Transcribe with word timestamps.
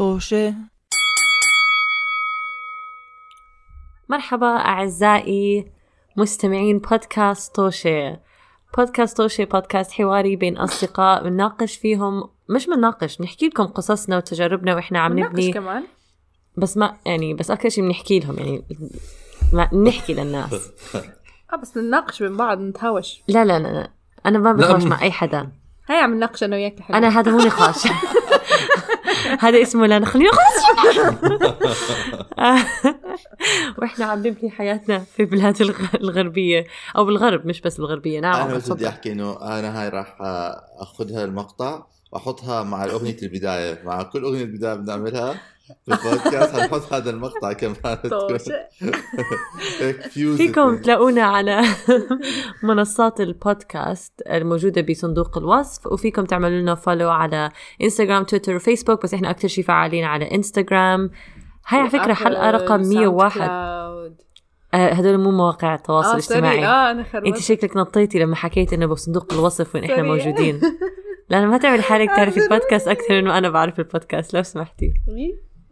طوشة. 0.00 0.54
مرحبا 4.08 4.46
أعزائي 4.46 5.72
مستمعين 6.16 6.78
بودكاست 6.78 7.56
توشي 7.56 8.16
بودكاست 8.76 9.16
توشي 9.16 9.44
بودكاست 9.44 9.92
حواري 9.92 10.36
بين 10.36 10.58
أصدقاء. 10.58 11.24
بنناقش 11.24 11.76
فيهم 11.76 12.30
مش 12.48 12.66
بنناقش 12.66 13.16
بنحكي 13.16 13.48
لكم 13.48 13.66
قصصنا 13.66 14.16
وتجاربنا 14.16 14.74
وإحنا 14.74 14.98
عم 14.98 15.12
نناقش 15.12 15.32
نبني 15.32 15.52
كمان. 15.52 15.84
بس 16.56 16.76
ما 16.76 16.96
يعني 17.06 17.34
بس 17.34 17.50
أكثر 17.50 17.68
شيء 17.68 17.84
بنحكي 17.84 18.18
لهم 18.18 18.38
يعني 18.38 18.64
ما 19.52 19.74
نحكي 19.74 20.14
للناس. 20.14 20.70
آه 21.52 21.56
بس 21.56 21.76
نناقش 21.76 22.22
بين 22.22 22.36
بعض 22.36 22.60
نتهاوش. 22.60 23.22
لا 23.28 23.44
لا 23.44 23.58
لا, 23.58 23.68
لا. 23.68 23.90
أنا 24.26 24.38
ما 24.38 24.52
بتهاوش 24.52 24.82
مع 24.82 25.02
أي 25.02 25.10
حدا. 25.10 25.52
هاي 25.88 25.98
عم 25.98 26.14
نناقش 26.14 26.44
أنا 26.44 26.56
وياك 26.56 26.90
أنا 26.90 27.08
هذا 27.08 27.32
مو 27.32 27.38
نقاش. 27.38 27.86
هذا 29.40 29.62
اسمه 29.62 29.86
لا 29.86 30.04
خلينا 30.04 30.30
خلص 30.32 30.64
وإحنا 33.78 34.04
عم 34.04 34.18
نبني 34.18 34.50
حياتنا 34.50 34.98
في 34.98 35.24
بلاد 35.24 35.60
الغ- 35.62 35.94
الغربية. 36.00 36.66
أو 36.96 37.04
بالغرب 37.04 37.46
مش 37.46 37.60
بس 37.60 37.78
الغربيه 37.78 38.20
نعم 38.20 38.48
أنا 38.48 38.58
بدي. 38.68 38.88
أحكي 38.88 39.12
إنه 39.12 39.58
أنا 39.58 39.82
هاي 39.82 39.88
راح 39.88 40.16
أخذها 40.80 41.24
المقطع 41.24 41.82
وأحطها 42.12 42.62
مع 42.62 42.84
اغنيه 42.84 43.16
البداية. 43.22 43.82
مع 43.84 44.02
كل 44.02 44.22
أغنية 44.22 44.44
بداية 44.44 44.74
بنعملها 44.74 45.34
في 45.86 45.92
البودكاست 45.94 46.56
حنحط 46.56 46.92
هذا 46.92 47.10
المقطع 47.10 47.52
كمان. 47.52 47.74
فيكم 50.36 50.76
تلاقونا 50.76 51.22
على 51.22 51.62
منصات 52.62 53.20
البودكاست 53.20 54.12
الموجودة 54.30 54.82
بصندوق 54.82 55.38
الوصف 55.38 55.86
وفيكم 55.86 56.24
تعملوا 56.24 56.60
لنا 56.60 56.74
follow 56.74 57.10
على 57.10 57.50
انستغرام 57.82 58.24
تويتر 58.24 58.56
وفيسبوك 58.56 59.02
بس 59.02 59.14
إحنا 59.14 59.30
أكثر 59.30 59.48
شيء 59.48 59.64
فعالين 59.64 60.04
على 60.04 60.34
انستغرام 60.34 61.10
هاي 61.66 61.80
على 61.80 61.90
فكرة 61.90 62.14
حلقة 62.14 62.50
رقم 62.50 62.80
101 62.88 63.50
آه، 64.74 64.92
هدول 64.92 65.18
مو 65.18 65.30
مواقع 65.30 65.74
التواصل 65.74 66.08
آه 66.08 66.12
الاجتماعي. 66.12 66.66
آه 66.66 66.90
أنا 66.90 67.02
خربت 67.02 67.26
أنت 67.26 67.38
شكلك 67.38 67.76
نطيتي 67.76 68.18
لما 68.18 68.36
حكيت 68.36 68.72
إنه 68.72 68.86
بصندوق 68.86 69.32
الوصف 69.32 69.74
وين 69.74 69.84
إحنا. 69.84 70.02
موجودين. 70.02 70.60
لأن 71.30 71.46
ما 71.46 71.58
تعملي 71.58 71.82
حالك 71.82 72.08
تعرفي 72.08 72.40
البودكاست 72.40 72.88
أكثر 72.88 73.18
إنه 73.18 73.38
أنا 73.38 73.50
بعرف 73.50 73.78
البودكاست 73.78 74.34
لو 74.34 74.42
سمحتي؟ 74.42 74.92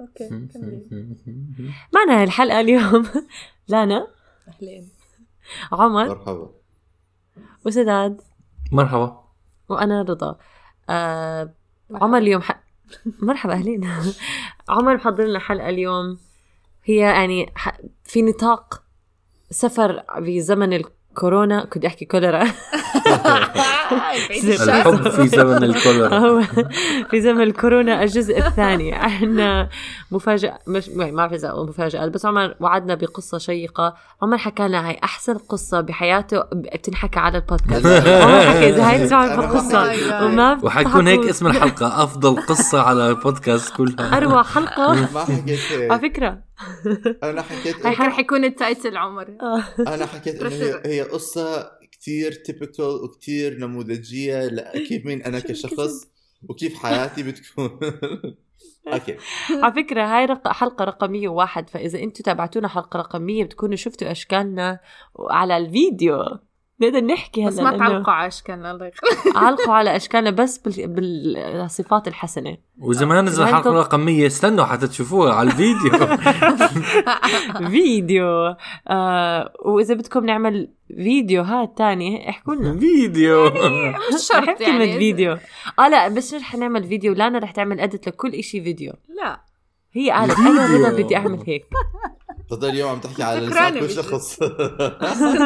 أوكي 0.00 0.28
كملي. 0.28 0.86
معنا 1.94 2.24
الحلقة 2.24 2.60
اليوم. 2.60 3.06
لانا. 3.68 4.08
أهلين. 4.48 4.88
عمر. 5.72 6.08
مرحبا. 6.08 6.50
وسداد. 7.66 8.20
مرحبا. 8.72 9.24
وأنا 9.68 10.02
رضا. 10.02 10.38
آه 10.90 11.54
عمر 11.90 12.18
اليوم 12.18 12.42
ح... 12.42 12.62
مرحبا 13.22 13.52
أهلين. 13.52 13.90
عمر 14.68 14.94
محضر 14.94 15.24
لنا 15.24 15.38
حلقة 15.38 15.68
اليوم. 15.68 16.18
هي 16.84 16.96
يعني 16.96 17.52
ح... 17.54 17.78
في 18.04 18.22
نطاق 18.22 18.82
سفر 19.50 20.04
بزمن 20.18 20.72
الكورونا. 20.72 21.64
كنت 21.64 21.84
أحكي 21.84 22.04
كوليرا. 22.04 22.44
الحب 23.92 25.08
في 25.08 25.28
زمن 25.28 25.64
الكوليرا 25.64 26.18
هو 26.18 26.40
في 27.10 27.20
زمن 27.20 27.40
الكورونا 27.40 28.02
الجزء 28.02 28.38
الثاني. 28.38 28.92
عندنا 29.04 29.68
مفاجأة 30.10 30.58
مش 30.66 30.88
ما 30.88 31.28
في 31.28 31.38
زي- 31.38 31.48
مفاجآت 31.52 32.10
بس 32.10 32.26
عمر 32.26 32.54
وعدنا 32.60 32.94
بقصة 32.94 33.38
شيقة. 33.38 33.94
عمر 34.22 34.38
حكى 34.38 34.68
لنا 34.68 34.88
هاي 34.88 34.98
أحسن 35.04 35.34
قصة 35.38 35.80
بحياته 35.80 36.42
بتنحكى 36.52 37.18
على 37.20 37.38
البودكاست. 37.38 37.86
عمر 38.22 38.40
حكى 38.40 38.68
إذا 38.68 38.90
هاي 38.90 39.04
تسمعوا 39.04 39.24
أنا 39.34 39.44
القصة. 39.44 40.24
وما 40.24 40.58
وحيكون 40.62 41.08
هيك 41.08 41.24
اسم 41.28 41.46
الحلقة 41.46 42.02
أفضل 42.04 42.42
قصة 42.46 42.80
على 42.82 43.08
البودكاست 43.10 43.76
كلها. 43.76 44.16
أروع 44.16 44.42
حلقة. 44.42 44.94
ما 45.14 45.24
حكيت 45.24 45.90
على 45.90 46.00
فكرة. 46.00 46.38
أنا 47.22 47.42
حكيت 47.42 47.86
هاي 47.86 47.94
كان 47.96 48.10
حيكون 48.10 48.44
ال 48.44 48.53
title 48.53 48.96
عمر 48.96 49.26
أنا 49.88 50.06
حكيت 50.06 50.42
إنه 50.42 50.50
هي 50.50 50.82
هي 50.86 51.02
قصه 51.98 52.00
كثير 52.00 52.32
typical 52.32 53.04
وكثير 53.04 53.58
نموذجية 53.58 54.46
لكيف 54.46 55.06
مين 55.06 55.22
أنا 55.22 55.40
كشخص 55.48 56.06
وكيف 56.48 56.74
حياتي 56.74 57.22
بتكون. 57.22 57.78
أوكي. 58.92 59.16
على 59.50 59.72
فكرة 59.72 60.02
هاي 60.02 60.24
رق... 60.24 60.48
حلقة 60.48 60.84
رقمية 60.84 61.28
واحد 61.28 61.70
فإذا 61.70 61.98
أنتوا 61.98 62.24
تابعتونا 62.24 62.68
حلقة 62.68 62.98
رقمية 62.98 63.44
بتكونوا 63.44 63.76
شفتوا 63.76 64.10
أشكالنا 64.10 64.80
على 65.18 65.56
الفيديو. 65.56 66.24
نقدر 66.80 67.00
نحكي 67.00 67.42
هلا 67.42 67.50
بس 67.50 67.58
ما 67.58 67.78
تعلقوا 67.78 68.12
على 68.12 68.28
أشكالنا 68.28 68.70
الله 68.70 68.86
يخليك. 68.86 69.36
علقوا 69.44 69.74
على 69.74 69.96
أشكالنا 69.96 70.30
بس 70.30 70.58
بال... 70.58 70.86
بالصفات 70.86 72.08
الحسنة. 72.08 72.56
ما 72.78 73.20
نزل 73.20 73.46
حلقة 73.46 73.70
رقمية 73.70 74.26
استنوا 74.26 74.64
حتى 74.64 74.86
تشوفوها 74.86 75.32
على 75.32 75.50
الفيديو. 75.50 76.16
فيديو. 77.70 78.54
آه 78.88 79.52
وإذا 79.64 79.94
بدكم 79.94 80.26
نعمل 80.26 80.70
فيديوهات 80.96 81.78
تانية 81.78 82.28
احكوا 82.28 82.54
لنا. 82.54 82.78
فيديو. 82.78 83.44
مش 83.44 84.28
شرط 84.28 84.42
بحب 84.46 84.56
كلمة 84.56 84.84
يعني 84.84 84.98
فيديو. 84.98 85.36
آه 85.78 85.88
لا 85.88 86.08
بس 86.08 86.34
رح 86.34 86.54
نعمل 86.54 86.84
فيديو 86.84 87.12
لانا 87.12 87.38
رح 87.38 87.50
تعمل 87.50 87.80
ادت 87.80 88.08
لكل 88.08 88.34
إشي 88.34 88.62
فيديو. 88.62 88.92
لا. 89.22 89.40
هي 89.92 90.10
قالت 90.10 90.38
أنا. 90.38 90.88
رضا 90.88 91.02
بدي 91.02 91.16
أعمل 91.16 91.42
هيك. 91.46 91.64
تضل 92.50 92.68
اليوم 92.68 92.90
عم 92.90 93.00
تحكي 93.00 93.22
على 93.22 93.40
شكراً 93.40 93.50
لسان 93.50 93.74
يا 93.74 93.80
كل 93.80 93.86
بنتي. 93.86 93.94
شخص 93.94 94.38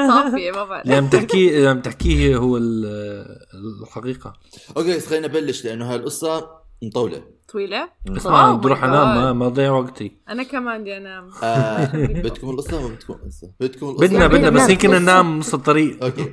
صافية 0.09 0.51
ما 0.53 0.65
بعرف. 0.65 0.85
اللي 0.85 0.95
عم 0.97 1.09
تحكيه 1.09 1.57
اللي 1.57 1.69
عم 1.69 1.81
تحكيه 1.81 2.37
هو 2.37 2.57
ال- 2.57 3.27
الحقيقة. 3.83 4.33
أوكي 4.77 4.97
بس 4.97 5.07
خلينا 5.07 5.27
نبلش 5.29 5.65
لأنه 5.65 5.91
هاي 5.91 5.97
القصة 5.97 6.47
مطولة. 6.83 7.23
طويلة؟ 7.53 7.89
اسمع 8.17 8.53
بدي 8.53 8.67
أروح 8.69 8.85
انام. 8.85 9.15
ما 9.17 9.33
ما 9.33 9.49
ضيع 9.49 9.71
وقتي. 9.73 10.17
أنا 10.29 10.43
كمان 10.43 10.81
بدي 10.81 10.97
انام 10.97 11.31
آه 11.43 11.85
بدكم 11.97 12.51
القصة 12.51 12.77
ولا 12.77 12.95
بدكم 12.95 13.13
القصة؟ 13.13 13.51
بدكم 13.61 13.89
القصة. 13.89 14.07
بدنا 14.07 14.27
بدنا 14.27 14.51
بس 14.51 14.71
يمكن. 14.71 14.91
ننام 14.91 15.39
نص 15.39 15.55
الطريق. 15.55 15.99
أوكي. 16.05 16.33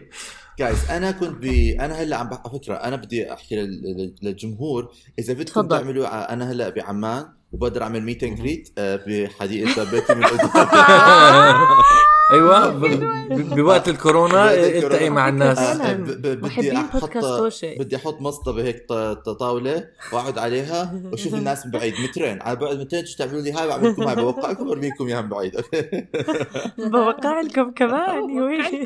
جايز 0.60 0.90
أنا 0.92 1.12
كنت 1.12 1.30
ب 1.42 1.46
أنا 1.80 1.94
هلأ 1.94 2.16
عم 2.18 2.30
بح... 2.30 2.42
على 2.46 2.60
فكرة 2.60 2.74
أنا 2.76 2.96
بدي 2.96 3.34
أحكي 3.34 3.56
لل... 3.56 3.82
لل- 3.82 4.16
للجمهور 4.22 4.92
إذا 5.20 5.34
بدكم 5.34 5.46
تفضل. 5.62 5.78
تعملوا 5.80 6.34
أنا 6.34 6.52
هلأ 6.52 6.70
بعمان 6.70 7.26
وبقدر 7.52 7.84
أعمل 7.84 8.04
meet 8.04 8.24
and 8.24 8.38
greet 8.38 8.70
بحديقة 8.80 9.92
بيتي 9.92 10.14
من 10.16 10.24
أيوه 12.32 12.70
بوقت 13.56 13.90
الكورونا 13.90 14.46
بوقت 14.46 14.58
التقي 14.58 14.78
الكورونا. 14.80 15.10
مع 15.10 15.30
الناس. 15.30 15.58
آه، 15.60 15.94
بدي 15.94 16.36
محبين 16.36 16.76
أحط. 16.78 17.10
بدي 17.64 17.96
أحط 17.96 18.22
مصطبه 18.22 18.64
هيك 18.64 18.86
طاولة 19.40 19.88
وأقعد 20.14 20.38
عليها 20.38 21.02
وأشوف 21.12 21.34
الناس 21.40 21.66
من 21.66 21.72
بعيد. 21.72 21.94
مترين 22.04 22.42
على 22.42 22.56
بعد 22.56 22.80
مترين 22.80 23.06
شو 23.06 23.18
تعملوا 23.18 23.42
لي 23.42 23.52
هاي 23.52 23.68
بعمل 23.68 23.90
لكم 23.92 24.04
هاي. 24.04 24.16
بوقعكم 24.16 24.68
وارميكم 24.68 25.08
اياها 25.08 25.22
من 25.22 25.30
بعيد. 25.30 25.56
أوكي. 25.56 26.08
بوقع 26.78 27.42
لكم 27.42 27.72
كمان 27.72 28.30
يا 28.30 28.42
ويلي 28.44 28.86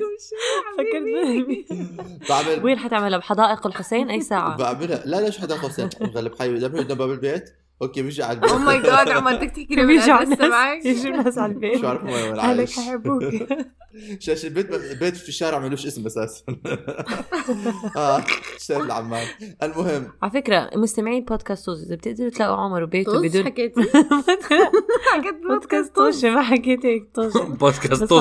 فكرت 0.77 2.29
بعمل 2.29 2.63
وين 2.63 2.79
حتعملها؟ 2.79 3.17
بحدائق 3.19 3.67
الحسين؟ 3.67 4.09
أي 4.09 4.21
ساعة. 4.21 4.57
بعملها. 4.57 5.01
لا 5.05 5.21
لا 5.21 5.29
شو 5.29 5.41
حدا 5.41 5.55
قوسين 5.57 5.89
مغلب 6.01 6.35
حي 6.39 6.59
باب 6.69 7.11
البيت. 7.11 7.62
أوكي 7.83 8.01
بيجي 8.01 8.23
على 8.23 8.35
البيت 8.35 8.51
أو 8.51 8.57
ماي 8.57 8.81
جاد 8.81 9.09
عمر 9.09 9.35
بدك 9.35 9.49
تحكي 9.49 9.75
لي 9.75 9.85
بيجوا 9.85 10.05
بالعكس 10.05 10.31
الناس 10.31 10.49
معك 10.49 10.85
يجوا 10.85 11.11
الناس 11.11 11.37
على 11.37 11.51
البيت. 11.51 11.81
شو 11.81 11.87
عارف 11.87 12.03
وين 12.03 12.39
اهلك 12.39 12.69
حيحبوك 12.69 13.23
شاشه 14.19 14.47
البيت 14.47 14.73
البيت 14.73 15.15
في 15.17 15.29
الشارع 15.29 15.59
ملوش 15.59 15.85
اسم 15.85 16.05
أساسا. 16.05 16.43
آه 17.97 18.23
اشتريت 18.55 18.81
العمان 18.81 19.27
المهم. 19.63 20.07
على 20.21 20.31
فكرة 20.31 20.69
مستمعين 20.75 21.23
بودكاست 21.23 21.65
طوز 21.65 21.83
إذا 21.83 21.95
بتقدروا 21.95 22.29
تلاقوا 22.29 22.55
عمر 22.57 22.83
وبيته 22.83 23.21
بدون 23.21 23.45
حكيتي؟ 23.45 23.81
حكيت 25.13 25.35
بودكاست 25.49 25.95
طوشة 25.95 26.29
ما 26.29 26.41
حكيت 26.41 26.85
هيك 26.85 27.09
طوشة 27.15 27.43
بودكاست 27.43 28.03
بس 28.03 28.13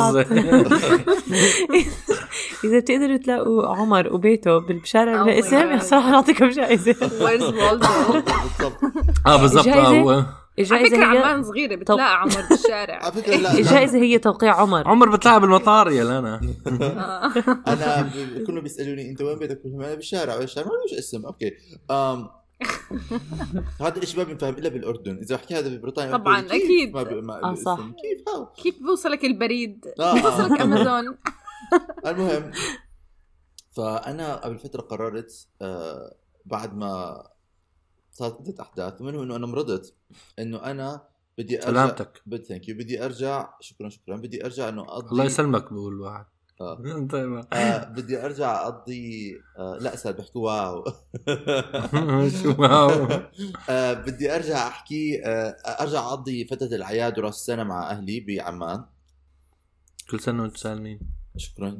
إذا 2.64 2.78
بتقدروا 2.78 3.16
تلاقوا 3.16 3.66
عمر 3.76 4.12
وبيته 4.14 4.58
بالشارع 4.58 5.24
Oh 5.24 5.42
God. 5.42 5.82
صراحة 5.82 6.10
نعطيكم 6.10 6.48
جائزة. 6.48 6.96
Where's 7.24 7.42
Waldo 7.42 7.86
بالضبط. 8.12 8.80
آه 9.26 9.36
بالضبط. 9.40 9.64
جايزة؟ 9.64 9.80
آه. 10.18 10.26
على 10.58 10.64
الجائزة 10.64 10.96
فكرة 10.96 11.12
هي 11.12 11.18
عمان 11.18 11.42
صغيرة 11.42 11.74
بتلاقى 11.76 12.20
عمر 12.20 12.42
بالشارع. 12.50 12.94
على 13.04 13.12
فكرة 13.12 13.36
لا, 13.36 13.58
الجائزة 13.58 13.98
هي 13.98 14.18
توقيع 14.18 14.54
عمر. 14.60 14.88
عمر 14.88 15.08
بتلاقى 15.16 15.40
بالمطار 15.40 15.90
يا 15.90 16.04
لانا 16.04 16.40
أنا 17.66 18.02
ب- 18.36 18.44
كانوا 18.46 18.62
بيسألوني 18.62 19.10
أنت 19.10 19.22
وين 19.22 19.38
بيتك؟ 19.38 19.60
أنا 19.66 19.94
بالشارع 19.94 20.36
بالشارع. 20.38 20.66
ما 20.68 20.72
لوش 20.72 20.98
اسم. 20.98 21.26
أوكي. 21.26 21.52
هذا 23.80 23.98
الشيء 24.02 24.18
ما 24.18 24.24
بينفهم 24.24 24.54
إلا 24.54 24.68
بالأردن. 24.68 25.18
إذا 25.22 25.36
بحكي 25.36 25.54
هذا 25.54 25.68
ببريطانيا 25.68 26.16
طبعاً، 26.16 26.40
أكيد. 26.40 26.94
ما, 26.94 27.42
آه، 27.44 27.54
صح. 27.54 27.76
كيف؟ 27.78 28.28
how? 28.28 28.46
كيف 28.62 28.74
بوصلك 28.82 29.24
البريد؟ 29.24 29.84
آه، 30.00 30.14
كيف 30.14 30.26
آه. 30.26 30.30
بوصلك 30.30 30.60
أمازون. 30.60 31.16
المهم 32.06 32.52
فأنا 33.72 34.36
قبل 34.36 34.58
فترة 34.58 34.80
قررت 34.80 35.48
آه 35.62 36.14
بعد 36.46 36.74
ما 36.74 37.22
صارت 38.12 38.40
عده 38.40 38.62
أحداث 38.62 39.00
ومنهم 39.00 39.22
إنه 39.22 39.36
أنا 39.36 39.46
مرضت 39.46 39.94
إنه 40.38 40.64
أنا 40.64 41.02
بدي 41.38 41.56
أرجع 41.58 41.70
سلامتك. 41.70 42.22
بدي 42.26 42.44
thank 42.44 42.68
you 42.68 42.74
بدي 42.76 43.04
أرجع 43.04 43.48
شكرا 43.60 43.88
شكرا 43.88 44.16
بدي 44.16 44.44
أرجع 44.44 44.68
إنه 44.68 44.82
أقضي 44.82 45.10
الله 45.12 45.24
يسلمك 45.24 45.72
بقول 45.72 46.00
واحد. 46.00 46.24
طيب. 47.12 47.44
آه 47.52 47.84
بدي 47.84 48.24
أرجع 48.24 48.62
أقضي 48.66 49.36
آه 49.58 49.78
لا 49.80 49.96
سال 49.96 50.12
بيحكوا 50.12 50.42
wow. 50.50 50.84
شو 52.42 52.54
واو؟ 52.62 53.08
آه 53.70 53.92
بدي 53.92 54.34
أرجع 54.34 54.68
أحكي 54.68 55.24
آه 55.26 55.56
أرجع 55.80 55.98
أقضي 56.00 56.44
فترة 56.44 56.66
الاعياد 56.66 57.18
وراس 57.18 57.34
السنة 57.34 57.64
مع 57.64 57.90
أهلي 57.90 58.20
بعمان. 58.20 58.84
كل 60.10 60.20
سنة 60.20 60.42
وأنتم 60.42 60.56
سالمين 60.56 61.00
شكرا. 61.36 61.78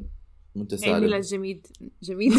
وانت 0.57 0.75
عيد 0.85 1.03
ميلاد 1.03 1.21
جميد 1.23 1.67
جميد 2.03 2.33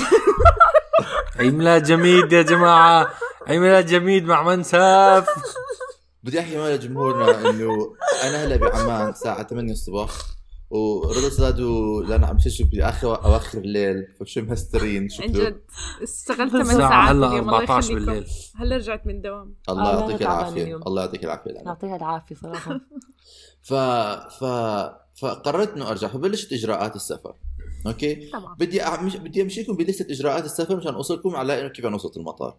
عيد 1.35 1.53
ميلاد 1.53 1.83
جميد 1.83 2.31
يا 2.31 2.41
جماعة. 2.41 3.07
عيد 3.47 3.59
ميلاد 3.59 3.85
جميد 3.85 4.23
مع 4.23 4.43
منسف. 4.43 5.25
بدي 6.23 6.39
أحكي 6.39 6.57
مع 6.57 6.75
جمهورنا 6.75 7.49
إنه 7.49 7.95
أنا 8.23 8.43
هلأ 8.45 8.55
بعمان 8.55 9.09
الساعة 9.09 9.43
8 9.47 9.71
الصبح 9.71 10.11
ورضا 10.69 11.29
صادوا 11.29 12.03
لأن 12.03 12.23
عم 12.23 12.39
شوف 12.39 12.67
باخر 12.71 13.25
أواخر 13.25 13.57
الليل 13.57 14.07
فشو 14.19 14.41
مهسترين 14.41 15.01
عن 15.01 15.09
شكله 15.09 15.43
جد. 15.49 15.61
اشتغلت 16.01 16.51
8 16.51 16.61
الساعة 16.61 16.89
ساعات 16.89 17.15
هلأ 17.15 17.27
اليوم 17.27 17.49
الله 17.49 17.59
14 17.59 17.91
يخليكم. 17.91 18.05
بالليل. 18.05 18.27
هلأ 18.55 18.77
رجعت 18.77 19.07
من 19.07 19.21
دوام. 19.21 19.55
الله 19.69 19.89
آه، 19.89 19.99
يعطيك 19.99 20.21
العافية. 20.21 20.75
الله 20.75 21.01
يعطيك 21.01 21.23
العافية. 21.23 21.51
يعطيها 21.51 21.95
العافية 21.95 22.35
صراحة. 22.35 22.79
ف 23.69 23.73
ف 24.39 24.43
فقررت 25.23 25.73
إنه 25.75 25.89
أرجع 25.89 26.07
فبلشت 26.07 26.53
إجراءات 26.53 26.95
السفر. 26.95 27.35
أوكي؟ 27.87 28.15
تمام. 28.15 28.55
بدي 28.59 28.83
أعمش... 28.83 29.15
بدي 29.15 29.41
امشيكم 29.41 29.73
بلسته 29.75 30.11
إجراءات 30.11 30.45
السفر 30.45 30.75
مشان 30.75 30.93
أوصلكم 30.93 31.35
على 31.35 31.61
إنه 31.61 31.67
كيف 31.69 31.85
أنا 31.85 31.95
وصلت 31.95 32.17
المطار. 32.17 32.55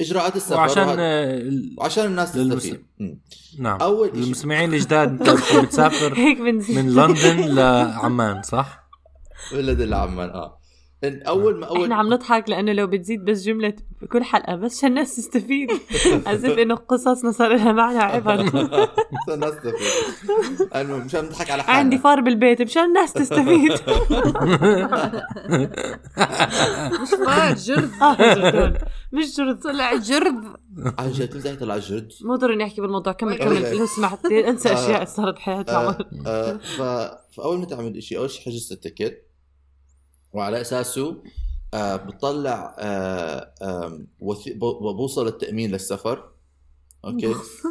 إجراءات 0.00 0.36
السفر 0.36 0.56
وعشان 0.56 0.88
ال- 0.88 1.74
وعشان 1.78 2.04
الناس 2.06 2.36
للمس- 2.36 2.54
تستفيد. 2.62 2.84
نعم. 3.58 3.80
أول 3.80 4.10
شيء 4.14 4.22
المستمعين 4.24 4.74
الجداد 4.74 5.08
انت 5.28 5.56
بتسافر 5.64 6.14
من 6.48 6.94
لندن 6.94 7.54
لعمان 7.54 8.42
صح؟ 8.42 8.86
ولد 9.54 9.80
العمان 9.80 10.28
آه. 10.30 10.55
أول 11.04 11.58
ما 11.60 11.66
أول 11.66 11.82
إحنا 11.82 11.94
عم 11.94 12.12
نضحك 12.14 12.48
لأنه 12.48 12.72
لو 12.72 12.86
بتزيد 12.86 13.24
بس 13.24 13.42
جملة 13.42 13.74
بكل 14.02 14.24
حلقة 14.24 14.56
بس 14.56 14.78
عشان 14.78 14.88
الناس 14.88 15.16
تستفيد. 15.16 15.70
أسف 16.26 16.58
إنه 16.58 16.74
قصصنا 16.74 17.32
صار 17.32 17.56
لها 17.56 17.72
معنى 17.72 17.98
عبر 17.98 18.32
عشان 18.40 19.34
الناس 19.34 19.54
تستفيد. 19.54 20.68
المهم 20.76 21.04
مشان 21.04 21.24
نضحك 21.24 21.50
على 21.50 21.62
حالنا. 21.62 21.78
عندي 21.78 21.98
فار 21.98 22.20
بالبيت 22.20 22.62
مشان 22.62 22.84
الناس 22.84 23.12
تستفيد. 23.12 23.72
مش 27.02 27.10
فار 27.26 27.54
جرد. 27.54 27.90
آه، 28.02 28.34
جردون. 28.34 28.78
مش 29.12 29.36
جرد. 29.36 29.58
طلع 29.60 29.94
جرد. 29.94 30.44
عن 30.98 31.12
جد 31.12 31.28
تمزح 31.28 31.54
طلع 31.54 31.78
جد 31.78 32.08
مو 32.22 32.36
ضروري 32.36 32.56
نحكي 32.56 32.80
بالموضوع. 32.80 33.12
كمل. 33.12 33.38
كمل. 33.38 33.76
لو 33.78 33.86
سمحت. 33.86 34.26
انسى 34.26 34.68
آه. 34.68 34.72
اشياء 34.72 35.04
صارت 35.04 35.34
بحياتنا. 35.34 35.98
آه 36.26 36.58
آه. 36.80 37.18
فأول 37.36 37.58
ما 37.58 37.64
تعمل 37.64 38.02
شيء 38.02 38.18
أول 38.18 38.30
شيء 38.30 38.44
حجزت 38.44 38.72
ال 38.72 38.78
ticket. 38.78 39.22
وعلى 40.32 40.60
أساسه 40.60 41.22
آه 41.74 41.96
بتطلع 41.96 42.76
آه 42.78 43.54
آه 43.62 44.00
وثي... 44.20 44.54
بوصل 44.54 45.26
التأمين 45.26 45.70
للسفر. 45.70 46.30
أوكي؟ 47.04 47.26
بوصل؟ 47.26 47.68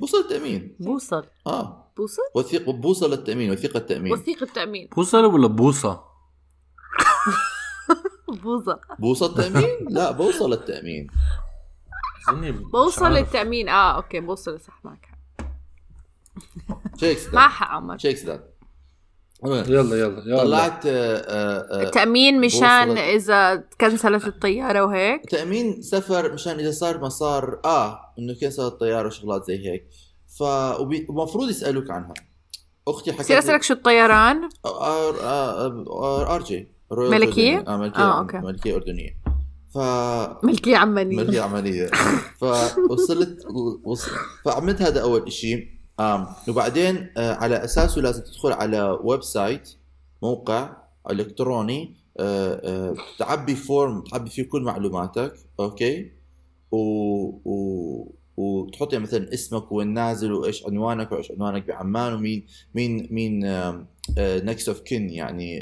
بوصل؟ 0.00 0.18
التأمين. 0.18 0.76
بوصل. 0.80 1.24
آه. 1.46 1.92
بوصل؟ 1.96 2.22
وثيق 2.34 2.70
بوصل 2.70 3.12
التأمين 3.12 3.50
وثيقه 3.50 3.78
التأمين. 3.78 4.12
وثيقة 4.12 4.46
تأمين 4.54 4.88
بوصله 4.96 5.28
ولا 5.28 5.46
بوصة؟ 5.46 6.04
بوصل 8.28 8.80
بوصل 8.98 9.26
التأمين؟ 9.26 9.88
لا 9.88 10.10
بوصل 10.10 10.52
التأمين. 10.52 11.06
بوصل 12.72 13.04
عارف. 13.04 13.16
للتأمين 13.18 13.68
آه 13.68 13.96
أوكي 13.96 14.20
بوصل 14.20 14.60
صح 14.60 14.84
معك 14.84 15.06
حق. 15.06 15.20
check 16.96 17.18
سداد 17.18 17.34
معه 17.34 17.48
حق 17.48 17.68
عمر 17.68 17.98
check 17.98 18.16
سداد 18.16 18.38
المهم، 18.38 18.50
يلا 19.44 19.68
يلا 19.68 19.96
يلا. 19.96 20.38
طلعت 20.44 20.86
آه 20.86 21.16
آه 21.16 21.86
آه 21.86 21.90
تأمين 21.90 22.40
مشان. 22.40 22.98
إذا 22.98 23.56
تكنسلت 23.56 24.26
الطيارة 24.26 24.84
وهيك؟ 24.84 25.30
تأمين 25.30 25.82
سفر 25.82 26.32
مشان 26.32 26.58
إذا 26.58 26.70
صار 26.70 27.00
مسار 27.00 27.60
آه 27.64 28.00
إنه 28.18 28.34
cancel 28.40 28.62
الطيارة 28.62 29.06
وشغلات 29.06 29.44
زي 29.46 29.68
هيك. 29.70 29.88
ف 30.38 30.42
وبي- 30.80 31.06
ومفروض 31.08 31.48
يسألوك 31.50 31.90
عنها. 31.90 32.14
أختي 32.88 33.12
حكت 33.12 33.20
بصير 33.20 33.38
أسألك 33.38 33.62
شو 33.62 33.74
الطيران؟ 33.74 34.48
R 34.66 35.14
R 35.20 36.34
R 36.34 36.42
J. 36.42 36.68
رويال 36.92 37.10
ملكية؟ 37.10 37.56
أردنية. 37.58 37.74
آه 37.74 37.76
ملكية 37.76 37.98
آه، 38.02 38.16
آه 38.16 38.18
أوكي. 38.20 38.36
ملكية 38.38 38.74
أردنية. 38.76 39.10
ف 39.74 39.78
ملكية 40.44 40.76
عمانية 40.76 41.16
ملكية 41.16 41.40
عملية. 41.40 41.90
فوصلت 42.38 43.46
وصل... 43.84 44.10
فعملت 44.44 44.82
هذا 44.82 45.02
أول 45.02 45.26
إشي. 45.26 45.79
آم. 46.00 46.26
وبعدين 46.48 47.10
آه 47.16 47.34
على 47.34 47.64
أساسه 47.64 48.00
لازم 48.00 48.22
تدخل 48.22 48.52
على 48.52 48.98
website 49.02 49.70
موقع 50.22 50.76
إلكتروني 51.10 51.94
آه 52.20 52.54
آه 52.64 52.94
تعبي 53.18 53.54
form 53.54 54.00
تعبي 54.02 54.30
فيه 54.30 54.42
كل 54.42 54.62
معلوماتك 54.62 55.34
أوكي 55.60 56.12
و... 56.72 56.76
و... 57.44 58.14
وتحط 58.36 58.92
يعني 58.92 59.04
مثلا 59.04 59.34
اسمك 59.34 59.72
وين 59.72 59.94
نازل 59.94 60.32
وإيش 60.32 60.66
عنوانك 60.66 61.12
وإيش 61.12 61.30
عنوانك 61.30 61.66
بعمان 61.66 62.12
ومين 62.12 62.46
مين 62.74 63.08
مين 63.10 63.40
next 64.18 64.68
of 64.68 64.80
kin 64.80 65.10
يعني 65.10 65.60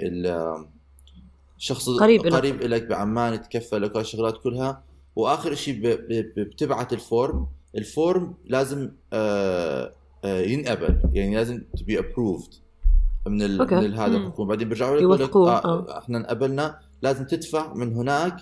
الشخص 1.59 1.89
قريب. 1.89 2.27
قريب 2.27 2.63
لك 2.63 2.87
بعمان 2.87 3.35
يتكفل 3.35 3.83
لك 3.83 3.97
هالشغلات 3.97 4.39
كلها 4.43 4.83
وآخر 5.17 5.55
شيء 5.55 5.81
بتبعت 6.37 6.93
ال 6.93 7.04
form 7.04 7.47
ال 7.77 7.88
form 7.88 8.35
لازم 8.45 8.91
آه 9.13 9.85
آه 9.85 9.98
ينقبل. 10.25 11.01
يعني 11.13 11.35
لازم 11.37 11.63
تبي 11.79 11.99
approved 11.99 12.55
من 13.27 13.43
ال... 13.43 13.61
أوكي. 13.61 13.75
من 13.75 13.95
هذا. 13.95 14.17
الحكومة 14.17 14.49
بعدين 14.49 14.69
بيرجعوا 14.69 14.97
لك 14.97 15.03
يقول 15.03 15.15
لك 15.15 15.21
يوثقوه، 15.21 15.53
آه. 15.53 15.99
إحنا 15.99 16.19
انقبلنا. 16.19 16.79
لازم 17.03 17.25
تدفع 17.25 17.75
من 17.75 17.93
هناك 17.97 18.37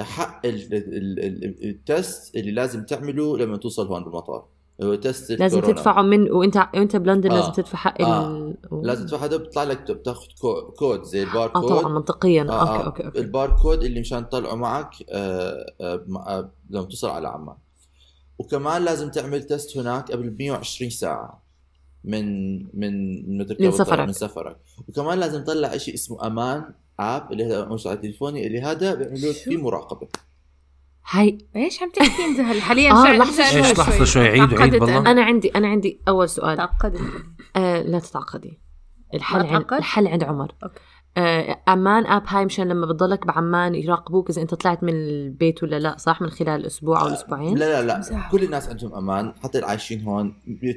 حق 0.00 0.46
ال... 0.46 0.74
ال... 0.74 1.18
ال... 1.24 1.68
ال 1.68 1.82
test 1.82 2.36
اللي 2.36 2.52
لازم 2.52 2.84
تعمله 2.84 3.38
لما 3.38 3.56
توصل 3.56 3.86
هون 3.86 4.04
بالمطار. 4.04 4.44
هو 4.82 4.94
test 4.94 5.32
لازم 5.32 5.58
الكورونا. 5.58 5.78
تدفعه 5.78 6.02
من 6.02 6.32
وانت 6.32 6.56
وأنت 6.74 6.96
بلندن 6.96 7.30
آه. 7.30 7.36
لازم 7.36 7.52
تدفع 7.52 7.78
حق 7.78 8.02
آه. 8.02 8.36
ال... 8.36 8.56
لازم 8.82 9.06
تدفع 9.06 9.24
هذا 9.24 9.36
بيطلع 9.36 9.62
لك 9.62 9.90
بتاخذ 9.90 10.26
co- 10.40 10.70
code 10.78 11.02
زي 11.02 11.22
آه 11.22 11.24
الباركود. 11.26 11.68
طبعا 11.68 11.92
منطقيا. 11.92 12.42
آه، 12.42 12.60
أوكي 12.60 12.82
آه، 12.82 12.86
أوكي 12.86 13.06
أوكي. 13.06 13.18
الباركود 13.18 13.84
اللي 13.84 14.00
مشان 14.00 14.28
تطلعه 14.28 14.54
معك 14.54 14.90
آه، 15.10 15.66
آه، 15.80 16.04
آه، 16.10 16.50
لما 16.70 16.84
توصل 16.84 17.08
على 17.08 17.28
عمان. 17.28 17.56
وكمان 18.38 18.82
لازم 18.84 19.10
تعمل 19.10 19.42
test 19.42 19.76
هناك 19.76 20.12
قبل 20.12 20.36
120 20.38 20.90
ساعة 20.90 21.42
من 22.04 22.56
من 22.80 23.38
من 23.38 23.70
سفرك. 23.70 24.06
من 24.06 24.12
سفرك 24.12 24.56
وكمان 24.88 25.18
لازم 25.20 25.44
تطلع 25.44 25.76
شيء 25.76 25.94
اسمه 25.94 26.26
أمان 26.26 26.64
app 27.00 27.32
اللي 27.32 27.44
هذا 27.46 27.64
موجود 27.64 27.86
على 27.86 27.96
تليفوني 27.96 28.46
اللي 28.46 28.60
هذا 28.60 28.94
بيعملوا؟ 28.94 29.32
فيه 29.32 29.56
مراقبة 29.56 30.08
هاي 31.10 31.38
إيش 31.56 31.82
عم 31.82 31.90
تحكي 31.90 32.24
أنت 32.24 32.60
حاليا 32.62 32.92
آه، 32.92 33.04
شعر- 33.04 33.16
لحظة 33.18 33.42
شعر 33.42 33.50
شوي. 33.52 33.68
إيش، 33.68 33.78
لحظة 33.78 34.04
شوي، 34.04 34.28
عيد- 34.28 34.54
عيد 34.60 34.72
بالله. 34.72 34.98
أنا. 34.98 35.10
أنا 35.10 35.22
عندي 35.24 35.48
أنا 35.48 35.68
عندي 35.68 36.00
أول 36.08 36.28
سؤال 36.28 36.56
تعقدت 36.56 37.00
آه 37.56 37.82
لا 37.82 37.98
تتعقدي 37.98 38.58
الحل 39.14 39.46
عند؟ 39.46 39.72
الحل 39.72 40.06
عند 40.08 40.24
عمر 40.24 40.54
أوكي. 40.62 40.80
آه 41.18 41.58
أمان 41.66 42.06
app 42.06 42.22
هاي 42.26 42.44
مشان 42.44 42.68
لما 42.68 42.86
بتضلك 42.86 43.26
بعمان 43.26 43.74
يراقبوك 43.74 44.30
إذا 44.30 44.42
أنت 44.42 44.54
طلعت 44.54 44.82
من 44.82 44.92
البيت 44.92 45.62
ولا 45.62 45.78
لا 45.78 45.96
صح؟ 45.98 46.22
من 46.22 46.30
خلال 46.30 46.66
أسبوع 46.66 47.00
أو 47.02 47.06
أسبوعين 47.06 47.58
لا 47.58 47.82
لا 47.82 48.00
لا. 48.10 48.28
كل 48.32 48.42
الناس 48.44 48.68
عندهم 48.68 48.94
أمان 48.94 49.32
حتى 49.42 49.58
اللي 49.58 49.68
عايشين 49.70 50.02
هون 50.02 50.34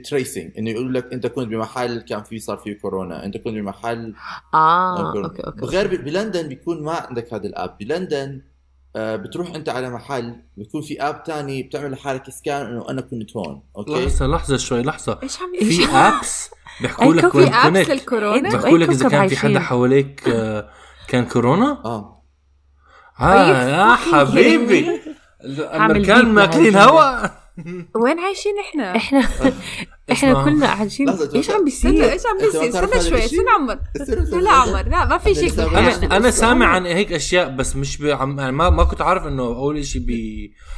tracing 0.10 0.52
إنه 0.58 0.70
يقول 0.70 0.94
لك 0.94 1.14
أنت 1.14 1.28
كنت 1.28 1.48
بمحل 1.48 2.02
كان 2.02 2.24
فيه 2.24 2.38
صار 2.38 2.58
فيه 2.58 2.74
كورونا. 2.80 3.26
أنت 3.26 3.38
كنت 3.38 3.54
بمحل 3.54 4.14
آه 4.54 5.12
كورونا. 5.12 5.28
أوكي 5.28 5.44
أوكي. 5.44 5.62
بغير 5.62 5.88
ب- 5.88 6.04
بلندن 6.06 6.48
بيكون 6.48 6.84
ما 6.84 6.92
عندك 6.94 7.34
هذا 7.34 7.48
ال 7.48 7.55
app 7.55 7.78
بلندن 7.80 8.30
آه 8.32 8.51
بتروح 8.96 9.56
أنت 9.56 9.70
على 9.70 9.90
محل 9.90 10.36
بيكون 10.58 10.82
في 10.82 11.02
app 11.02 11.24
تاني 11.24 11.64
بتعمل 11.64 11.92
لحالك 11.92 12.30
scan 12.30 12.66
إنه 12.66 12.90
أنا 12.90 13.02
كنت 13.02 13.38
هون 13.38 13.64
أوكي؟ 13.78 14.06
لحظة 14.06 14.28
لحظة 14.28 14.58
شوي 14.58 14.82
لحظة. 14.82 15.20
إيش 15.24 15.38
عم 15.42 15.52
في 15.60 15.86
ابس 15.86 16.50
بيحكوا 16.82 17.14
لك 17.14 17.36
وين 17.36 17.52
في 17.52 17.68
ابس 17.68 17.88
كنت 17.88 18.14
بيحكوا 18.52 18.78
لك 18.78 18.90
إذا 18.90 19.10
كان 19.10 19.28
في 19.28 19.38
حدا؟ 19.38 19.60
حواليك 19.60 20.30
آه، 20.30 20.70
كان 21.08 21.26
كورونا؟ 21.26 21.82
آه. 21.86 22.24
آه 23.20 23.68
يا 23.68 23.96
حبيبي. 23.96 25.02
الامريكان 25.44 26.26
ماكلين 26.34 26.74
بهالجملة. 26.74 27.41
وين 28.04 28.20
عايشين 28.20 28.52
إحنا؟ 28.60 28.96
إحنا 28.96 29.20
إحنا. 30.12 30.44
كلنا 30.46 30.66
لحظة، 30.66 31.36
إيش 31.36 31.50
عم 31.50 31.66
بيصير 31.66 32.12
إيش 32.12 32.22
عم 32.26 32.38
بيصير؟ 32.38 32.70
استنى 32.70 33.10
شوي؟ 33.10 33.26
استنى 33.26 33.50
عمر 33.60 33.80
استنى- 33.98 34.48
عمر 34.48 34.88
لا 34.90 35.06
ما 35.06 35.18
في 35.18 35.36
شيء. 35.36 35.62
أنا 35.78 36.18
أنا 36.18 36.32
سامع 36.32 36.66
عن 36.66 36.86
هيك 36.86 37.14
أشياء 37.14 37.56
بس 37.56 37.76
مش 37.76 37.98
بعم 37.98 38.40
يعني 38.40 38.52
ما 38.52 38.70
ما 38.70 38.84
كنت 38.84 39.02
عارف 39.02 39.28
إنه 39.28 39.44
أول 39.44 39.86
شيء 39.86 40.02
ب 40.08 40.12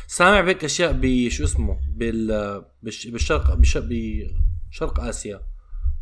سامع 0.07 0.41
بهيك 0.41 0.63
أشياء 0.63 0.91
بشو 1.01 1.43
اسمه 1.43 1.77
بال 1.95 2.61
بالش- 2.83 3.07
بالشرق 3.07 3.53
بش- 3.55 3.77
بشرق 4.71 4.99
آسيا 4.99 5.41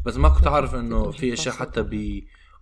بس 0.05 0.15
ما 0.17 0.29
كنت 0.29 0.47
عارف 0.47 0.75
إنه 0.75 1.11
في 1.11 1.33
أشياء 1.33 1.55
حتى 1.55 1.81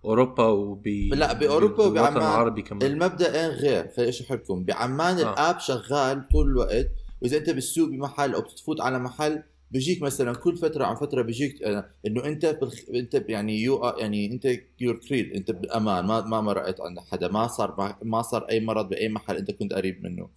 باوروبا 0.02 0.44
وب 0.46 0.88
لا 1.12 1.32
باوروبا 1.32 1.84
وبعمان 1.84 2.16
العربي 2.16 2.62
كمان 2.62 2.82
المبدأين 2.92 3.50
غير 3.50 3.88
خليني 3.96 4.10
اشرح 4.10 4.32
لكم 4.32 4.64
بعمان 4.64 5.18
آه. 5.18 5.32
ال 5.32 5.38
app 5.38 5.58
شغال 5.60 6.28
طول 6.32 6.46
الوقت 6.46 6.90
وإذا 7.22 7.36
أنت 7.36 7.50
بالسوق 7.50 7.88
بمحل 7.88 8.34
أو 8.34 8.40
بتفوت 8.40 8.80
على 8.80 8.98
محل 8.98 9.42
بيجيك 9.70 10.02
مثلا 10.02 10.34
كل 10.34 10.56
فترة 10.56 10.84
عن 10.84 10.94
فترة 10.94 11.22
بيجيك 11.22 11.62
آه، 11.62 11.90
إنه 12.06 12.24
أنت 12.24 12.46
بالخ... 12.46 12.80
أنت 12.94 13.24
يعني 13.28 13.62
you 13.62 13.84
يعني 13.98 14.32
أنت 14.32 14.48
you're 14.80 14.96
cleared 14.96 15.32
أنت 15.32 15.50
بامان 15.50 16.04
ما 16.04 16.20
ما 16.20 16.40
مرقت 16.40 16.80
عند 16.80 16.98
حدا 16.98 17.28
ما 17.28 17.46
صار 17.46 17.96
ما, 18.02 18.22
صار 18.22 18.42
أي 18.50 18.60
مرض 18.60 18.88
بأي 18.88 19.08
محل 19.08 19.36
أنت 19.36 19.50
كنت 19.50 19.72
قريب 19.72 20.02
منه. 20.02 20.28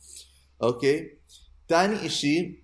أوكي؟ 0.63 1.09
ثاني 1.69 2.09
شيء 2.09 2.63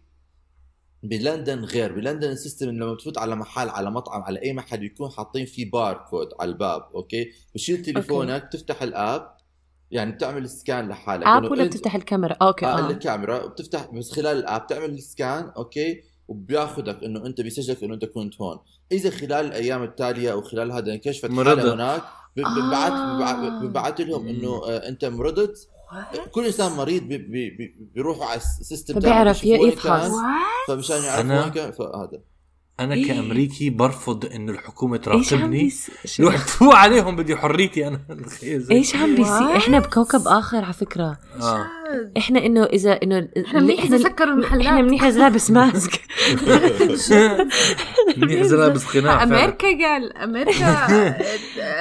بلندن 1.04 1.60
غير 1.60 1.94
بلندن 1.94 2.32
ال 2.32 2.37
system 2.37 2.70
لما 2.70 2.94
بتفوت 2.94 3.18
على 3.18 3.36
محل 3.36 3.70
على 3.70 3.92
مطعم 3.92 4.22
على 4.22 4.42
أي 4.42 4.54
محل 4.54 4.78
بيكون 4.78 5.10
حاطين 5.10 5.46
فيه 5.46 5.72
باركود 5.72 6.30
على 6.40 6.52
الباب 6.52 6.82
أوكي؟ 6.96 7.32
بتشيل 7.54 7.82
تليفونك 7.82 8.46
بتفتح 8.46 8.82
ال 8.82 8.96
app 8.96 9.39
يعني 9.92 10.12
بتعمل 10.12 10.50
scan 10.50 10.90
لحالك. 10.90 11.28
app 11.28 11.52
ولا 11.52 11.64
بتفتح 11.66 11.96
الكاميرا؟ 11.96 12.36
أوكي 12.42 12.66
آه. 12.66 12.88
آه. 12.88 12.90
الكاميرا 12.90 13.46
بتفتح 13.48 13.88
بس 13.94 14.12
خلال 14.12 14.38
ال 14.38 14.45
app 14.45 14.68
تعمل 14.68 14.90
ال 14.90 15.02
scan 15.02 15.52
أوكي؟ 15.58 16.02
وبياخذك 16.28 17.04
إنه 17.04 17.26
أنت 17.26 17.42
بيسجلك 17.42 17.84
إنه 17.84 17.94
أنت 17.94 18.06
كنت 18.06 18.42
هون. 18.42 18.58
إذا 18.92 19.10
خلال 19.10 19.46
الأيام 19.46 19.84
التالية 19.84 20.32
أو 20.32 20.42
خلال 20.42 20.72
هذا 20.72 20.94
انكشفت 20.94 21.30
مرضت. 21.30 21.60
حاله 21.60 21.74
هناك 21.74 22.02
ب- 22.38 22.42
ببعت 22.42 22.92
آه. 22.92 23.18
ببعت- 23.18 24.02
لهم 24.02 24.28
إنه 24.28 24.62
آه، 24.68 24.88
أنت 24.90 25.06
مرضت 25.06 25.68
كل 26.32 26.46
إنسان 26.46 26.72
مريض 26.72 27.04
بي 27.04 27.18
بي 27.18 27.50
بي 27.50 27.76
بيروحوا 27.96 28.26
على 28.26 28.38
ال 28.38 28.46
system 28.46 28.94
وين 29.60 29.72
يفحص. 29.72 30.12
فمشان 30.68 31.04
يعرفوا 31.04 31.30
أنا- 31.40 31.44
وين 31.44 31.52
كان. 31.54 31.72
فهذا. 31.72 32.20
أنا 32.80 32.94
إيه. 32.94 33.08
كأمريكي 33.08 33.70
برفض 33.70 34.26
انه 34.26 34.52
الحكومة 34.52 35.00
إيش 35.08 35.34
عم 35.34 35.40
تراقبني 35.40 35.64
بيس 35.64 35.92
روح 36.20 36.38
تفوق 36.38 36.76
عليهم 36.76 37.16
بدي 37.16 37.36
حريتي 37.36 37.88
أنا 37.88 38.00
إيش 38.72 38.96
عم 38.96 39.16
بيصير؟ 39.16 39.58
إحنا 39.58 39.80
بكوكب 39.80 40.28
آخر 40.28 40.64
على 40.64 40.74
فكرة 40.74 41.18
آه 41.42 41.66
إحنا 42.18 42.46
إنه 42.46 42.64
إذا 42.64 42.92
إنه 42.92 43.28
إحنا 43.46 43.60
منيح 43.60 43.84
إذا 43.84 43.98
سكروا 43.98 44.34
المحلات 44.34 44.66
إحنا 44.66 44.82
منيح 44.82 45.04
إذا 45.04 45.20
لابس 45.20 45.52
mask 45.60 46.02
منيح 48.18 48.42
إذا 48.42 48.58
لابس 48.58 48.86
قناع. 48.86 49.24
أمريكا 49.24 49.68
قال 49.68 50.18
أمريكا 50.18 50.88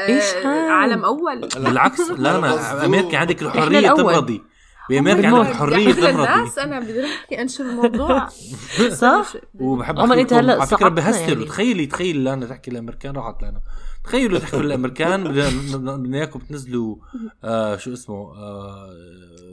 إيش 0.09 0.25
آه،؟ 0.45 0.71
عالم 0.71 1.05
أول 1.05 1.49
بالعكس 1.57 2.11
لا 2.11 2.40
مصدوم. 2.40 2.81
أمريكا 2.81 3.19
عندك 3.19 3.43
الحرية 3.43 3.78
الأول. 3.78 4.40
تمرضي 4.88 5.23
بامريكا. 5.23 5.57
عندك 5.57 5.95
تمرضي 5.97 6.11
الناس 6.11 6.59
أنا 6.59 6.80
بدي 6.80 7.04
أحكي 7.04 7.40
أنشر 7.42 7.64
الموضوع 7.64 8.28
صح؟ 9.02 9.33
وبحب 9.61 9.99
عمر، 9.99 10.12
أحكي 10.14 10.23
لكم 10.25 10.37
هلأ 10.37 10.52
على 10.52 10.66
فكرة 10.66 10.88
بهستروا 10.88 11.28
يعني. 11.28 11.45
تخيلي 11.45 11.87
تخيلي 11.87 12.18
لا 12.25 12.33
أنا 12.33 12.47
تحكي 12.47 12.71
الامريكان 12.71 13.14
راحت 13.16 13.42
لنا 13.42 13.61
تخيلوا 14.04 14.38
تحكوا 14.38 14.61
الامريكان 14.61 15.25
بدنا 15.25 15.76
بدنا 16.02 16.18
إياكم 16.18 16.38
تنزلوا 16.40 16.97
آه 17.45 17.76
شو 17.76 17.92
اسمه 17.92 18.16
آه 18.37 18.88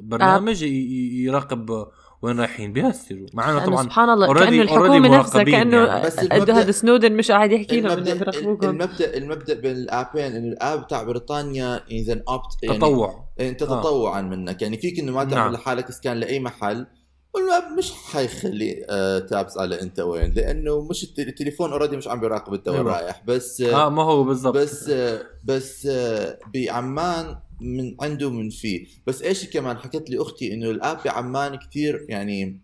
برنامج 0.03 0.63
ي- 0.63 0.67
ي- 0.67 1.23
يراقب 1.23 1.85
وين 2.25 2.39
رايحين 2.39 2.73
بيهستروا 2.73 3.27
مع 3.33 3.51
إنه 3.51 3.65
طبعا 3.65 3.83
سبحان 3.83 4.09
الله 4.09 4.33
كأنه 4.33 4.61
الحكومة 4.61 5.17
نفسها 5.19 5.43
كأنه 5.43 5.77
يعني. 5.77 6.09
المبدأ- 6.11 6.49
هذا 6.49 6.71
سنودن 6.71 7.11
مش 7.13 7.31
قاعد 7.31 7.51
يحكي 7.51 7.81
لهم 7.81 7.97
إنه 7.97 8.13
بيراقبوكم 8.13 8.69
المبدا 8.69 9.17
المبدأ 9.17 9.53
بين 9.53 9.71
ال 9.71 9.80
appين 9.80 10.23
إنه 10.35 10.47
ال 10.53 10.62
app 10.62 10.87
تاع 10.87 11.03
بريطانيا 11.03 11.81
إذا 11.91 12.21
opt 12.29 12.45
يعني 12.63 12.77
تطوع 12.77 13.25
أنت 13.39 13.63
آه. 13.63 13.81
تطوعا 13.81 14.21
منك 14.21 14.61
يعني 14.61 14.77
فيك 14.77 14.99
إنه 14.99 15.11
ما 15.11 15.23
تعمل 15.23 15.35
نعم. 15.35 15.51
لحالك 15.53 15.89
scan 15.89 16.17
لأي 16.17 16.39
محل 16.39 16.87
وال 17.33 17.45
map 17.45 17.63
مش 17.77 17.91
حيخلي 17.91 18.85
آه 18.89 19.19
تابس 19.19 19.57
على 19.57 19.81
أنت 19.81 19.99
وين 19.99 20.33
لأنه 20.33 20.81
مش 20.89 21.03
الت- 21.03 21.19
التليفون 21.19 21.71
already 21.71 21.97
مش 21.97 22.07
عم 22.07 22.19
بيراقب 22.19 22.53
أنت 22.53 22.67
وين 22.67 22.77
أيوة. 22.77 22.91
رايح 22.99 23.23
بس 23.27 23.61
آه 23.61 23.85
آه 23.85 23.89
ما 23.89 24.03
هو 24.03 24.23
بالضبط 24.23 24.55
بس 24.57 24.89
آه 24.89 25.21
بس 25.45 25.85
آه 25.91 26.39
بعمان 26.53 27.35
من 27.61 27.95
عنده 28.01 28.29
من 28.29 28.49
فيه. 28.49 28.87
بس 29.07 29.21
إيش 29.21 29.49
كمان 29.49 29.77
حكت 29.77 30.09
لي 30.09 30.21
أختي 30.21 30.53
إنه 30.53 30.71
ال 30.71 30.78
app 30.78 30.97
بعمان 31.05 31.55
كثير 31.55 32.05
يعني 32.09 32.59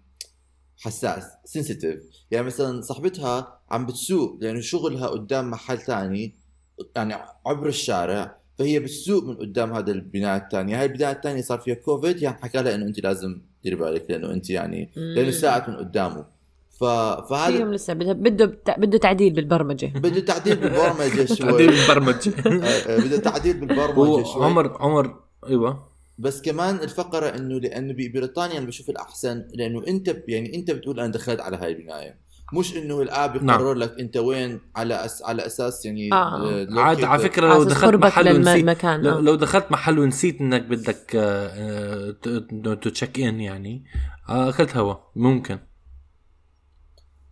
حساس 0.78 1.24
sensitive 1.46 2.00
يعني 2.32 2.46
مثلا 2.46 2.82
صاحبتها 2.82 3.62
عم 3.70 3.86
بتسوق 3.86 4.38
لأنه 4.42 4.60
شغلها 4.60 5.08
قدام 5.08 5.52
محل 5.52 5.78
تاني 5.78 6.36
يعني 6.96 7.14
عبر 7.46 7.68
الشارع 7.68 8.42
فهي 8.58 8.80
بتسوق 8.80 9.24
من 9.24 9.36
قدام 9.36 9.74
هذا 9.74 9.92
البنايه 9.92 10.38
الثانية 10.38 10.80
هاي 10.80 10.86
البنايه 10.86 11.12
الثانية 11.12 11.42
صار 11.42 11.60
فيها 11.60 11.76
كوفيد 11.76 12.22
يعني 12.22 12.38
حكى 12.38 12.62
لها 12.62 12.76
إنه 12.76 12.86
انت 12.86 13.00
لازم 13.00 13.42
ديري 13.64 13.76
بالك 13.76 14.06
لأنه 14.10 14.34
انت 14.34 14.50
يعني 14.50 14.92
لأنه 14.96 15.32
ساعت 15.32 15.70
من 15.70 15.76
قدامه. 15.76 16.26
ف... 16.82 16.84
فهذا 17.30 17.58
فيهم 17.58 17.74
لسه 17.74 17.94
بده 17.94 18.14
بده 18.14 18.60
بده 18.78 18.98
تعديل 18.98 19.34
بالبرمجة. 19.34 19.86
بده 19.96 20.20
تعديل 20.20 20.56
بالبرمجة 20.56 21.26
شوي. 21.36 21.52
تعديل 21.52 21.70
البرمج 21.74 22.30
آه، 22.48 22.50
آه، 22.66 22.98
بده 23.00 23.18
تعديل 23.18 23.54
بالبرمجة 23.60 24.24
شوي. 24.24 24.46
عمر 24.46 24.78
عمر 24.82 25.16
أيوه. 25.48 25.92
بس 26.18 26.42
كمان 26.42 26.76
الفقرة 26.76 27.26
إنه 27.26 27.60
لأنه 27.60 27.94
ببريطانيا 27.94 28.58
أنا 28.58 28.66
بشوف 28.66 28.90
الأحسن 28.90 29.46
لأنه 29.54 29.84
أنت 29.88 30.10
ب- 30.10 30.24
يعني 30.28 30.56
أنت 30.56 30.72
بتقول 30.72 31.00
أنا 31.00 31.12
دخلت 31.12 31.40
على 31.40 31.58
هاي 31.58 31.72
البناية. 31.72 32.32
مش 32.54 32.78
إنه 32.78 33.02
الآب 33.02 33.44
نعم. 33.44 33.60
يقرر 33.60 33.74
لك 33.74 34.00
أنت 34.00 34.18
وين 34.18 34.60
على 34.76 35.06
أس 35.06 35.24
على 35.24 35.46
أساس 35.46 35.86
يعني 35.86 36.14
آه. 36.14 36.16
آه، 36.16 36.68
عاد 36.80 37.04
على 37.04 37.22
فكرة 37.22 37.48
لو 37.54 37.64
دخلت 37.64 37.96
محل 37.96 38.36
ونسيت 38.36 38.56
المكان 38.62 39.02
لو, 39.02 39.18
آه. 39.18 39.22
لو 39.22 39.36
دخلت 39.36 39.72
محل 39.72 40.00
ونسيت 40.00 40.42
إنك 40.42 40.62
بدك 40.66 41.12
آه، 41.16 42.16
تشيك 42.82 43.20
ان 43.20 43.42
يعني. 43.42 43.84
آه، 44.30 44.50
أكلت 44.50 44.78
هوا 44.78 44.96
ممكن. 45.16 45.60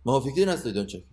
ما 0.06 0.12
هو 0.12 0.20
في 0.20 0.30
كثير 0.30 0.46
ناس 0.46 0.68
بدهم 0.68 0.86
تشيك 0.86 1.06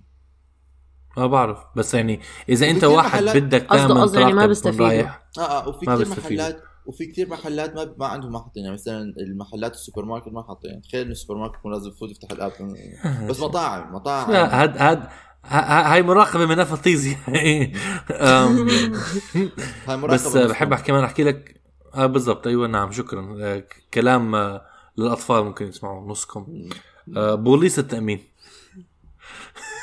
ما 1.17 1.27
بعرف 1.27 1.59
بس 1.75 1.93
يعني 1.93 2.19
إذا 2.49 2.69
أنت 2.69 2.83
واحد 2.83 3.23
محلات- 3.23 3.37
بدك 3.37 3.61
تعمل 3.69 4.01
قصده 4.01 4.19
يعني 4.19 4.33
ما. 4.33 4.41
وين 4.41 4.79
رايح 4.81 5.21
آه 5.37 5.41
آه 5.41 5.67
وفي 5.69 5.85
كثير. 5.85 6.07
محلات 6.23 6.61
وفي 6.85 7.05
كثير 7.05 7.29
محلات 7.29 7.75
ما 7.75 7.95
ما 7.97 8.05
عندهم 8.07 8.31
ما 8.31 8.39
حاطين 8.39 8.63
يعني 8.63 8.73
مثلا 8.73 9.13
المحلات 9.17 9.73
السوبر 9.73 10.05
ماركت 10.05 10.27
ما 10.27 10.43
حاطين. 10.43 10.81
تخيل 10.81 11.01
إنه 11.01 11.11
السوبر 11.11 11.39
ماركت 11.39 11.55
يكون 11.55 11.73
لازم 11.73 11.91
تفوت 11.91 12.09
يفتح 12.11 12.31
الآب. 12.31 12.51
بس 13.29 13.39
مطاعم 13.39 13.95
مطاعم. 13.95 14.31
لا 14.31 14.63
هاد 14.63 14.77
هاد 14.77 15.07
هاي 15.45 16.03
مراقبة 16.03 16.45
من 16.45 16.59
أم، 18.11 18.67
هاي 19.87 19.97
مراقبة 19.97 20.13
بس 20.13 20.37
بحب. 20.37 20.73
احكي 20.73 20.87
كمان 20.87 21.03
أحكي 21.03 21.23
لك 21.23 21.61
آه 21.95 22.05
بالضبط. 22.05 22.47
أيوه 22.47 22.67
نعم 22.67 22.91
شكرا. 22.91 23.37
آه، 23.41 23.63
كلام 23.93 24.35
آه، 24.35 24.61
للأطفال 24.97 25.43
ممكن 25.43 25.67
يسمعوا 25.67 26.09
نصكم. 26.11 26.69
آه، 27.17 27.35
بوليس 27.35 27.79
التأمين. 27.79 28.19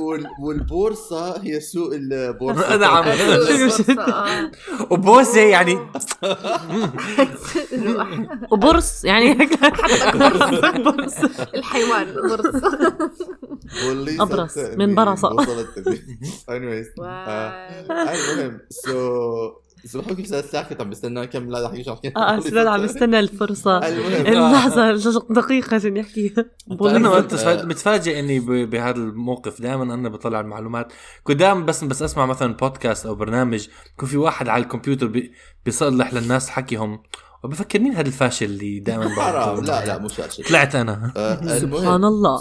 وال- 0.00 0.26
والبورصه 0.40 1.42
هي 1.42 1.60
سوق 1.60 1.92
البورصة. 1.94 2.76
نعم 2.76 3.04
آه. 3.98 4.50
وبوسه 4.90 5.40
يعني 5.40 5.78
وبرص 8.52 9.04
يعني 9.04 9.34
برص 10.84 11.14
الحيوان 11.54 12.14
برص 12.14 12.62
بوليس 13.84 14.20
أبرص. 14.20 14.58
من 14.58 14.94
برصة. 14.94 15.28
anyways 16.50 17.00
آه، 17.00 17.68
المهم 17.90 18.60
سو 18.70 19.52
سو 19.86 20.00
بحكي 20.00 20.14
كيف 20.14 20.26
ساكت 20.50 20.80
عم 20.80 20.90
بستنى 20.90 21.26
كم 21.26 21.50
لا 21.50 21.66
احكي 21.66 21.84
شو 21.84 21.92
احكي 21.92 22.12
آه 22.16 22.40
سداد 22.50 22.66
عم 22.66 22.84
يستنى 22.84 23.20
الفرصة. 23.20 23.78
المهم. 23.88 24.26
اللحظة 24.26 25.22
دقيقة 25.30 25.74
عشان 25.74 25.96
يحكي. 25.96 26.34
أنا 26.80 27.08
وانت 27.10 27.34
آه. 27.34 27.64
متفاجئ 27.64 28.18
إني 28.20 28.40
ب- 28.40 28.70
بهذا 28.70 28.96
الموقف. 28.96 29.60
دائما 29.62 29.94
أنا 29.94 30.08
بطلع 30.08 30.40
المعلومات. 30.40 30.92
كنت 31.24 31.36
دائما 31.36 31.60
بس 31.66 31.84
بس 31.84 32.02
أسمع 32.02 32.26
مثلا 32.26 32.54
بودكاست 32.54 33.06
أو 33.06 33.14
برنامج 33.14 33.68
يكون 33.94 34.08
في 34.08 34.16
واحد 34.16 34.48
على 34.48 34.62
الكمبيوتر 34.62 35.06
بي- 35.06 35.32
بيصلح 35.64 36.14
للناس 36.14 36.48
حكيهم. 36.50 37.02
وبفكر 37.44 37.78
مين 37.80 37.92
هذا 37.92 38.06
الفاشل 38.06 38.46
اللي 38.46 38.80
دائما 38.80 39.08
حرام. 39.22 39.64
لا 39.64 39.86
لا 39.86 39.98
مش 39.98 40.20
هالشيء 40.20 40.48
طلعت 40.48 40.74
أنا. 40.74 41.12
آه، 41.16 41.58
سبحان 41.58 42.04
الله. 42.04 42.40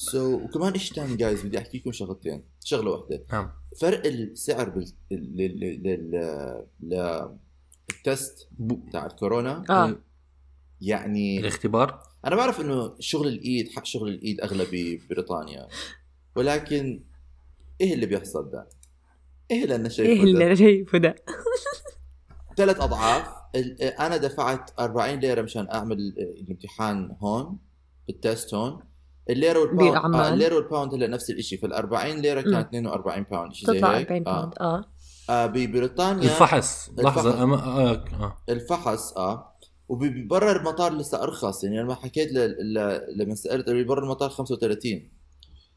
so 0.00 0.10
so 0.10 0.34
وكمان 0.44 0.78
شيء 0.78 0.96
ثاني 0.96 1.16
جايز 1.16 1.42
بدي 1.42 1.58
أحكي 1.58 1.78
لكم 1.78 1.92
شغلتين؟ 1.92 2.42
شغلة 2.64 2.90
واحدة. 2.90 3.24
نعم. 3.32 3.50
فرق 3.80 4.06
السعر 4.06 4.68
بال 4.68 4.92
لل 5.10 5.60
لل 5.60 5.82
لل 6.82 7.28
ال 7.90 8.02
test 8.02 8.48
تاع 8.92 9.06
الكورونا. 9.06 9.64
آه. 9.70 9.96
يعني 10.80 11.40
الاختبار؟ 11.40 12.02
أنا 12.24 12.36
بعرف 12.36 12.60
إنه 12.60 12.94
شغل 13.00 13.28
الإيد 13.28 13.68
حق 13.68 13.84
شغل 13.84 14.08
الإيد 14.08 14.40
أغلبي 14.40 14.96
ببريطانيا 14.96 15.68
ولكن 16.36 17.02
إيه 17.80 17.94
اللي 17.94 18.06
بيحصل 18.06 18.50
ده؟ 18.50 18.68
إيه 19.50 19.64
اللي 19.64 19.74
أنا 19.74 19.88
شايفه 19.88 20.12
إيه؟ 20.12 20.22
اللي 20.22 20.56
شايفه 20.56 20.98
ده؟ 20.98 21.14
ثلاث 22.56 22.80
أضعاف. 22.80 23.26
ال- 23.54 23.82
أنا 23.82 24.16
دفعت 24.16 24.70
40 24.80 25.20
ليرة 25.20 25.42
مشان 25.42 25.68
أعمل 25.70 25.98
الامتحان 26.18 27.16
هون 27.20 27.58
ال 28.10 28.19
test 28.19 28.54
هون. 28.54 28.89
الليرة 29.30 29.58
والباوند. 29.58 30.14
آه 30.14 30.28
الليرة 30.34 30.54
والباوند 30.54 30.94
هلأ 30.94 31.06
نفس 31.06 31.30
الشيء 31.30 31.60
فال 31.60 31.72
40 31.72 32.16
ليرة. 32.18 32.40
كانت 32.40 32.56
42 32.74 33.22
باوند 33.30 33.52
شيء 33.52 33.68
زي 33.70 33.78
تطلع 33.78 33.96
هيك 33.96 34.06
40 34.12 34.28
آه. 34.28 34.40
باوند 34.40 34.54
آه 34.60 34.84
آه 35.30 35.46
ببريطانيا 35.46 36.22
الفحص 36.24 36.88
الفحص. 36.88 37.26
لحظة 37.26 37.42
آه. 37.42 37.92
آه. 38.20 38.36
الفحص 38.48 39.12
آه 39.16 39.50
وببرا 39.88 40.52
المطار 40.52 40.92
لسه 40.94 41.22
أرخص 41.22 41.64
يعني 41.64 41.80
لما 41.82 41.94
حكيت 41.94 42.32
ل... 42.32 42.38
ل... 42.74 43.00
لما 43.16 43.34
سألت 43.34 43.66
قالوا 43.66 43.80
لي 43.80 43.86
برا 43.88 44.04
المطار 44.04 44.30
35 44.30 45.08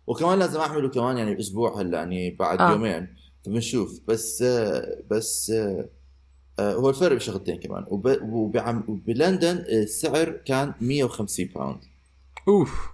وكمان 0.08 0.40
لازم 0.40 0.60
أعمله 0.60 0.90
كمان 0.90 1.18
يعني 1.18 1.40
أسبوع 1.40 1.82
هلأ 1.82 1.98
يعني 1.98 2.32
بعد 2.32 2.60
آه. 2.62 2.68
آه. 2.70 2.72
يومين 2.72 3.16
بنشوف 3.48 4.00
بس 4.08 4.42
آه، 4.42 5.04
بس 5.12 5.50
آه، 5.52 5.90
آه، 6.60 6.74
هو 6.74 6.90
الفرق 6.90 7.16
بشغلتين 7.16 7.60
كمان 7.60 7.86
وب- 7.88 8.20
وبعم- 8.22 8.84
وبلندن 8.88 9.58
السعر 9.58 10.30
كان 10.32 10.74
150 10.82 11.46
باوند 11.56 11.80
أوف 12.48 12.93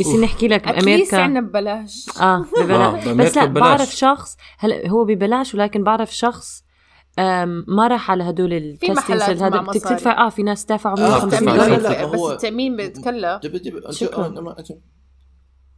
بس 0.00 0.06
نحكي 0.06 0.48
لك 0.48 0.68
بأمريكا. 0.68 1.20
عنا 1.22 1.40
ببلاش. 1.40 2.06
آه 2.20 2.22
آه، 2.22 2.44
ببلاش 2.62 3.04
بأمريكا 3.04 3.24
بس 3.30 3.36
لا 3.36 3.44
ببلاش. 3.44 3.62
بعرف 3.64 3.90
شخص 3.96 4.36
هلا 4.58 4.88
هو 4.88 5.04
ببلاش 5.04 5.54
ولكن 5.54 5.84
بعرف 5.84 6.14
شخص 6.16 6.64
أم، 7.18 7.64
ما 7.68 7.88
راح 7.88 8.10
على 8.10 8.24
هدول 8.24 8.52
ال 8.52 8.58
testing 8.58 8.96
محلات 8.96 9.42
هذا 9.42 9.60
بدك. 9.60 9.82
تدفع 9.82 10.26
آه 10.26 10.28
في 10.28 10.42
ناس 10.42 10.64
دافعوا 10.64 10.96
آه، 10.98 11.00
150 11.00 11.28
بتدفع. 11.28 11.52
دولار 11.66 11.68
لا، 11.80 11.88
لا، 11.88 12.04
بس 12.06 12.20
التأمين 12.32 12.76
بيتكلف. 12.76 13.40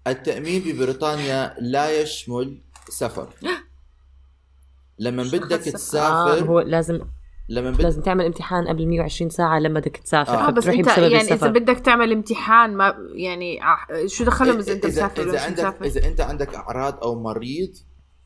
التأمين 0.07 0.63
ببريطانيا 0.63 1.55
لا 1.61 2.01
يشمل 2.03 2.63
سفر. 2.89 3.29
لما 4.99 5.23
بدك 5.23 5.59
تسافر 5.61 6.45
هو 6.45 6.61
لازم 6.61 7.01
لما 7.49 7.71
بدك 7.71 7.81
لازم 7.81 8.03
تعمل 8.03 8.25
امتحان 8.25 8.69
قبل 8.69 8.87
120 8.87 9.31
ساعة 9.31 9.59
لما 9.59 9.81
بدك 9.81 9.97
تسافر. 9.97 10.35
آه، 10.35 10.51
بس 10.51 10.67
انت 10.67 10.89
بسبب 10.89 11.03
يعني 11.03 11.15
إذا 11.25 11.35
السفر. 11.35 11.49
بدك 11.51 11.79
تعمل 11.79 12.13
امتحان 12.13 12.77
ما 12.77 12.95
يعني 13.15 13.61
ع- 13.61 14.07
شو 14.07 14.25
دخلهم 14.25 14.59
إذا 14.59 14.73
أنت 14.73 14.85
إذا, 14.85 15.07
مسافر 15.07 15.23
إذا 15.23 15.33
مش 15.33 15.41
عندك 15.41 15.59
مسافر 15.61 15.85
إذا 15.85 16.09
أنت 16.09 16.21
عندك 16.21 16.55
أعراض 16.55 16.99
أو 17.05 17.23
مريض 17.23 17.71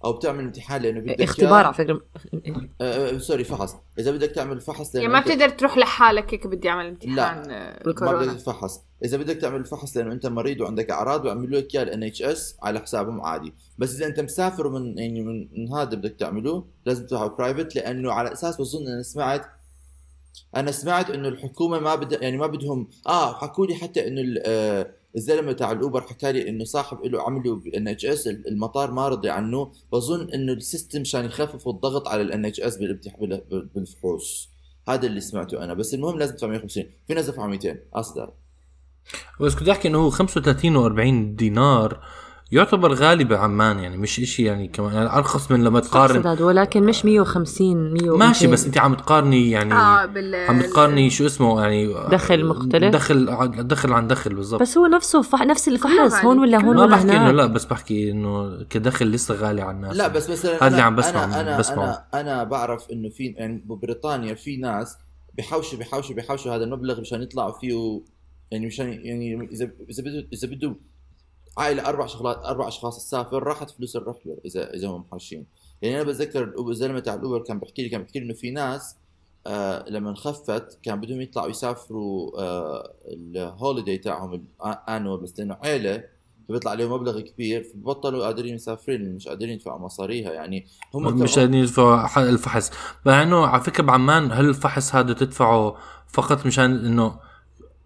أو 0.04 0.12
بتعمل 0.12 0.44
امتحان 0.44 0.82
لأنه 0.82 1.00
بدك 1.00 1.21
اختبار 1.23 1.64
على 1.66 1.75
فكرة. 1.75 2.00
آه، 2.80 3.14
آه، 3.14 3.18
سوري 3.18 3.44
فحص. 3.44 3.75
إذا 3.99 4.11
بدك 4.11 4.30
تعمل 4.30 4.61
فحص 4.61 4.94
يعني 4.94 5.06
لأنه 5.06 5.18
ما 5.18 5.25
أنت- 5.25 5.28
بتقدر 5.28 5.49
تروح 5.49 5.78
لحالك 5.78 6.35
هيك 6.35 6.47
بدي 6.47 6.68
أعمل 6.68 6.87
امتحان 6.87 7.14
لا. 7.42 7.50
آه، 7.50 7.82
ما 8.00 8.12
بدك 8.12 8.40
تفحص. 8.40 8.80
إذا 9.04 9.16
بدك 9.16 9.37
تعمل 9.37 9.64
فحص 9.64 9.97
لأنه 9.97 10.12
أنت 10.12 10.26
مريض 10.26 10.61
وعندك 10.61 10.90
أعراض 10.90 11.23
بيعملوا 11.23 11.61
لك 11.61 11.75
إياه 11.75 11.82
ال 11.83 12.02
NHS 12.02 12.57
على 12.62 12.80
حسابهم 12.80 13.21
عادي. 13.21 13.54
بس 13.78 13.94
إذا 13.97 14.06
أنت 14.06 14.21
مسافر 14.21 14.68
من 14.68 14.99
يعني 14.99 15.21
من, 15.23 15.73
هذا 15.73 15.94
بدك 15.94 16.16
تعمله 16.18 16.64
لازم 16.87 17.06
تروح 17.06 17.26
private 17.26 17.76
لأنه 17.76 18.12
على 18.12 18.32
أساس 18.32 18.56
بظن 18.61 18.87
أنا 18.88 19.02
سمعت 19.02 19.47
أنا 20.56 20.71
سمعت 20.73 21.11
إنه 21.11 21.28
الحكومة 21.28 21.78
ما 21.78 21.94
بدها 21.94 22.18
يعني 22.23 22.37
ما 22.37 22.47
بدهم 22.47 22.88
آه 23.06 23.35
حكوا 23.35 23.66
لي 23.66 23.75
حتى 23.75 24.09
إنه 24.09 24.21
ال- 24.21 25.01
الزلمة 25.16 25.52
تاع 25.52 25.73
ال 25.73 25.78
Uber 25.78 26.00
حكى 26.00 26.33
لي 26.33 26.49
إنه 26.49 26.64
صاحب 26.64 27.04
له 27.04 27.23
عملوا 27.23 27.57
بال 27.57 27.88
NHS 27.88 28.26
المطار 28.26 28.90
ما 28.90 29.09
رضي 29.09 29.31
عنه 29.31 29.73
بظن 29.92 30.31
إنه 30.31 30.52
ال 30.52 30.59
system 30.59 31.00
مشان 31.00 31.25
يخففوا 31.25 31.73
الضغط 31.73 32.09
على 32.09 32.23
ال 32.23 32.45
NHS 32.45 32.76
بالفحوص. 33.75 34.49
هذا 34.88 35.07
اللي 35.07 35.21
سمعته 35.21 35.64
أنا. 35.64 35.75
بس 35.75 35.95
المهم 35.95 36.19
لازم 36.19 36.35
تدفع 36.35 36.47
150 36.47 36.85
في 37.07 37.14
ناس 37.14 37.31
دفعوا 37.31 37.49
200 37.49 37.78
أصدر. 37.95 38.33
بس 39.40 39.54
كنت 39.54 39.69
أحكي 39.69 39.88
إنه 39.88 39.99
هو 39.99 40.11
35 40.11 40.76
و40 40.76 41.37
دينار 41.37 42.04
يعتبر 42.52 42.94
غالي 42.94 43.25
بعمان 43.25 43.78
يعني 43.78 43.97
مش 43.97 44.21
إشي 44.21 44.44
يعني 44.44 44.68
كمان 44.68 44.94
يعني 44.94 45.09
أرخص 45.12 45.50
من 45.50 45.64
لما 45.64 45.80
تقارن 45.80 46.14
سداد 46.23 46.42
ولكن 46.42 46.82
مش 46.82 47.04
150 47.04 47.92
100 47.92 48.16
ماشي 48.16 48.47
و200. 48.47 48.50
بس 48.50 48.66
أنت 48.66 48.78
عم 48.78 48.94
تقارني 48.94 49.50
يعني 49.50 49.75
آه 49.75 50.06
بال 50.06 50.35
عم 50.35 50.61
تقارني 50.62 51.11
شو 51.11 51.26
اسمه 51.26 51.62
يعني 51.62 51.94
دخل 52.11 52.44
مختلف؟ 52.47 52.92
دخل 52.94 53.26
دخل 53.66 53.92
عن 53.92 54.06
دخل 54.09 54.35
بالضبط 54.35 54.61
بس 54.61 54.78
هو 54.78 54.87
نفسه 54.87 55.23
فح... 55.23 55.42
نفس 55.42 55.68
الفحص 55.68 56.25
هون. 56.25 56.38
ولا 56.38 56.59
هون 56.64 56.76
ما 56.76 56.82
ولا 56.82 56.90
بحكي 56.97 57.02
إنه 57.11 57.16
هناك 57.25 57.35
لا 57.35 57.47
بس 57.47 57.64
بحكي 57.64 58.11
إنه 58.11 58.62
كدخل 58.71 59.06
لسه 59.06 59.35
غالي 59.35 59.62
على 59.62 59.76
الناس 59.76 59.97
لا 59.97 60.09
بس 60.09 60.30
مثلا 60.30 60.56
هذا 60.56 60.66
اللي 60.66 60.78
أنا- 60.78 60.80
عم 60.80 60.97
بسمع 60.97 61.25
أنا 61.25 61.40
أنا 61.40 61.59
بسمعه. 61.59 61.85
أنا, 61.85 62.21
أنا 62.21 62.44
بعرف 62.44 62.90
إنه 62.92 63.09
في 63.09 63.25
يعني 63.25 63.64
ببريطانيا 63.66 64.35
في 64.35 64.56
ناس 64.56 64.97
بيحوشوا 65.35 65.78
بيحوشوا 65.78 66.14
بيحوشوا 66.14 66.54
هذا 66.56 66.64
المبلغ 66.64 67.00
مشان 67.00 67.23
يطلعوا 67.23 67.52
فيه 67.61 68.02
يعني 68.50 68.66
مشان 68.66 68.88
يعني 68.92 69.49
اذا 69.52 69.71
إذا 69.90 70.02
بده 70.02 70.28
إذا 70.32 70.49
بده 70.49 70.76
عائله 71.59 71.88
أربع 71.88 72.06
شغلات 72.06 72.37
أربع 72.37 72.68
أشخاص 72.68 73.06
تسافر 73.06 73.42
راحت 73.42 73.71
فلوس 73.71 73.97
الرحلة 73.97 74.37
إذا 74.44 74.75
إذا 74.75 74.88
هم 74.88 75.00
محوشين 75.00 75.47
يعني 75.82 75.97
أنا 75.97 76.04
بتذكر 76.04 76.54
الزلمه 76.68 77.00
تاع 77.00 77.14
الأوبر 77.14 77.42
كان 77.42 77.59
بيحكي 77.59 77.82
لي 77.82 77.88
كان 77.88 78.00
بيحكي 78.02 78.18
لي 78.18 78.25
إنه 78.25 78.35
في 78.35 78.50
ناس 78.50 78.97
آه 79.47 79.85
لما 79.88 80.14
خفت 80.14 80.78
كان 80.82 81.00
بدهم 81.00 81.21
يطلعوا 81.21 81.49
يسافروا 81.49 82.40
آه 82.40 82.94
الهوليداي 83.06 83.99
تاعهم 83.99 84.47
الأنوال 84.64 85.21
بس 85.21 85.38
لأنه 85.38 85.56
عيلة 85.62 86.04
فبيطلع 86.49 86.71
عليهم 86.71 86.92
مبلغ 86.92 87.21
كبير 87.21 87.64
فبطلوا 87.64 88.25
قادرين 88.25 88.54
مسافرين 88.54 89.14
مش 89.14 89.28
قادرين 89.28 89.54
يدفعوا 89.54 89.78
مصاريها. 89.78 90.32
يعني 90.32 90.67
هم 90.95 91.19
مش 91.19 91.38
قادرين 91.38 91.62
يدفعوا 91.62 92.28
الفحص. 92.28 92.71
مع 93.06 93.23
إنه 93.23 93.47
على 93.47 93.62
فكرة 93.62 93.82
بعمان 93.84 94.32
هل 94.32 94.49
الفحص 94.49 94.95
هذا 94.95 95.12
تدفعه 95.12 95.76
فقط 96.08 96.47
مشان 96.47 96.86
إنه 96.86 97.21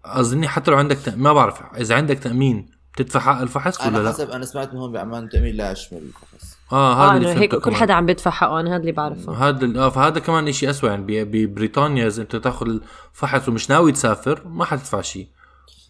أظني 0.05 0.47
حتى 0.47 0.71
لو 0.71 0.77
عندك 0.77 0.97
تأ... 0.97 1.15
ما 1.15 1.33
بعرف 1.33 1.61
إذا 1.75 1.95
عندك 1.95 2.19
تأمين 2.19 2.76
بتدفع 3.01 3.19
حق 3.19 3.41
الفحص 3.41 3.79
ولا 3.81 3.87
أنا 3.89 3.97
لا؟ 3.97 4.09
حسب 4.11 4.29
أنا 4.29 4.45
سمعت 4.45 4.71
إنه 4.71 4.81
هون 4.81 4.91
بعمان 4.91 5.23
التامين 5.23 5.55
لا 5.55 5.71
يشمل 5.71 5.97
الفحص 5.97 6.57
آه 6.71 6.93
هذا 7.11 7.17
اللي 7.17 7.31
إنه 7.31 7.41
هيك 7.41 7.55
كل. 7.55 7.73
حدا 7.75 7.93
عم 7.93 8.05
بدفع 8.05 8.31
حقه 8.31 8.59
أنا 8.59 8.69
هذا 8.69 8.81
اللي 8.81 8.91
بعرفه 8.91 9.33
هذا 9.49 9.65
ال- 9.65 9.77
آه 9.77 9.89
فهذا 9.89 10.19
كمان 10.19 10.51
شيء 10.51 10.69
اسوء 10.69 10.89
يعني 10.89 11.03
ب- 11.23 11.31
ببريطانيا 11.31 12.07
إذا 12.07 12.21
أنت 12.21 12.35
تأخذ 12.35 12.67
الفحص 13.13 13.49
ومش 13.49 13.69
ناوي 13.69 13.91
تسافر 13.91 14.47
ما 14.47 14.65
حتدفع 14.65 15.01
شيء 15.01 15.27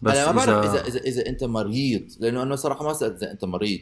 بس 0.02 0.16
أنا 0.16 0.32
ما 0.32 0.36
بعرف 0.46 0.48
اذا 0.74 0.86
اذا 0.86 1.00
اذا 1.00 1.26
أنت 1.26 1.44
مريض 1.44 2.02
لأنه 2.20 2.42
أنا 2.42 2.56
صراحة 2.56 2.84
ما 2.84 2.92
سألت 2.92 3.22
إذا 3.22 3.32
أنت 3.32 3.44
مريض 3.44 3.80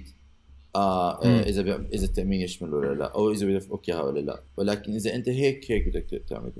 آه 0.76 1.20
مم. 1.24 1.30
آه، 1.30 1.42
إذا 1.42 1.62
بي... 1.62 1.74
إذا 1.74 2.04
التأمين 2.04 2.40
يشمل 2.40 2.74
ولا 2.74 2.94
لا 2.94 3.12
أو 3.14 3.30
إذا 3.32 3.46
بيدفعوك 3.46 3.88
اياها 3.88 4.02
ولا 4.02 4.20
لا 4.20 4.42
ولكن 4.56 4.92
إذا 4.92 5.14
أنت 5.14 5.28
هيك 5.28 5.70
هيك 5.70 5.88
بدك 5.88 6.22
تعمله 6.28 6.52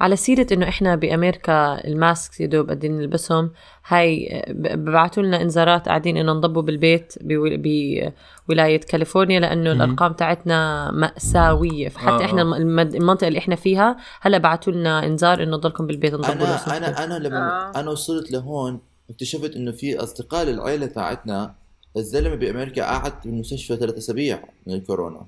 على 0.00 0.16
سيرة 0.16 0.46
إنه 0.52 0.68
إحنا 0.68 0.96
بأمريكا 0.96 1.86
ال 1.86 1.97
mask 1.97 2.40
يا 2.40 2.46
دوب 2.46 2.66
قاعدين 2.66 2.98
نلبسهم 2.98 3.50
هاي 3.88 4.42
ب- 4.48 4.78
ببعتوا 4.84 5.22
لنا 5.22 5.42
إنذارات 5.42 5.86
قاعدين 5.88 6.16
إنه 6.16 6.32
نضبوا 6.32 6.62
بالبيت 6.62 7.14
بو- 7.20 8.10
بولاية 8.48 8.80
كاليفورنيا 8.80 9.40
لأنه 9.40 9.70
مهم. 9.74 9.82
الأرقام 9.82 10.12
تاعتنا 10.12 10.90
مأساوية 10.90 11.88
فحتى 11.88 12.22
آه، 12.22 12.26
إحنا 12.26 12.42
آه. 12.42 12.56
المد- 12.56 12.94
المنطقة 12.94 13.28
اللي 13.28 13.38
إحنا 13.38 13.56
فيها 13.56 13.96
هلأ 14.20 14.38
بعتوا 14.38 14.72
لنا 14.72 15.06
إنذار 15.06 15.42
إنه 15.42 15.56
ضلكم 15.56 15.86
بالبيت 15.86 16.14
نضبوا 16.14 16.46
سمحتوا. 16.56 16.76
أنا 16.76 17.04
أنا 17.04 17.14
لما 17.28 17.70
آه. 17.76 17.80
أنا 17.80 17.90
وصلت 17.90 18.32
لهون 18.32 18.80
اكتشفت 19.10 19.56
إنه 19.56 19.72
في 19.72 19.96
أصدقاء 20.02 20.44
للعيلة 20.44 20.86
تاعتنا 20.86 21.54
الزلمة 21.96 22.34
بأمريكا 22.34 22.84
قعد 22.84 23.12
بالمستشفى 23.24 23.76
ثلاث 23.76 23.94
أسابيع 23.96 24.38
من 24.66 24.74
الكورونا 24.74 25.20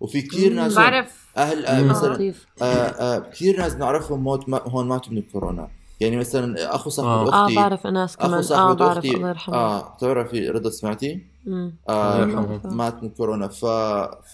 وفي 0.00 0.22
كثير 0.22 0.52
ناس 0.52 0.74
بعرف 0.74 1.26
أهل 1.36 1.66
آه. 1.66 1.82
مثلا 1.82 2.32
آه 2.62 2.64
آه 2.64 3.18
كثير 3.18 3.58
ناس 3.58 3.74
بنعرفهم 3.74 4.22
موت 4.22 4.48
ما 4.48 4.60
هون 4.62 4.88
ماتوا 4.88 5.12
من 5.12 5.18
الكورونا 5.18 5.68
يعني 6.00 6.16
مثلا 6.16 6.74
أخو 6.74 6.90
صاحب 6.90 7.08
آه. 7.08 7.32
آه 7.32 7.44
أختي 7.44 7.54
بعرف 7.54 7.86
ناس 7.86 8.16
أخو 8.16 8.26
كمان 8.26 8.38
آه 8.38 8.42
صاحبة 8.42 8.74
بعرف 8.74 8.96
أختي 8.96 9.16
الله 9.16 9.28
يرحمه 9.28 9.54
آه 9.54 9.94
بتعرفي 9.94 10.48
رضا 10.48 10.70
سمعتي؟ 10.70 11.26
آه. 11.88 12.60
مات 12.64 13.02
من 13.02 13.08
كورونا 13.10 13.48
ف 13.48 13.64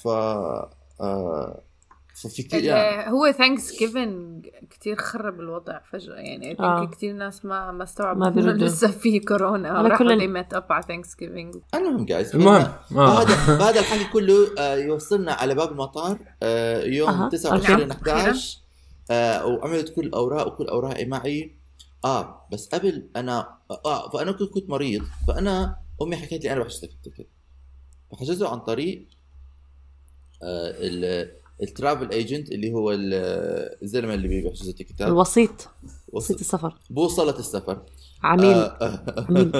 ف 0.03 0.09
آه 1.01 1.61
ففي 2.23 2.43
كثير 2.43 2.65
يعني 2.65 3.13
هو 3.13 3.33
Thanksgiving 3.33 4.43
كثير 4.71 4.97
خرب 4.97 5.41
الوضع 5.41 5.81
فجأة 5.93 6.15
يعني 6.15 6.61
آه. 6.61 6.83
آه. 6.83 6.87
كثير 6.87 7.13
ناس 7.15 7.45
ما 7.45 7.73
ما 7.73 7.83
استوعبوا 7.85 8.21
ما 8.21 8.29
إنه. 8.29 8.53
لسه 8.53 8.91
في 8.91 9.21
كورونا 9.21 9.83
راحوا 9.83 9.99
كل- 9.99 10.19
ليمت 10.19 10.55
up 10.55 10.73
على 10.73 10.83
Thanksgiving 10.83 11.55
المهم 11.75 12.05
جايز 12.05 12.35
المهم 12.37 12.73
آه. 12.97 13.23
هذا 13.23 13.35
هذا 13.35 13.81
الحكي 13.81 14.13
كله 14.13 14.35
آه 14.59 14.75
يوصلنا 14.77 15.33
على 15.33 15.55
باب 15.55 15.73
المطار 15.73 16.19
آه 16.43 16.83
يوم 16.85 17.09
أها، 17.11 17.29
29 17.29 17.81
okay. 17.81 17.93
11 17.93 18.59
آه 19.11 19.47
وعملت 19.47 19.95
كل 19.95 20.07
الاوراق 20.07 20.47
وكل 20.47 20.67
أوراقي 20.69 21.05
معي 21.05 21.57
آه 22.05 22.47
بس 22.53 22.69
قبل 22.69 23.09
أنا 23.17 23.59
آه 23.87 24.11
فأنا 24.11 24.33
كنت 24.33 24.51
كنت 24.55 24.71
مريض 24.71 25.03
فأنا 25.29 25.77
أمي 26.03 26.17
حكيت 26.17 26.45
لي 26.45 26.53
أنا 26.53 26.61
بحجز 26.61 26.85
لك 26.85 26.91
ال 26.91 26.96
ticket 26.96 27.29
فحجزته 28.13 28.49
عن 28.49 28.59
طريق 28.61 29.07
آه 30.43 30.71
ال- 30.79 31.46
ال 31.63 31.70
travel 31.70 32.11
agent 32.11 32.53
اللي 32.53 32.73
هو 32.73 32.91
ال- 32.93 33.15
الزلمة 33.83 34.15
اللي 34.15 34.29
بيحجز 34.29 34.69
ال 34.69 34.74
tickets 34.74 35.09
الوسيط. 35.09 35.69
وسيط 36.13 36.41
السفر. 36.41 36.75
بوصلة 36.91 37.39
السفر. 37.39 37.83
عميل. 38.23 38.55
آه، 38.57 39.25
عميل. 39.29 39.53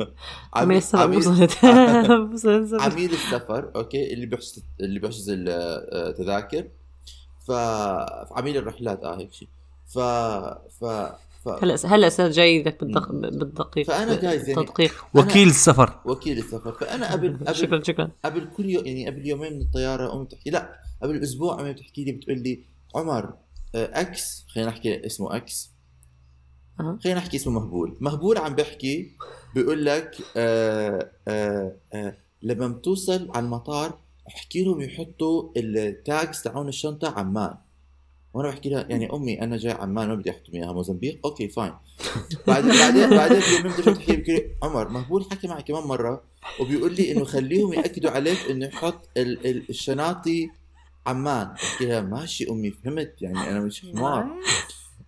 عميل 0.54 0.76
السفر. 0.76 1.12
السفر. 2.34 2.80
عميل 2.80 3.10
السفر 3.12 3.70
okay 3.76 4.12
اللي 4.12 4.26
بيحجز 4.26 4.62
اللي 4.80 5.00
بيحجز 5.00 5.26
التذاكر 5.30 6.68
ف 7.46 7.50
عميل 8.32 8.56
الرحلات 8.56 9.04
آه 9.04 9.18
هيك 9.18 9.32
شيء 9.32 9.48
ف 9.86 9.98
ف 10.80 10.84
ف 11.44 11.48
هلا 11.48 11.76
هلا 11.86 12.06
أستاذ 12.06 12.30
جاي 12.30 12.62
لك 12.62 12.80
بالدق... 12.84 13.12
بالدقيق 13.12 13.86
فأنا 13.86 14.20
جايز 14.20 14.48
يعني- 14.48 14.64
تدقيق 14.66 15.04
وكيل 15.14 15.48
السفر. 15.48 16.00
وكيل 16.04 16.38
السفر. 16.38 16.72
فأنا 16.72 17.12
قبل 17.12 17.36
قبل 17.46 17.54
شكرا. 17.54 17.82
شكرا 17.82 18.10
قبل 18.24 18.48
كل 18.56 18.70
يوم 18.70 18.86
يعني 18.86 19.06
قبل 19.06 19.26
يومين 19.26 19.52
من 19.52 19.60
الطيارة 19.60 20.14
أمي 20.16 20.24
بتحكي 20.24 20.50
لا 20.50 20.72
قبل 21.02 21.22
أسبوع 21.22 21.60
أمي 21.60 21.72
بتحكي 21.72 22.04
لي 22.04 22.12
بتقول 22.12 22.38
لي 22.38 22.64
عمر 22.94 23.24
آه، 23.74 24.00
X 24.00 24.44
خلينا 24.48 24.68
نحكي 24.70 25.06
اسمه 25.06 25.36
X. 25.36 25.72
خلينا 26.78 27.18
نحكي 27.18 27.36
اسمه 27.36 27.52
مهبول. 27.60 27.96
مهبول 28.00 28.38
عم 28.38 28.54
بحكي 28.54 29.16
بيقول 29.54 29.84
لك 29.84 30.16
آه 30.36 31.10
آه 31.28 31.76
آه 31.94 32.16
لما 32.42 32.68
بتوصل 32.68 33.30
على 33.34 33.44
المطار 33.44 33.98
احكي 34.28 34.64
لهم 34.64 34.80
يحطوا 34.80 35.52
ال 35.56 35.73
tags 35.73 36.42
تاعون 36.42 36.68
الشنطة 36.68 37.10
عمان. 37.18 37.54
وأنا 38.34 38.48
بحكي 38.48 38.68
لها 38.68 38.86
يعني 38.88 39.12
أمي 39.12 39.42
أنا 39.42 39.56
جاي 39.56 39.72
عمان 39.72 40.08
ما 40.08 40.14
بدي 40.14 40.30
احكم 40.30 40.54
إياها 40.54 40.72
موزمبيق؟ 40.72 41.20
okay 41.24 41.48
fine 41.48 41.72
بعدين 42.46 42.70
بعدين 42.72 43.10
بعدين 43.10 43.40
بيومين 43.50 43.72
بترجع 43.72 43.92
تحكي 43.92 44.16
لي 44.16 44.50
عمر 44.62 44.88
مهبول 44.88 45.24
حكى 45.30 45.48
معي 45.48 45.62
كمان 45.62 45.82
مرة 45.82 46.22
وبيقول 46.60 46.94
لي 46.94 47.12
إنه 47.12 47.24
خليهم 47.24 47.72
يأكدوا 47.72 48.10
عليك 48.10 48.38
إنه 48.50 48.66
يحط 48.66 49.08
ال- 49.16 49.46
ال- 49.46 49.70
الشناطي 49.70 50.50
عمان. 51.06 51.46
بحكي 51.52 51.86
لها 51.86 52.00
ماشي 52.00 52.50
أمي 52.50 52.70
فهمت؟ 52.70 53.14
يعني 53.22 53.50
أنا 53.50 53.60
مش 53.60 53.80
حمار. 53.82 54.26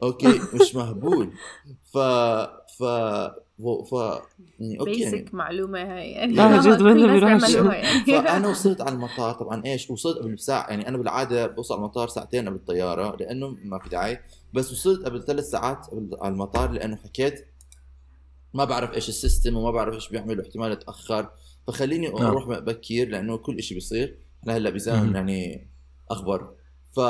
okay 0.03 0.40
مش 0.54 0.74
مهبول. 0.74 1.32
ف 1.92 1.98
ف 2.78 2.82
ف, 3.59 3.62
ف... 3.62 3.93
يعني 4.61 4.81
okay 4.81 5.00
يعني. 5.01 5.17
basic 5.16 5.35
معلومة 5.35 5.79
هاي. 5.79 6.11
يعني 6.11 6.33
لا، 6.33 6.61
جد 6.61 6.83
وين 6.83 6.97
الناس 6.97 7.11
بيروح 7.11 7.51
بيعملوها 7.51 7.75
يعني. 7.75 8.05
فأنا 8.05 8.49
وصلت 8.53 8.81
على 8.81 8.95
المطار 8.95 9.35
طبعا 9.35 9.64
إيش 9.67 9.90
وصلت 9.90 10.19
قبل 10.19 10.38
ساعه 10.38 10.71
يعني 10.71 10.88
أنا 10.88 10.99
بالعادة 10.99 11.47
بوصل 11.47 11.75
على 11.75 11.81
المطار 11.81 12.09
ساعتين 12.09 12.49
قبل 12.49 12.57
الطيارة 12.57 13.17
لأنه 13.17 13.57
ما 13.64 13.79
في 13.79 13.88
داعي. 13.88 14.19
بس 14.55 14.73
وصلت 14.73 15.05
قبل 15.05 15.23
ثلاث 15.23 15.45
ساعات 15.45 15.87
قبل 15.87 16.17
على 16.21 16.33
المطار 16.33 16.71
لأنه 16.71 16.97
حكيت 16.97 17.47
ما 18.55 18.64
بعرف 18.64 18.95
إيش 18.95 19.09
ال 19.09 19.15
system 19.15 19.57
وما 19.57 19.71
بعرف 19.71 19.95
إيش 19.95 20.09
بيعمل 20.09 20.38
واحتمال 20.38 20.73
اتاخر 20.73 21.31
فخليني 21.67 22.09
نعم. 22.09 22.23
أروح 22.23 22.47
بكير 22.59 23.09
لأنه 23.09 23.37
كل 23.37 23.62
شيء 23.62 23.75
بيصير. 23.77 24.19
إحنا 24.40 24.57
هلأ 24.57 24.71
بزمن 24.71 25.07
مم. 25.07 25.17
يعني 25.17 25.69
أخبار. 26.11 26.55
ف... 26.96 27.00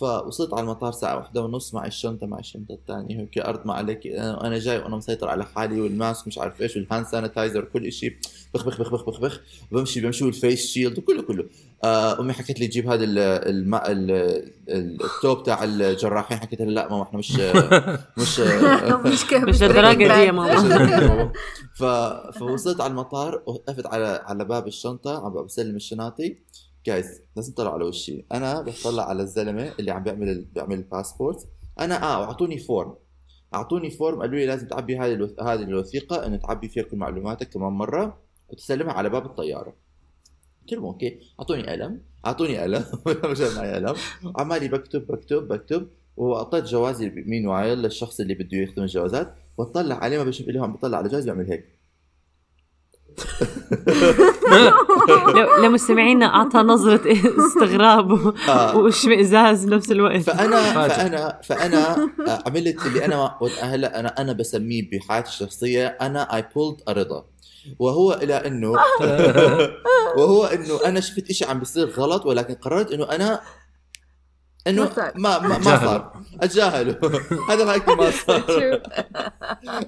فوصلت 0.00 0.54
على 0.54 0.62
المطار 0.62 0.92
ساعة 0.92 1.16
واحدة 1.16 1.42
ونص 1.42 1.74
معي 1.74 1.88
الشنطة 1.88 2.26
معي 2.26 2.40
الشنطة 2.40 2.72
الثانية 2.74 3.20
هيك 3.20 3.38
أرض 3.38 3.66
ما 3.66 3.74
عليك 3.74 4.06
أنا 4.06 4.58
جاي 4.58 4.78
وأنا 4.78 4.96
مسيطر 4.96 5.28
على 5.28 5.44
حالي 5.44 5.80
وال 5.80 5.95
mask 5.95 6.26
مش 6.26 6.38
عارف 6.38 6.60
إيش 6.62 6.76
وال 6.76 6.86
hand 6.86 7.06
sanitizer 7.06 7.62
وكل 7.64 7.92
شيء 7.92 8.16
بخ 8.54 8.64
بخ 8.66 8.78
بخ 8.80 8.92
بخ 8.92 9.04
بخ 9.10 9.20
بخ. 9.20 9.40
بمشي 9.72 10.00
بمشي 10.00 10.24
وال 10.24 10.38
face 10.38 10.66
shield 10.66 10.98
وكله 10.98 11.22
كله. 11.22 11.44
آه 11.84 12.20
أمي 12.20 12.32
حكت 12.32 12.60
لي 12.60 12.66
جيب 12.66 12.88
هذا 12.88 13.04
ال- 13.04 13.18
الماء 13.18 13.92
ال- 13.92 14.10
ال- 14.68 15.04
ال 15.04 15.13
top 15.13 15.42
تاع 15.42 15.64
الجراحين. 15.64 16.38
حكيت 16.38 16.60
لها 16.60 16.70
لا 16.70 16.88
ماما 16.90 17.02
إحنا 17.02 17.18
مش 17.18 17.32
مش 18.18 18.40
مش 19.04 19.32
مش 19.32 19.62
للدرجة 19.62 19.96
دي 20.14 20.22
يا 20.24 20.32
ماما. 20.38 21.32
ف... 21.74 21.84
فوصلت 22.38 22.80
على 22.80 22.90
المطار 22.90 23.42
وقفت 23.46 23.86
على 23.86 24.20
على 24.24 24.44
باب 24.44 24.66
الشنطة 24.66 25.26
عم 25.26 25.44
بسلم 25.44 25.76
الشناطي. 25.76 26.36
جايز 26.86 27.22
لازم 27.36 27.52
تطلع 27.52 27.74
على 27.74 27.84
وشي. 27.84 28.24
أنا 28.32 28.60
بطلع 28.60 29.08
على 29.08 29.22
الزلمة 29.22 29.72
اللي 29.78 29.90
عم 29.90 30.02
بيعمل. 30.02 30.44
بيعمل 30.54 30.74
الباسبورت 30.74 31.48
أنا 31.80 32.02
آه 32.02 32.24
أعطوني 32.24 32.58
form 32.58 32.94
أعطوني 33.54 33.90
form 33.90 34.20
قالوا 34.20 34.38
لي 34.38 34.46
لازم 34.46 34.68
تعبي 34.68 34.98
هذه 34.98 35.12
الوث... 35.12 35.40
هذه 35.40 35.62
الوثيقة 35.62 36.26
إنه 36.26 36.36
تعبي 36.36 36.68
فيها 36.68 36.82
كل 36.82 36.96
معلوماتك 36.96 37.48
كمان 37.48 37.72
مرة 37.72 38.18
وتسلمها 38.48 38.92
على 38.92 39.08
باب 39.08 39.26
الطيارة. 39.26 39.74
قلت 40.62 40.72
لهم 40.72 40.84
أوكي. 40.84 41.18
أعطوني 41.40 41.66
قلم. 41.66 42.00
أعطوني 42.26 42.58
قلم. 42.58 42.84
مش 43.30 43.40
معي 43.40 43.72
قلم. 43.72 43.94
عمالي 44.36 44.68
بكتب 44.68 45.06
بكتب 45.06 45.48
بكتب. 45.48 45.88
وأعطيت 46.16 46.64
جوازي 46.64 47.08
بيمين 47.08 47.46
وعيل 47.46 47.78
للشخص 47.78 48.20
اللي 48.20 48.34
بده 48.34 48.58
يختم 48.58 48.82
الجوازات. 48.82 49.34
واطلع 49.58 49.96
عليه 49.96 50.18
ما 50.18 50.24
بشوف 50.24 50.48
لهم 50.48 50.72
بطلع 50.72 50.98
على 50.98 51.08
جواز 51.08 51.24
بيعمل 51.24 51.50
هيك. 51.50 51.75
لو- 55.34 55.56
لمستمعينا 55.62 56.26
أعطى 56.26 56.58
نظرة 56.58 57.00
استغراب 57.46 58.34
آه. 58.48 58.76
واشمئزاز 58.76 59.64
بنفس 59.64 59.90
الوقت 59.90 60.20
فانا. 60.22 60.72
فانا 60.88 61.40
فأنا 61.44 61.96
آه، 62.28 62.42
عملت 62.46 62.86
اللي 62.86 63.04
أنا 63.04 63.34
هلأ 63.60 64.00
أنا 64.00 64.08
أنا 64.20 64.32
بسميه 64.32 64.90
بحياتي 64.92 65.28
الشخصية 65.28 65.86
أنا 65.86 66.36
اي 66.36 66.44
بولد 66.54 66.76
رضا 66.88 67.24
وهو 67.78 68.12
إلى 68.12 68.34
انه 68.46 68.72
وهو 70.18 70.44
إنه 70.44 70.80
أنا 70.86 71.00
شفت 71.00 71.30
إشي 71.30 71.44
عم 71.44 71.58
بيصير 71.58 71.90
غلط 71.90 72.26
ولكن 72.26 72.54
قررت 72.54 72.92
إنه 72.92 73.04
أنا 73.04 73.40
إنه 74.66 74.92
ما. 75.14 75.38
ما 75.38 75.58
ما. 75.58 75.64
صار. 75.64 76.12
اتجاهله 76.42 76.96
هذا 77.50 77.64
ما 77.64 77.74
يكون 77.74 77.96
ما 77.96 78.10
صار 78.10 78.44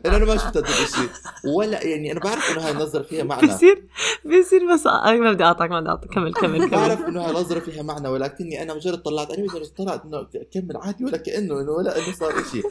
أنا 0.07 0.19
ما 0.19 0.37
شفت 0.37 0.57
هذا 0.57 0.69
الشيء 0.69 1.09
ولا 1.55 1.83
يعني 1.85 2.13
أنا 2.13 2.21
بعرف 2.21 2.51
إنه 2.51 2.67
هاي 2.67 2.71
النظرة 2.73 3.03
فيها 3.03 3.25
معنى. 3.25 3.41
بيصير 3.47 3.85
بيصير 4.25 4.73
بس 4.75 4.87
ما 4.87 5.33
بدي 5.33 5.45
اقطعك 5.45 5.71
ما 5.71 5.81
بدي 5.81 5.91
اقطعك 5.91 6.11
كمل 6.11 6.35
كمل 6.35 6.59
كمل. 6.59 6.71
بعرف 6.71 7.01
إنه 7.01 7.23
هاي 7.25 7.33
نظره 7.33 7.61
فيها 7.61 7.83
معنى 7.83 8.09
ولكني 8.09 8.63
أنا 8.63 8.75
مجرد 8.75 8.99
طلعت 9.03 9.33
عليه 9.33 9.43
مجرد 9.43 9.67
طلعت 9.67 10.05
إنه 10.05 10.27
كمل 10.55 10.77
عادي 10.77 11.05
ولا 11.05 11.17
كأنه 11.17 11.61
انه 11.61 11.73
ولا 11.73 11.99
إنه 11.99 12.13
صار 12.13 12.33
شيء 12.53 12.65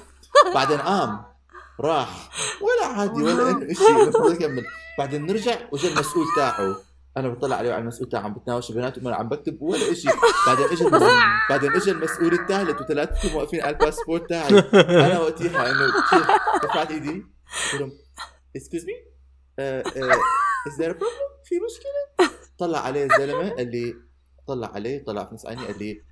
بعدين 0.56 0.78
قام 0.78 1.22
راح. 1.80 2.30
ولا 2.62 2.88
عادي 3.00 3.24
ولا 3.24 3.50
إنه 3.50 3.74
شيء 3.74 4.04
المفروض 4.04 4.32
يكمل 4.34 4.66
بعدين 4.98 5.26
نرجع 5.26 5.56
وجا 5.72 5.90
المسؤول 5.90 6.26
تاعه. 6.38 6.76
أنا 7.18 7.30
بطلع 7.30 7.56
عليه 7.56 7.72
على 7.74 7.82
المسؤول 7.82 8.10
تاعه 8.10 8.22
عم 8.22 8.34
بتناوش 8.34 8.72
بيناتهم 8.72 9.06
وأنا 9.06 9.16
عم 9.16 9.30
بكتب 9.30 9.62
ولا 9.62 9.94
شيء 9.94 10.12
بعدين 10.48 10.66
اجى 10.66 10.86
بعدين 11.50 11.72
اجى 11.72 11.92
المسؤول 11.92 12.34
الثالث 12.34 12.82
وثلاثتهم 12.82 13.36
واقفين 13.36 13.62
على 13.62 13.70
الباسبورت 13.70 14.30
تاعي. 14.30 14.60
أنا 14.74 15.20
وقتها 15.20 15.72
إنه 15.72 15.92
كيف 16.10 16.28
رفعت 16.64 16.92
إيدي. 16.92 17.26
قلت 17.72 17.82
لهم 17.82 17.92
excuse 18.56 18.86
me 18.86 18.94
is 20.68 20.78
there 20.80 20.92
a 20.92 20.97
problem 20.97 21.30
في 21.46 21.56
مشكلة? 21.56 22.30
طلع 22.58 22.80
عليه 22.80 23.04
الزلمة 23.06 23.50
قال 23.50 23.72
لي 23.72 23.96
طلع 24.48 24.68
عليه 24.68 25.06
طلع 25.06 25.26
في 25.26 25.36
نص 25.36 25.46
عيني 25.46 25.66
قال 25.66 25.80
لي 25.80 26.04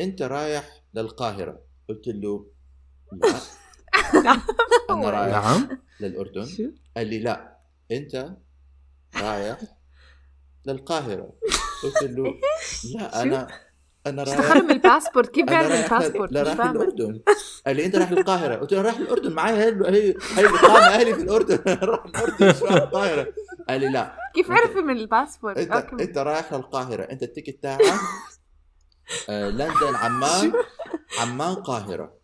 أنت 0.00 0.22
رايح 0.22 0.82
للقاهرة. 0.94 1.62
قلت 1.88 2.06
له 2.06 2.46
لا. 3.12 3.40
أنا 4.90 5.10
رايح 5.10 5.44
نعم. 5.44 5.80
للأردن؟ 6.00 6.74
قال 6.96 7.06
لي 7.06 7.18
لا. 7.18 7.58
أنت 7.92 8.36
رايح 9.16 9.77
للقاهرة. 10.66 11.32
قلت 11.82 12.02
له 12.02 12.34
لا 12.94 13.22
أنا 13.22 13.48
أنا 14.06 14.22
رايح 14.22 14.56
من 14.56 14.70
الباسبورت؟ 14.70 15.30
كيف 15.30 15.46
بيعرف 15.46 15.70
رايح 15.70 15.92
الباسبورت؟ 15.92 16.32
لا 16.32 16.42
رايح 16.42 16.60
الأردن. 16.60 17.20
قال 17.66 17.76
لي 17.76 17.86
أنت 17.86 17.96
رايح 17.96 18.12
للقاهرة. 18.12 18.56
قلت 18.56 18.72
له 18.72 18.82
رايح 18.82 18.96
الأردن. 18.96 19.32
معي 19.32 19.52
هي 19.52 19.68
هي 19.68 20.14
هي 20.36 20.46
اقامه 20.46 20.86
أهلي 20.86 21.14
في 21.14 21.22
الأردن. 21.22 21.58
راح 21.90 22.04
الأردن 22.04 22.48
مش 22.48 22.62
رايح 22.62 22.82
القاهرة. 22.82 23.26
قال 23.68 23.80
لي 23.80 23.88
لا. 23.88 24.16
كيف 24.34 24.50
عرف 24.50 24.76
من 24.76 24.96
الباسبورت؟ 24.96 25.58
انت 25.58 25.72
okay. 25.72 26.04
أنت 26.04 26.18
رايح 26.18 26.52
للقاهرة. 26.52 27.02
أنت 27.02 27.22
التيكت 27.22 27.62
تاعك 27.62 27.82
آه، 29.28 29.48
لندن 29.48 29.94
عمان. 29.94 30.52
عمان 31.20 31.54
قاهرة. 31.54 32.17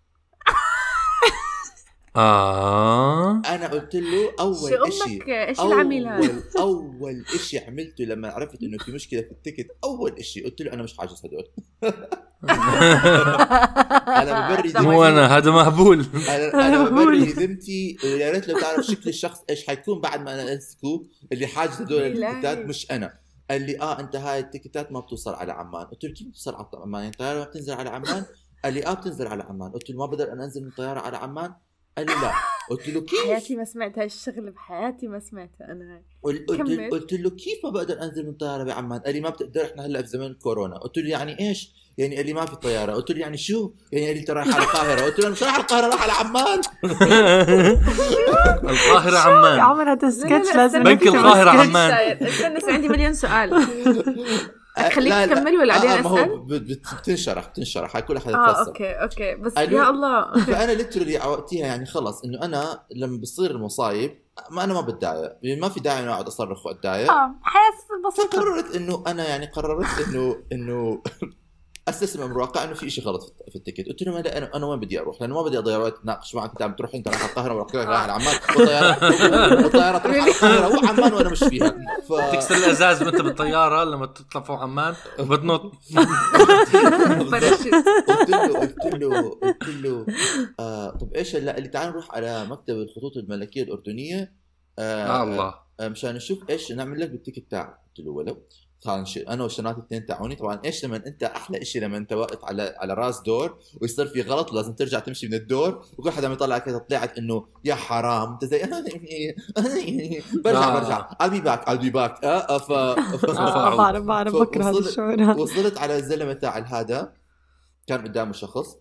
آه. 2.16 3.42
أنا 3.46 3.66
قلت 3.66 3.96
له 3.96 4.32
أول 4.40 4.56
شيء 4.56 5.14
أمك؟ 5.14 5.28
إيش 5.28 5.60
العميل 5.60 6.08
هذا؟ 6.08 6.42
أول 6.58 6.94
أول 7.00 7.24
شيء 7.40 7.66
عملته 7.66 8.04
لما 8.04 8.28
عرفت 8.28 8.62
إنه 8.62 8.78
في 8.78 8.92
مشكلة 8.92 9.20
في 9.20 9.30
التيكت 9.30 9.66
أول 9.84 10.24
شيء 10.24 10.44
قلت 10.44 10.62
له 10.62 10.72
أنا 10.72 10.82
مش 10.82 10.96
حاجز 10.98 11.22
هدول. 11.24 11.48
أنا 14.08 14.54
ببرد 14.54 14.76
مو 14.76 15.04
أنا 15.04 15.36
هذا 15.36 15.50
مهبول 15.50 16.06
أنا 16.54 16.84
ببري 16.84 17.24
ذمتي 17.24 17.96
يا 18.04 18.30
ريت 18.30 18.48
لو 18.48 18.60
تعرف 18.60 18.86
شكل 18.86 19.08
الشخص 19.08 19.44
إيش 19.50 19.66
حيكون 19.66 20.00
بعد 20.00 20.20
ما 20.20 20.34
أنا 20.34 20.52
أمسكه 20.52 21.04
اللي 21.32 21.46
حاجز 21.46 21.80
هدول. 21.80 22.02
التيكتات 22.02 22.58
مش 22.58 22.90
أنا. 22.90 23.18
قال 23.50 23.62
لي 23.62 23.80
آه 23.80 24.00
أنت 24.00 24.16
هاي 24.16 24.38
التيكتات 24.38 24.92
ما 24.92 25.00
بتوصل 25.00 25.34
على 25.34 25.52
عمان. 25.52 25.84
قلت 25.84 26.04
له 26.04 26.12
كيف 26.12 26.28
بتوصل 26.28 26.54
على 26.54 26.66
عمان؟ 26.74 27.02
يعني 27.02 27.12
الطياره 27.12 27.38
ما 27.38 27.44
بتنزل 27.44 27.72
على 27.72 27.90
عمان؟ 27.90 28.24
قال 28.64 28.74
لي 28.74 28.86
آه 28.86 28.94
بتنزل 28.94 29.26
على 29.26 29.42
عمان. 29.42 29.72
قلت 29.72 29.90
له 29.90 29.98
ما 29.98 30.06
بقدر 30.06 30.32
أنا 30.32 30.44
أنزل 30.44 30.62
من 30.62 30.68
الطياره 30.68 31.00
على 31.00 31.16
عمان 31.16 31.52
قال 31.98 32.06
لي 32.06 32.12
لا 32.12 32.32
قلت 32.70 32.88
له 32.88 33.00
كيف 33.00 33.20
حياتي 33.24 33.56
ما 33.56 33.64
سمعت 33.64 33.98
هاي 33.98 34.06
الشغلة 34.06 34.50
بحياتي 34.50 35.08
ما 35.08 35.20
سمعتها 35.20 35.64
أنا 35.72 36.02
قلت 36.22 36.50
له. 36.50 36.88
قلت 36.88 37.12
له 37.12 37.30
كيف 37.30 37.58
ما 37.64 37.70
بقدر 37.70 38.02
أنزل 38.02 38.22
من 38.22 38.28
الطياره 38.28 38.64
بعمان؟ 38.64 39.00
قال 39.00 39.14
لي 39.14 39.20
ما 39.20 39.30
بتقدر 39.30 39.64
إحنا 39.64 39.86
هلأ 39.86 40.02
في 40.02 40.08
زمن 40.08 40.26
الكورونا، 40.26 40.78
قلت 40.78 40.98
له 40.98 41.10
يعني 41.10 41.40
إيش؟ 41.40 41.72
يعني 41.98 42.16
قال 42.16 42.26
لي 42.26 42.32
ما 42.32 42.46
في 42.46 42.56
طيارة، 42.56 42.92
قلت 42.92 43.10
له 43.10 43.18
يعني 43.20 43.36
شو؟ 43.36 43.70
يعني 43.92 44.06
قال 44.06 44.14
لي 44.14 44.20
أنت 44.20 44.30
رايح 44.30 44.54
على 44.54 44.64
القاهرة، 44.64 45.00
قلت 45.00 45.18
له 45.18 45.24
أنا 45.26 45.32
مش 45.34 45.42
رايح 45.42 45.54
على 45.54 45.62
القاهرة 45.62 45.86
رايح 45.86 46.02
على 46.02 46.12
عمان 46.12 46.60
القاهرة 48.74 49.14
يا 49.14 49.18
عمان 49.18 49.60
عمر 49.60 49.92
هذا 49.92 50.10
سكتش 50.10 50.28
لا، 50.54 50.56
لازم 50.56 50.82
بنك 50.82 51.00
سكتش. 51.04 51.14
عمان. 51.16 52.22
استنى 52.22 52.72
عندي 52.72 52.88
مليون 52.88 53.14
سؤال 53.14 53.50
خليك 54.78 55.12
لا، 55.12 55.26
لا. 55.26 55.34
تكمل 55.34 55.56
ولا 55.56 55.74
بعدين 55.74 55.90
آه، 55.90 56.00
اسال؟ 56.00 56.38
بت- 56.38 56.94
بتنشرح 57.00 57.48
بتنشرح 57.48 57.96
هاي 57.96 58.02
كل 58.02 58.18
حدا 58.18 58.34
آه 58.34 58.66
okay 58.66 58.90
okay 58.92 59.34
بس؟ 59.34 59.56
يا 59.56 59.90
الله 59.90 60.32
فأنا 60.46 60.72
literally 60.72 61.16
وقتها 61.18 61.58
يعني 61.58 61.86
خلص 61.86 62.24
إنه 62.24 62.42
أنا 62.44 62.82
لما 62.96 63.20
بصير 63.20 63.50
المصايب 63.50 64.18
ما 64.50 64.64
أنا 64.64 64.74
ما 64.74 64.80
بتضايق 64.80 65.32
يعني 65.42 65.60
ما 65.60 65.68
في 65.68 65.80
داعي 65.80 66.02
إنه 66.02 66.12
أقعد 66.12 66.26
أصرخ 66.26 66.66
وأتضايق 66.66 67.12
آه 67.12 67.34
حياة 67.42 68.08
بسيطة 68.08 68.28
فقررت 68.38 68.76
إنه 68.76 69.04
أنا 69.06 69.28
يعني 69.28 69.46
قررت 69.46 70.08
إنه 70.08 70.36
إنه 70.52 71.02
أستسلم 71.88 72.22
أمر 72.22 72.32
الواقع 72.32 72.64
إنه 72.64 72.74
في 72.74 72.90
شيء 72.90 73.04
غلط 73.04 73.36
في- 73.52 73.56
ال 73.56 73.60
ticket. 73.60 73.88
قلت 73.88 74.02
لهم 74.02 74.18
لا 74.18 74.38
أنا 74.38 74.56
أنا 74.56 74.66
وين 74.66 74.80
بدي 74.80 75.00
أروح؟ 75.00 75.20
لأنه 75.20 75.34
ما 75.34 75.42
بدي 75.42 75.58
أضيع 75.58 75.78
وقت 75.78 75.94
اتناقش 75.98 76.34
معك. 76.34 76.50
أنت 76.50 76.62
عم 76.62 76.74
تروح 76.74 76.94
أنت 76.94 77.08
رايح 77.08 77.20
على 77.22 77.30
القاهرة 77.30 77.54
وراح 77.54 77.74
رايح 77.74 77.88
على 77.88 78.12
عمان. 78.12 78.34
والطيارة 78.56 79.62
والطيارة 79.62 79.98
تروح 79.98 80.16
على 80.16 80.30
القاهرة. 80.30 80.68
وعمان 80.84 81.12
وأنا 81.12 81.28
مش 81.30 81.44
فيها. 81.44 81.74
ف... 82.08 82.12
تكسر 82.32 82.54
الإزاز 82.54 83.02
وأنت 83.02 83.20
بالطيارة 83.20 83.84
لما 83.84 84.06
تطلع 84.06 84.42
فوق 84.42 84.58
عمان 84.60 84.94
وبتنط. 85.18 85.60
قلت 85.60 85.74
له 88.30 88.60
قلت 88.60 88.86
له 88.86 89.30
قلت 89.42 89.68
له 89.68 90.06
آه 90.60 90.90
طب 90.90 91.14
إيش 91.14 91.36
هلا؟ 91.36 91.58
اللي 91.58 91.68
تعال 91.68 91.88
نروح 91.90 92.14
على 92.14 92.44
مكتب 92.46 92.74
الخطوط 92.74 93.16
الملكية 93.16 93.62
الأردنية. 93.62 94.32
آه 94.78 95.06
يا 95.18 95.22
الله. 95.22 95.54
آه، 95.80 95.88
مشان 95.88 96.14
نشوف 96.14 96.50
إيش 96.50 96.72
نعمل 96.72 97.00
لك 97.00 97.10
بال 97.10 97.20
ticket 97.20 97.50
تاعك. 97.50 97.78
قلت 97.96 98.06
له 98.06 98.12
ولو. 98.12 98.36
كان 98.84 99.04
شيء 99.04 99.28
أنا 99.32 99.42
والشنات 99.42 99.78
الاثنين 99.78 100.06
تاعوني 100.06 100.36
طبعا 100.36 100.60
إيش 100.64 100.84
لما 100.84 100.96
أنت 100.96 101.22
أحلى 101.22 101.64
شيء 101.64 101.82
لما 101.82 101.96
أنت 101.96 102.12
واقف 102.12 102.44
على 102.44 102.74
على 102.78 102.94
راس 102.94 103.20
دور 103.20 103.58
ويصير 103.82 104.06
في 104.06 104.22
غلط 104.22 104.52
ولازم 104.52 104.74
ترجع 104.74 104.98
تمشي 104.98 105.28
من 105.28 105.34
الدور 105.34 105.84
وكل 105.98 106.10
حدا 106.10 106.26
عم 106.26 106.32
يطلع 106.32 106.58
كذا 106.58 106.78
طلعت 106.78 107.18
إنه 107.18 107.46
يا 107.64 107.74
حرام 107.74 108.32
أنت 108.32 108.44
زي 108.44 108.62
برجع 110.44 110.76
آه. 110.76 110.80
برجع. 110.80 111.08
I'll 111.10 111.30
be 111.30 111.44
back 111.46 111.64
I'll 111.68 111.82
be 111.84 111.92
back. 111.94 112.24
آه، 112.24 112.58
ف 112.58 112.72
ف- 112.72 113.30
آه، 113.30 113.76
بعرف 113.76 114.04
بعرف 114.04 114.34
بكرة 114.36 114.64
هذا 114.64 114.78
الشعور. 114.78 115.20
وصلت 115.40 115.78
على 115.78 115.96
الزلمة 115.96 116.32
تاع 116.32 116.58
هذا. 116.58 117.12
كان 117.86 118.02
قدامه 118.02 118.32
شخص. 118.32 118.76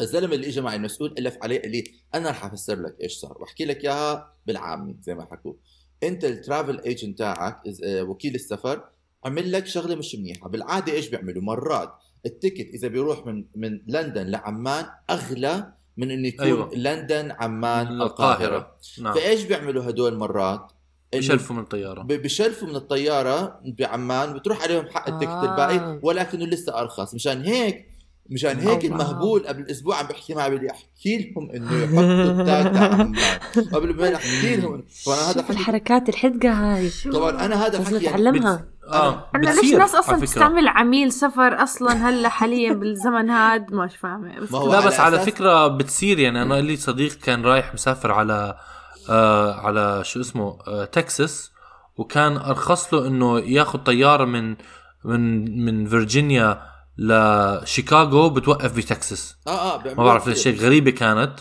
الزلمة 0.00 0.34
اللي 0.34 0.48
اجى 0.48 0.60
معي 0.60 0.76
المسؤول 0.76 1.14
ألف 1.18 1.36
عليه 1.42 1.62
قال 1.62 1.70
لي 1.70 1.84
أنا 2.14 2.30
رح 2.30 2.44
أفسر 2.44 2.80
لك 2.82 2.96
إيش 3.02 3.12
صار. 3.12 3.36
وأحكي 3.40 3.64
لك 3.64 3.84
إياها 3.84 4.34
بالعامي 4.46 4.96
زي 5.00 5.14
ما 5.14 5.24
حكوا. 5.24 5.54
أنت 6.02 6.24
ال 6.24 6.32
travel 6.32 6.80
agent 6.80 7.18
تاعك 7.18 7.60
آه، 7.84 8.02
وكيل 8.02 8.34
السفر 8.34 8.84
عمل 9.24 9.52
لك 9.52 9.66
شغلة 9.66 9.94
مش 9.94 10.14
منيحة. 10.14 10.48
بالعادة 10.48 10.92
إيش 10.92 11.08
بيعملوا؟ 11.08 11.42
مرات 11.42 11.92
ال 12.26 12.33
ticket 12.33 12.74
إذا 12.74 12.88
بيروح 12.88 13.26
من 13.26 13.44
من 13.56 13.80
لندن 13.86 14.26
لعمان 14.26 14.84
أغلى 15.10 15.72
من 15.96 16.10
إنه 16.10 16.28
يكون 16.28 16.46
أيوة. 16.46 16.70
لندن 16.74 17.30
عمان 17.40 17.86
القاهرة. 17.86 18.06
القاهرة. 18.46 18.76
نعم. 19.02 19.14
فإيش 19.14 19.42
بيعملوا 19.44 19.84
هدول 19.90 20.16
مرات؟ 20.16 20.72
إنه 21.14 21.18
يشلفوا 21.24 21.56
من 21.56 21.62
الطيارة. 21.62 22.02
ب- 22.02 22.06
بشلفوا 22.22 22.68
من 22.68 22.76
الطيارة 22.76 23.60
بعمان 23.78 24.32
بتروح 24.34 24.62
عليهم 24.62 24.86
حق 24.86 25.08
ال 25.08 25.11
ticket 25.11 25.30
آه. 25.32 25.42
الباقي 25.52 26.00
ولكنه 26.02 26.44
لسه 26.46 26.78
أرخص. 26.78 27.14
مشان 27.14 27.42
هيك 27.42 27.90
مشان 28.30 28.58
هيك. 28.58 28.84
المهبول 28.84 29.46
قبل 29.46 29.70
أسبوع 29.70 29.96
عم 29.96 30.06
بحكي 30.06 30.34
معي 30.34 30.50
بدي 30.50 30.70
أحكي 30.70 31.18
لهم 31.36 31.50
إنه 31.50 31.82
يحطوا 31.84 32.40
التاج 32.40 32.72
تاع 32.72 32.84
عمان. 32.94 33.14
قبل 33.72 33.96
ما 33.96 34.14
احكي 34.14 34.56
لهم. 34.56 34.84
طبعا 35.06 35.16
هذا 35.18 35.32
شوف 35.32 35.50
الحركات 35.50 36.08
الحدقة 36.08 36.52
هاي؟ 36.52 36.90
طبعا 37.12 37.30
أنا 37.46 37.66
هذا 37.66 37.78
لازم 37.78 37.80
الحكي 37.96 38.04
يعني 38.04 38.16
نتعلمها. 38.22 38.68
آه 38.92 39.28
أنا 39.34 39.50
ليش 39.50 39.72
الناس 39.72 39.90
على 39.94 39.98
أصلا 40.04 40.16
فكرة. 40.16 40.26
تستعمل 40.26 40.68
عميل 40.68 41.12
سفر 41.12 41.62
أصلا 41.62 41.92
هلأ 42.08 42.28
حاليا 42.28 42.72
بالزمن 42.72 43.30
هاد؟ 43.30 43.72
مش 43.72 43.96
فاهمة. 43.96 44.28
لا 44.50 44.76
على 44.76 44.86
بس 44.86 45.00
على 45.00 45.18
أساس- 45.18 45.20
فكرة 45.26 45.66
بتصير. 45.68 46.18
يعني 46.18 46.42
أنا 46.42 46.54
لي 46.54 46.76
صديق 46.76 47.12
كان 47.12 47.42
رايح 47.44 47.74
مسافر 47.74 48.12
على 48.12 48.56
آه 49.10 49.54
على 49.60 50.00
شو 50.04 50.20
اسمه 50.20 50.58
آه 50.68 50.84
تكساس 50.84 51.52
وكان 51.96 52.36
أرخص 52.36 52.94
له 52.94 53.06
إنه 53.06 53.38
ياخذ 53.40 53.78
طيارة 53.78 54.24
من 54.24 54.56
من 55.04 55.64
من 55.64 55.86
فيرجينيا 55.86 56.62
لشيكاغو 56.98 58.30
بتوقف 58.30 58.76
بتكساس. 58.76 59.36
آه 59.46 59.74
آه 59.74 59.82
ما 59.96 60.04
بعرف. 60.04 60.28
ليش 60.28 60.48
هيك 60.48 60.58
غريبة 60.60 60.90
كانت. 60.90 61.32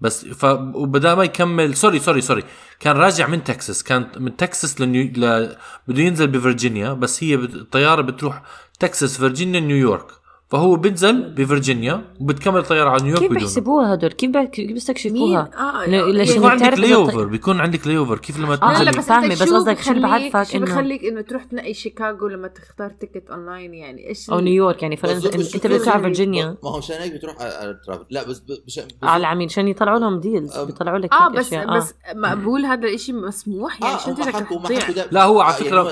بس 0.00 0.24
ف 0.24 0.44
ما 0.44 1.24
يكمل. 1.24 1.76
sorry 1.76 1.98
sorry 1.98 2.20
sorry. 2.20 2.44
كان 2.80 2.96
راجع 2.96 3.26
من 3.26 3.44
تكساس. 3.44 3.82
كان 3.82 4.06
من 4.16 4.36
تكساس 4.36 4.80
لنيو 4.80 5.12
ل... 5.16 5.56
بده 5.88 6.02
ينزل 6.02 6.26
بفرجينيا 6.26 6.92
بس 6.92 7.24
هي 7.24 7.36
بت... 7.36 7.54
الطيارة 7.54 8.02
بتروح 8.02 8.42
تكساس 8.80 9.18
فيرجينيا 9.18 9.60
نيويورك. 9.60 10.25
فهو 10.48 10.76
بنزل 10.76 11.34
بفرجينيا 11.34 12.04
وبتكمل 12.20 12.60
الطيارة 12.60 12.90
على 12.90 13.02
نيويورك 13.02 13.22
كيف 13.22 13.32
بيحسبوها 13.32 13.94
هدول؟ 13.94 14.12
كيف 14.12 14.36
كيف 14.36 14.72
بيستكشفوها؟ 14.72 15.50
آه 15.58 15.86
لا- 15.86 15.96
لا 15.96 16.22
يعني- 16.24 16.32
بيكون 16.34 16.50
عندك 16.50 16.78
layover 16.78 17.24
بيكون 17.24 17.60
عندك 17.60 17.86
layover 17.86 18.18
كيف 18.18 18.38
لما 18.38 18.54
آه، 18.62 18.66
هلا 18.66 18.84
تنزل 18.84 18.98
بس 18.98 19.06
فاهمة، 19.06 19.26
بدك 19.28 19.42
بس 19.42 19.48
شو 19.48 19.54
قصدك 19.56 19.80
شو 19.80 19.94
بعرفك 19.94 20.42
شو 20.42 20.58
إنه- 20.58 20.62
بخليك 20.62 21.04
إنه 21.04 21.20
تروح 21.20 21.44
تنقي 21.44 21.74
شيكاغو 21.74 22.26
لما 22.28 22.48
تختار 22.48 22.90
ticket 22.90 23.30
online؟ 23.30 23.74
يعني 23.74 24.08
إيش 24.08 24.30
أو 24.30 24.40
نيويورك 24.40 24.82
يعني 24.82 24.96
بس 24.96 25.04
أنت 25.10 25.26
بدك 25.36 25.62
تروح 25.82 25.98
فيرجينيا. 25.98 26.56
ما 26.64 26.70
هو 26.70 26.78
مشان 26.78 26.96
هيك 26.96 27.12
بتروح 27.12 27.36
على 27.42 27.70
ال 27.70 27.75
travel 27.75 28.04
لا 28.10 28.28
بس. 28.28 28.38
بس 28.66 28.80
على 29.02 29.20
العميل 29.20 29.48
عشان 29.48 29.68
يطلعوا 29.68 29.98
لهم 29.98 30.20
deals. 30.20 30.58
بيطلعوا 30.58 30.98
لك 30.98 31.12
آه 31.12 31.28
بس. 31.28 31.54
بس 31.54 31.94
مقبول 32.14 32.64
هذا 32.64 32.88
الإشي 32.88 33.12
مسموح؟ 33.12 33.78
يعني 33.82 34.92
ده 34.94 35.08
لا 35.10 35.24
هو 35.24 35.40
على 35.40 35.54
آه، 35.54 35.58
يعني 35.58 35.70
فكرة 35.70 35.82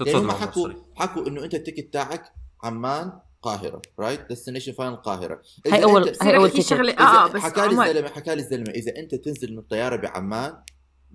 هم- 0.00 0.06
يعني 0.06 0.32
حكوا. 0.32 0.68
حكوا 0.94 1.26
إنه 1.26 1.44
أنت 1.44 1.54
ال 1.54 1.59
ticket 1.59 1.92
تاعك 1.92 2.22
عمان 2.62 3.12
قاهره 3.42 3.82
right 3.98 4.28
destination 4.28 4.72
final 4.72 4.92
القاهرة. 4.94 5.40
هاي 5.66 5.82
أول- 5.82 6.08
أنت- 6.08 6.22
هاي 6.24 6.50
ticket. 6.50 6.66
شغلة. 6.66 6.92
آه 6.92 7.26
بس 7.26 7.40
حكى 7.42 7.60
لي 7.60 7.66
الزلمه 7.88 8.08
حكى 8.08 8.34
لي 8.34 8.40
الزلمة 8.42 8.70
إذا 8.70 8.96
أنت 8.96 9.14
تنزل 9.14 9.52
من 9.52 9.58
الطيارة 9.58 9.96
بعمان 9.96 10.54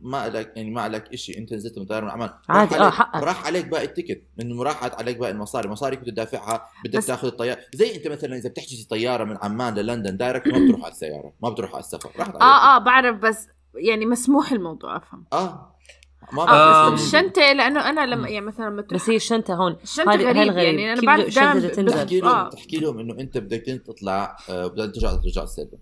ما 0.02 0.30
لك 0.30 0.54
يعني 0.56 0.72
ما 0.72 0.82
عليك 0.82 1.16
شيء 1.16 1.38
أنت 1.38 1.54
نزلت 1.54 1.78
من 1.78 1.84
الطيارة 1.84 2.06
من 2.06 2.12
عمان. 2.12 2.30
عادي، 2.50 2.76
آه، 2.76 2.80
عليك- 2.82 2.94
حقك. 2.94 3.24
راح 3.24 3.46
عليك 3.46 3.66
باقي 3.68 3.84
ال 3.86 3.91
ticket 3.91 4.24
من 4.38 4.62
راحت 4.62 4.94
عليك 4.96 5.18
باقي 5.18 5.32
المصاري. 5.32 5.68
مصاري 5.68 5.96
كنت 5.96 6.08
تدافعها 6.10 6.68
بدك 6.86 6.98
بس- 6.98 7.06
تاخذ 7.08 7.28
الطيارة. 7.28 7.60
زي 7.74 7.96
أنت 7.96 8.08
مثلا 8.08 8.36
إذا 8.38 8.50
بتحجز 8.50 8.84
طيارة 8.90 9.24
من 9.24 9.38
عمان 9.42 9.74
للندن 9.76 10.18
direct 10.18 10.48
ما 10.48 10.66
بتروح 10.66 10.84
على 10.84 10.92
السيارة 10.92 11.34
ما 11.44 11.50
بتروح 11.50 11.72
على 11.72 11.80
السفر 11.80 12.10
راحت 12.20 12.30
عليك. 12.30 12.42
آه 12.42 12.76
آه 12.76 12.78
بعرف 12.78 13.16
بس 13.18 13.48
يعني 13.76 14.06
مسموح 14.06 14.52
الموضوع 14.52 14.98
أفهم. 14.98 15.26
آه. 15.34 15.73
ما 16.32 16.94
الشنطه 16.94 17.42
لأنه 17.42 17.90
أنا 17.90 18.06
لما 18.06 18.30
يعني 18.30 18.46
مثلا 18.46 18.66
لما 18.66 18.82
بس 18.82 19.10
هي 19.10 19.16
الشنطة 19.16 19.56
هون 19.56 19.78
الشنطه 19.84 20.12
غريب. 20.12 20.58
يعني 20.58 20.94
أنا 20.94 21.02
بعرف 21.02 21.36
دائما 21.36 21.68
تنزل؟ 21.68 21.98
تحكي 21.98 22.20
لهم 22.20 22.36
آه. 22.36 22.50
تحكي 22.50 22.78
لهم 22.78 23.00
إنه 23.00 23.14
أنت 23.14 23.38
بدك 23.38 23.82
تطلع 23.86 24.38
آه، 24.50 24.68
بدك 24.68 24.96
ترجع 24.96 25.16
ترجع 25.16 25.44
السلم 25.44 25.80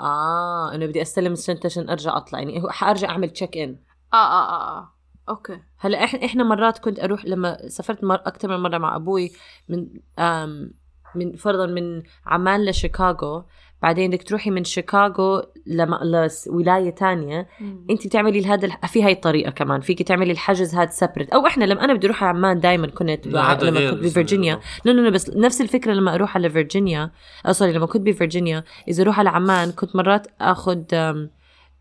آه 0.00 0.74
إنه 0.74 0.86
بدي 0.86 1.02
استلم 1.02 1.32
الشنطة 1.32 1.66
عشان 1.66 1.90
أرجع 1.90 2.16
أطلع 2.16 2.38
يعني 2.38 2.62
هو 2.62 2.70
حأرجع 2.70 3.08
أعمل 3.08 3.30
check 3.30 3.56
in 3.56 3.76
آه 4.12 4.16
آه 4.16 4.48
آه, 4.48 4.78
آه. 4.78 4.92
okay 5.28 5.60
هلأ 5.78 6.04
إحنا 6.04 6.24
إحنا 6.24 6.44
مرات 6.44 6.78
كنت 6.78 7.00
أروح 7.00 7.24
لما 7.24 7.68
سافرت 7.68 8.04
مر 8.04 8.14
أكثر 8.14 8.48
من 8.48 8.62
مرة 8.62 8.78
مع 8.78 8.96
أبوي 8.96 9.32
من 9.68 9.88
آم 10.18 10.70
من 11.14 11.36
فرضا 11.36 11.66
من 11.66 12.02
عمان 12.26 12.64
لشيكاغو 12.64 13.44
بعدين 13.82 14.10
بدك 14.10 14.22
تروحي 14.22 14.50
من 14.50 14.64
شيكاغو 14.64 15.42
لم... 15.66 15.94
لولايه 16.02 16.90
تانية. 16.90 17.48
انت 17.90 18.06
بتعملي 18.06 18.46
هذا 18.46 18.66
الح... 18.66 18.86
في 18.86 19.02
هاي 19.02 19.12
الطريقة 19.12 19.50
كمان. 19.50 19.80
فيك 19.80 20.02
تعملي 20.02 20.32
الحجز 20.32 20.74
هذا 20.74 20.90
separate 20.90 21.30
أو 21.30 21.46
إحنا 21.46 21.64
لما 21.64 21.84
أنا 21.84 21.94
بدي 21.94 22.06
أروح 22.06 22.24
على 22.24 22.38
عمان 22.38 22.60
دائما 22.60 22.86
كنت 22.86 23.26
لما 23.26 23.54
كنت 23.54 24.04
بفرجينيا. 24.04 24.60
لا 24.84 24.90
لا 24.90 25.10
بس 25.10 25.30
نفس 25.30 25.60
الفكرة 25.60 25.92
لما 25.92 26.14
أروح 26.14 26.36
على 26.36 26.50
فيرجينيا. 26.50 27.10
sorry 27.50 27.72
لما 27.72 27.86
كنت 27.86 28.02
بفرجينيا 28.02 28.64
إذا 28.88 29.02
أروح 29.02 29.18
على 29.18 29.30
عمان 29.30 29.70
كنت 29.70 29.96
مرات 29.96 30.26
اخذ 30.40 30.82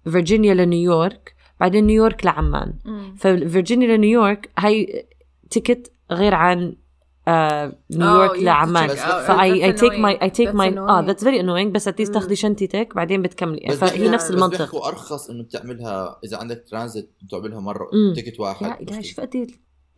فيرجينيا 0.04 0.54
لنيويورك 0.54 1.36
بعدين 1.60 1.86
نيويورك 1.86 2.26
لعمان. 2.26 2.74
مم. 2.86 3.16
ففيرجينيا 3.16 3.98
لنيويورك 3.98 4.50
هاي 4.60 5.06
ticket 5.50 5.92
غير 6.12 6.36
عن 6.36 6.60
آه 6.60 6.81
نيويورك 7.28 8.32
have 8.32 8.40
to 8.40 8.44
لعمان. 8.44 8.88
فاي 9.28 9.66
اي 9.66 9.74
تيك 9.74 9.92
my 9.94 10.22
اي 10.22 10.30
تيك. 10.30 10.56
My 10.56 10.72
That's 10.72 10.78
آه 10.78 11.02
annoying. 11.02 11.06
that's 11.06 11.24
very 11.24 11.40
annoying 11.40 11.76
بس 11.76 11.88
at 11.88 11.95
least 11.95 12.14
مم. 12.14 12.20
تاخذي 12.20 12.36
شنطتك 12.36 12.96
بعدين 12.96 13.22
بتكملي 13.22 13.66
بس 13.70 13.76
فهي 13.76 14.10
نفس 14.10 14.26
بس 14.26 14.32
المنطق 14.32 14.58
بيحكوا 14.58 14.88
أرخص 14.88 15.30
إنه 15.30 15.44
تعملها 15.44 16.20
إذا 16.24 16.38
عندك 16.38 16.64
ترانزيت 16.72 17.12
تعملها 17.32 17.60
مرة 17.60 17.90
مم. 17.94 18.14
ticket 18.16 18.40
واحد 18.40 18.92
يا 18.92 19.02
شوف 19.02 19.20
قد 19.20 19.48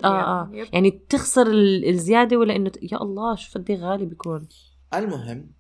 Yeah. 0.02 0.06
آه 0.06 0.22
آه. 0.42 0.50
يعني 0.74 0.92
تخسر 1.10 1.48
ال- 1.48 1.90
الزيادة 1.90 2.38
ولا 2.38 2.56
إنه 2.56 2.72
يا 2.92 2.98
الله 3.02 3.36
شوف 3.36 3.54
قد 3.58 3.72
غالي 3.72 4.06
بيكون 4.06 4.48
المهم 4.94 5.52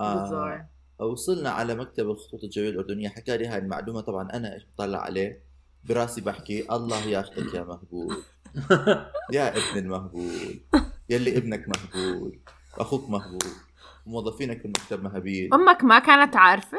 آه. 0.00 0.68
وصلنا 1.00 1.50
على 1.50 1.74
مكتب 1.74 2.10
الخطوط 2.10 2.44
الجوية 2.44 2.70
الأردنية 2.70 3.08
حكى 3.08 3.36
لي 3.36 3.46
هاي 3.46 3.58
المعلومة 3.58 4.00
طبعا 4.00 4.28
أنا 4.32 4.54
إيش 4.54 4.62
بطلع 4.74 4.98
عليه 4.98 5.42
براسي 5.84 6.20
بحكي 6.20 6.72
الله 6.72 7.06
ياخذك 7.08 7.54
يا 7.54 7.62
مهبول 7.62 8.16
يا 9.32 9.48
ابن 9.48 9.78
المهبول 9.78 10.60
يلي 11.08 11.36
ابنك 11.36 11.64
مهبول 11.68 12.38
أخوك 12.78 13.10
مهبول 13.10 13.52
موظفينك 14.06 14.62
بالمكتب 14.62 15.04
مهابيل. 15.04 15.54
أمك 15.54 15.84
ما 15.84 15.98
كانت 15.98 16.36
عارفة؟ 16.36 16.78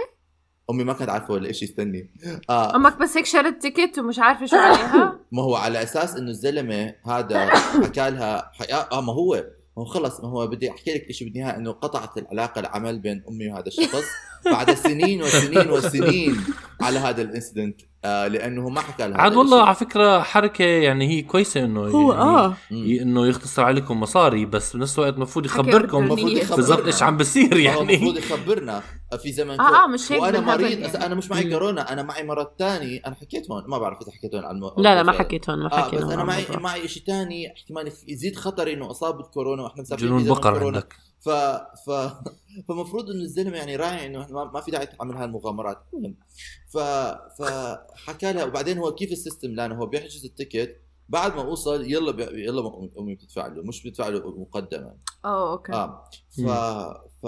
أمي 0.70 0.84
ما 0.84 0.94
كانت 0.94 1.10
عارفة 1.10 1.34
ولا 1.34 1.52
شيء 1.52 1.70
استني. 1.70 2.10
آه. 2.50 2.76
أمك 2.76 2.98
بس 2.98 3.18
هيك 3.18 3.26
شرت 3.26 3.62
تيكت 3.62 4.00
ومش 4.00 4.20
عارفة 4.20 4.46
شو 4.46 4.56
عليها؟ 4.56 5.20
ما 5.32 5.44
هو 5.44 5.56
على 5.56 5.84
أساس 5.84 6.16
إنه 6.16 6.30
الزلمة 6.30 6.96
هذا 7.06 7.46
حكى 7.50 8.10
لها 8.10 8.52
حي... 8.54 8.74
آه 8.92 9.02
ما 9.02 9.14
هو. 9.14 9.36
ما 9.78 9.84
هو 9.84 9.86
خلص 9.86 10.20
ما 10.22 10.30
هو 10.30 10.48
بدي 10.48 10.72
أحكي 10.72 10.94
لك 10.94 11.12
شيء 11.12 11.28
بالنهاية 11.30 11.58
إنه 11.58 11.72
قطعت 11.72 12.18
العلاقة 12.18 12.60
العمل 12.60 13.00
بين 13.00 13.24
أمي 13.30 13.50
وهذا 13.50 13.68
الشخص. 13.68 14.04
بعد 14.46 14.74
سنين 14.74 15.24
وسنين 15.24 15.70
وسنين 15.70 16.44
على 16.82 17.00
هذا 17.00 17.22
الإنسيدنت 17.22 17.82
آه 18.06 18.28
لأنه 18.28 18.70
ما 18.70 18.82
حكى 18.82 19.08
لها 19.08 19.18
عاد 19.18 19.32
هذا 19.32 19.40
والله. 19.40 19.64
على 19.66 19.76
فكرة 19.76 20.22
حركة 20.22 20.64
يعني 20.66 21.08
هي 21.10 21.22
كويسة 21.22 21.64
إنه 21.64 21.80
هو 21.82 22.14
يعني 22.14 23.00
آه 23.00 23.04
إنه 23.04 23.28
يختصر 23.28 23.64
عليكم 23.64 24.00
مصاري 24.00 24.46
بس 24.46 24.76
بنفس 24.76 25.00
الوقت 25.00 25.14
المفروض 25.14 25.46
يخبركم 25.46 25.98
أردنية. 25.98 26.08
المفروض 26.14 26.32
يخبرنا. 26.32 26.56
بالضبط 26.56 26.86
إيش 26.86 27.04
عم 27.04 27.18
بصير 27.18 27.58
يعني 27.58 27.96
المفروض 27.96 28.18
يخبرنا 28.18 28.82
في 29.24 29.32
زمن 29.32 29.60
آه 29.62 29.84
آه 29.84 29.88
مش 29.88 30.12
هيك 30.12 30.22
وأنا 30.22 30.40
مريض 30.40 30.80
يعني. 30.80 31.06
أنا 31.06 31.16
مش 31.16 31.32
معي. 31.32 31.50
كورونا 31.50 31.94
أنا 31.94 32.04
معي 32.04 32.24
مرض 32.24 32.48
ثاني 32.60 32.98
أنا 33.08 33.16
حكيت 33.16 33.52
هون 33.52 33.64
ما 33.68 33.78
بعرف 33.78 33.98
إذا 34.02 34.12
حكيت 34.12 34.36
هون 34.36 34.46
عن 34.46 34.56
الم... 34.56 34.72
لا 34.78 34.96
لا 34.96 35.04
ما 35.04 35.12
حكيت 35.12 35.50
هون 35.50 35.60
ما 35.64 35.74
آه 35.74 35.82
حكينا 35.82 36.06
بس 36.06 36.12
أنا 36.12 36.24
معي. 36.24 36.46
معي 36.62 36.88
شيء 36.88 37.04
ثاني 37.08 37.54
احتمال 37.54 37.92
يزيد 38.08 38.36
خطري 38.36 38.74
إنه 38.74 38.92
أصاب 38.92 39.18
بالكورونا 39.18 39.64
وإحنا 39.64 39.82
مسافرين 39.82 40.10
جنون 40.10 40.24
بقر. 40.24 40.66
عندك 40.66 40.96
ف 41.26 41.30
ف 41.86 41.90
فمفروض 42.68 43.10
انه 43.10 43.22
الزلمة 43.22 43.58
يعني 43.58 43.76
راعي 43.76 44.06
إنه 44.06 44.22
إحنا 44.22 44.34
ما 44.36 44.44
ما 44.44 44.62
في 44.62 44.72
داعي 44.72 44.86
تعمل 44.86 45.16
هالمغامرات. 45.18 45.84
المهم 45.94 46.18
ف 46.70 46.78
فحكى 47.42 48.34
لها 48.34 48.44
وبعدين 48.44 48.78
هو 48.78 48.96
كيف 48.96 49.12
ال 49.12 49.17
system 49.17 49.52
لأنه 49.52 49.76
هو 49.76 49.86
بيحجز 49.86 50.26
ال 50.26 50.34
ticket 50.34 50.82
بعد 51.10 51.36
ما 51.36 51.42
اوصل 51.42 51.86
يلا 51.92 52.12
بي... 52.12 52.24
يلا 52.24 52.90
امي 53.00 53.16
بتدفع 53.16 53.48
له 53.48 53.64
مش 53.64 53.84
بتدفع 53.88 54.08
له 54.08 54.40
مقدما. 54.42 54.96
آه 55.26 55.52
okay. 55.52 55.74
آه. 55.74 56.10
ف 56.30 56.42
ف 57.22 57.28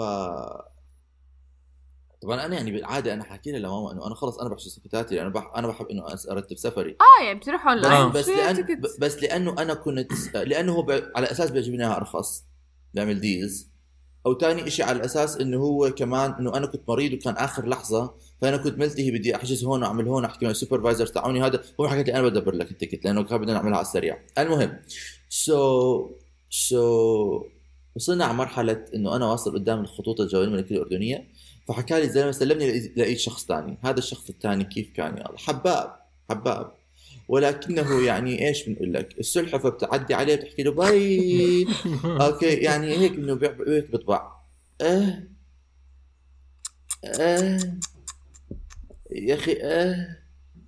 طبعا 2.22 2.46
أنا 2.46 2.56
يعني 2.56 2.72
بالعادة 2.72 3.14
أنا 3.14 3.24
حكي 3.24 3.52
لها 3.52 3.58
لماما 3.60 3.92
إنه 3.92 4.06
أنا 4.06 4.14
خلص 4.14 4.38
أنا 4.38 4.48
بحشي 4.48 4.70
سكتاتي 4.70 5.20
أنا 5.22 5.28
بح 5.28 5.52
أنا 5.56 5.66
بحب 5.66 5.86
إنه 5.86 6.06
أرتب 6.30 6.56
سفري. 6.56 6.90
آه 7.00 7.24
يعني 7.24 7.38
بتروح 7.38 7.62
بس, 7.74 7.84
اونلاين 7.84 8.10
بس. 8.12 8.28
ب- 8.28 9.00
بس 9.00 9.22
لأنه 9.22 9.52
أنا 9.62 9.74
كنت 9.74 10.12
لأنه 10.34 10.72
هو 10.72 10.82
ب- 10.82 11.10
على 11.16 11.30
أساس 11.30 11.50
بيعجبني 11.50 11.84
اياها 11.86 11.96
أرخص 11.96 12.44
بيعمل 12.94 13.20
deals 13.20 13.68
أو 14.26 14.32
تاني 14.32 14.66
إشي 14.66 14.82
على 14.82 15.04
أساس 15.04 15.36
إنه 15.36 15.58
هو 15.58 15.90
كمان 15.90 16.30
إنه 16.32 16.56
أنا 16.56 16.66
كنت 16.66 16.82
مريض 16.88 17.12
وكان 17.12 17.34
آخر 17.34 17.68
لحظة 17.68 18.14
فأنا 18.42 18.56
كنت 18.56 18.78
ملتهي 18.78 19.10
بدي 19.10 19.36
أحجز 19.36 19.64
هون 19.64 19.82
وأعمل 19.82 20.08
هون 20.08 20.24
أحكي 20.24 20.44
مع 20.44 20.50
ال 20.50 20.55
supervisor 20.55 21.06
تاعوني 21.06 21.42
هذا 21.42 21.62
هو 21.80 21.88
حكيت 21.88 22.06
لي 22.06 22.14
أنا 22.14 22.22
بدبر 22.22 22.54
لك 22.54 22.70
ال 22.70 22.75
ticket 22.75 23.04
لأنه 23.04 23.24
كان 23.24 23.38
بدنا 23.38 23.52
نعملها 23.52 23.76
على 23.76 23.86
السريع. 23.86 24.18
المهم 24.38 24.78
so 25.28 26.10
so 26.50 27.44
وصلنا 27.96 28.24
على 28.24 28.34
مرحلة 28.34 28.84
إنه 28.94 29.16
أنا 29.16 29.26
واصل 29.26 29.54
قدام 29.54 29.80
الخطوط 29.80 30.20
الجويه 30.20 30.44
الملكيه 30.44 30.76
الأردنية 30.76 31.28
فحكى 31.68 31.94
لي 31.94 32.04
الزلمه 32.04 32.30
سلمني 32.32 32.92
لقيت 32.96 33.18
شخص 33.18 33.46
ثاني 33.46 33.78
هذا 33.82 33.98
الشخص 33.98 34.28
الثاني 34.28 34.64
كيف 34.64 34.90
كان؟ 34.96 35.16
يا 35.16 35.26
الله 35.26 35.38
حباب 35.38 35.96
حباب. 36.30 36.75
ولكنه 37.28 38.02
يعني 38.04 38.48
إيش 38.48 38.68
بنقول 38.68 38.92
لك؟ 38.94 39.18
السلحفة 39.18 39.68
بتعدي 39.68 40.14
عليه 40.14 40.34
بتحكي 40.34 40.62
له 40.62 40.70
bye. 40.72 41.66
Okay 42.04 42.46
يعني 42.54 42.98
هيك 42.98 43.12
إنه 43.12 43.34
بيع- 43.34 43.56
هيك 43.68 43.90
بطبع 43.90 44.32
آه 44.80 45.22
آه 47.04 47.60
يا 49.10 49.34
أخي 49.34 49.58
آه 49.62 50.16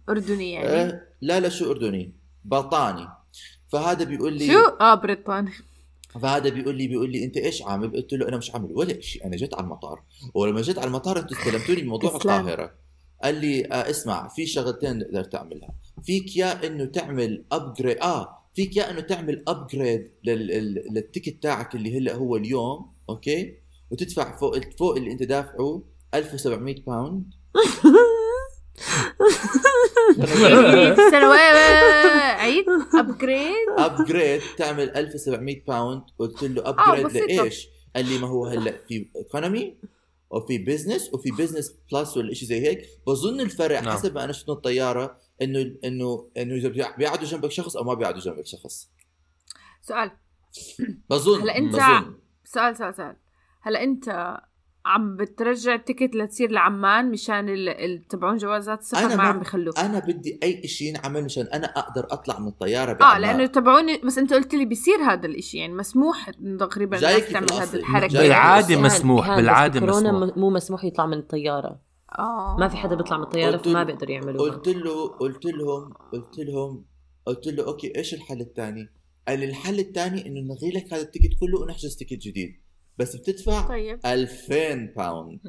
أردني 0.09 0.53
يعني. 0.53 0.69
آه 0.69 1.03
لا 1.21 1.41
لا 1.41 1.49
شو 1.49 1.71
أردني؟ 1.71 2.13
بريطاني. 2.45 3.09
فهذا 3.69 4.05
بيقول 4.05 4.33
لي 4.33 4.47
شو؟ 4.47 4.59
آه 4.81 4.95
بريطاني. 4.95 5.51
فهذا 6.23 6.49
بيقول 6.49 6.75
لي 6.75 6.89
بيقول 6.89 7.13
لي 7.13 7.25
أنت 7.25 7.37
إيش 7.37 7.63
عامل؟ 7.63 7.93
قلت 7.93 8.13
له 8.13 8.29
أنا 8.29 8.37
مش 8.37 8.51
عامل 8.55 8.73
ولا 8.73 9.01
شيء 9.01 9.27
أنا 9.27 9.37
جيت 9.37 9.55
على 9.55 9.65
المطار. 9.65 10.03
ولما 10.35 10.63
جيت 10.63 10.79
على 10.79 10.87
المطار 10.87 11.19
أنتم 11.19 11.37
استلمتوني 11.37 11.81
بموضوع. 11.83 12.11
القاهرة. 12.17 12.75
قال 13.25 13.35
لي 13.41 13.65
آه 13.65 13.91
اسمع 13.91 14.29
في 14.29 14.47
شغلتين 14.47 15.01
تقدر 15.01 15.25
تعملها. 15.25 15.75
فيك 16.05 16.37
يا 16.37 16.67
إنه 16.67 16.85
تعمل 16.85 17.45
upgrade 17.53 17.97
آه 17.99 18.39
فيك 18.57 18.77
يا 18.77 18.91
إنه 18.91 19.01
تعمل 19.01 19.45
upgrade 19.49 20.11
لل 20.25 20.54
ticket 20.54 21.43
تاعك 21.43 21.75
اللي 21.75 21.99
هلأ 21.99 22.15
هو 22.15 22.37
اليوم 22.37 22.93
okay؟ 23.11 23.55
وتدفع 23.91 24.37
فوق 24.39 24.59
فوق 24.79 24.97
اللي 24.97 25.13
أنت 25.13 25.23
دافعه 25.23 25.83
1700 26.15 26.83
باوند 26.87 27.25
عيد؟ 32.41 32.65
ابجريد 32.95 33.69
ابجريد 33.79 34.41
تعمل 34.59 34.91
1700 34.97 35.65
باوند 35.69 36.03
قلت 36.19 36.43
له 36.43 36.65
آه، 36.65 36.69
upgrade 36.69 37.07
بسيطة. 37.07 37.27
لإيش؟ 37.43 37.69
قال 37.97 38.05
لي 38.09 38.19
ما 38.19 38.29
هو 38.29 38.47
هلأ 38.47 38.75
في 38.89 39.09
economy 39.17 39.75
وفي 40.31 40.59
business 40.59 41.15
وفي 41.15 41.31
business 41.31 41.75
plus 41.93 42.17
ولا 42.17 42.35
شيء 42.35 42.49
زي 42.49 42.61
هيك. 42.69 42.87
بظن 43.07 43.41
الفرق 43.41 43.81
نعم. 43.81 43.93
حسب 43.93 44.15
ما 44.15 44.25
أنا 44.25 44.33
شفت 44.33 44.49
الطيارة 44.49 45.19
إنه 45.43 45.75
إنه 45.85 46.31
إنه 46.37 46.55
إذا 46.55 46.69
بيقعدوا 46.99 47.25
جنبك 47.25 47.51
شخص 47.51 47.77
أو 47.77 47.85
ما 47.85 47.95
بيقعدوا 47.95 48.21
جنبك 48.21 48.47
شخص. 48.47 48.91
سؤال. 49.83 50.11
بظن 51.11 51.41
هلا 51.41 51.55
أنت- 51.55 51.75
بظن. 52.03 52.19
سؤال 52.45 52.77
سؤال 52.77 52.95
سؤال. 52.95 53.17
هلا 53.63 53.83
أنت 53.83 54.37
عم 54.89 55.17
بترجع 55.17 55.75
التيكت 55.75 56.15
لتصير 56.17 56.51
لعمان 56.51 57.11
مشان 57.11 57.49
ال- 57.49 57.69
ال- 57.69 58.07
تبعون 58.09 58.37
جوازات 58.37 58.81
السفر 58.81 58.99
أنا 59.07 59.17
ما 59.17 59.23
عم 59.23 59.39
بخلوك 59.39 59.79
أنا 59.79 59.99
بدي 59.99 60.41
أي 60.43 60.69
شيء 60.69 60.89
ينعمل 60.89 61.25
مشان 61.25 61.47
أنا 61.47 61.67
أقدر 61.67 62.07
أطلع 62.11 62.39
من 62.39 62.49
الطيارة 62.49 62.91
آه 62.91 62.95
بعمان. 62.95 63.21
لأنه 63.21 63.47
تبعوني 63.47 63.99
بس 63.99 64.19
أنت 64.19 64.33
قلت 64.33 64.55
لي 64.55 64.65
بيصير 64.65 64.97
هذا 65.03 65.27
الإشي 65.27 65.59
يعني 65.59 65.75
مسموح 65.75 66.31
تقريبا 66.61 67.01
تعمل. 67.01 67.53
هذه 67.53 67.75
الحركة. 67.75 68.19
بالعاده 68.23 68.81
مسموح 68.81 69.37
بالعاده 69.37 69.81
مسموح 69.81 70.37
مو 70.37 70.51
مسموح 70.51 70.85
يطلع 70.85 71.07
من 71.07 71.19
الطيارة 71.19 71.81
آه 72.19 72.57
ما 72.61 72.69
في 72.69 72.77
حدا 72.77 72.95
بيطلع 72.95 73.17
من 73.17 73.23
الطيارة 73.23 73.57
فما 73.57 73.83
بيقدروا 73.85 74.11
يعملوها 74.13 74.51
قلت 74.51 74.69
له 74.69 75.09
قلت 75.09 75.45
لهم 75.45 75.93
قلت 76.13 76.39
لهم 76.39 76.85
قلت 77.27 77.47
له 77.47 77.67
okay 77.67 77.97
إيش 77.97 78.15
الحل 78.15 78.41
الثاني؟ 78.41 78.89
قال 79.29 79.39
لي 79.39 79.45
الحل 79.45 79.79
الثاني 79.79 80.27
إنه 80.27 80.41
نلغي 80.41 80.71
لك 80.71 80.93
هذا 80.93 81.03
ال 81.03 81.08
ticket 81.08 81.41
كله 81.41 81.61
ونحجز 81.61 81.97
ticket 81.97 82.13
جديد 82.23 82.61
بس 82.99 83.17
بتدفع 83.17 83.69
طيب. 83.69 84.01
2000 84.07 84.75
باوند 84.97 85.41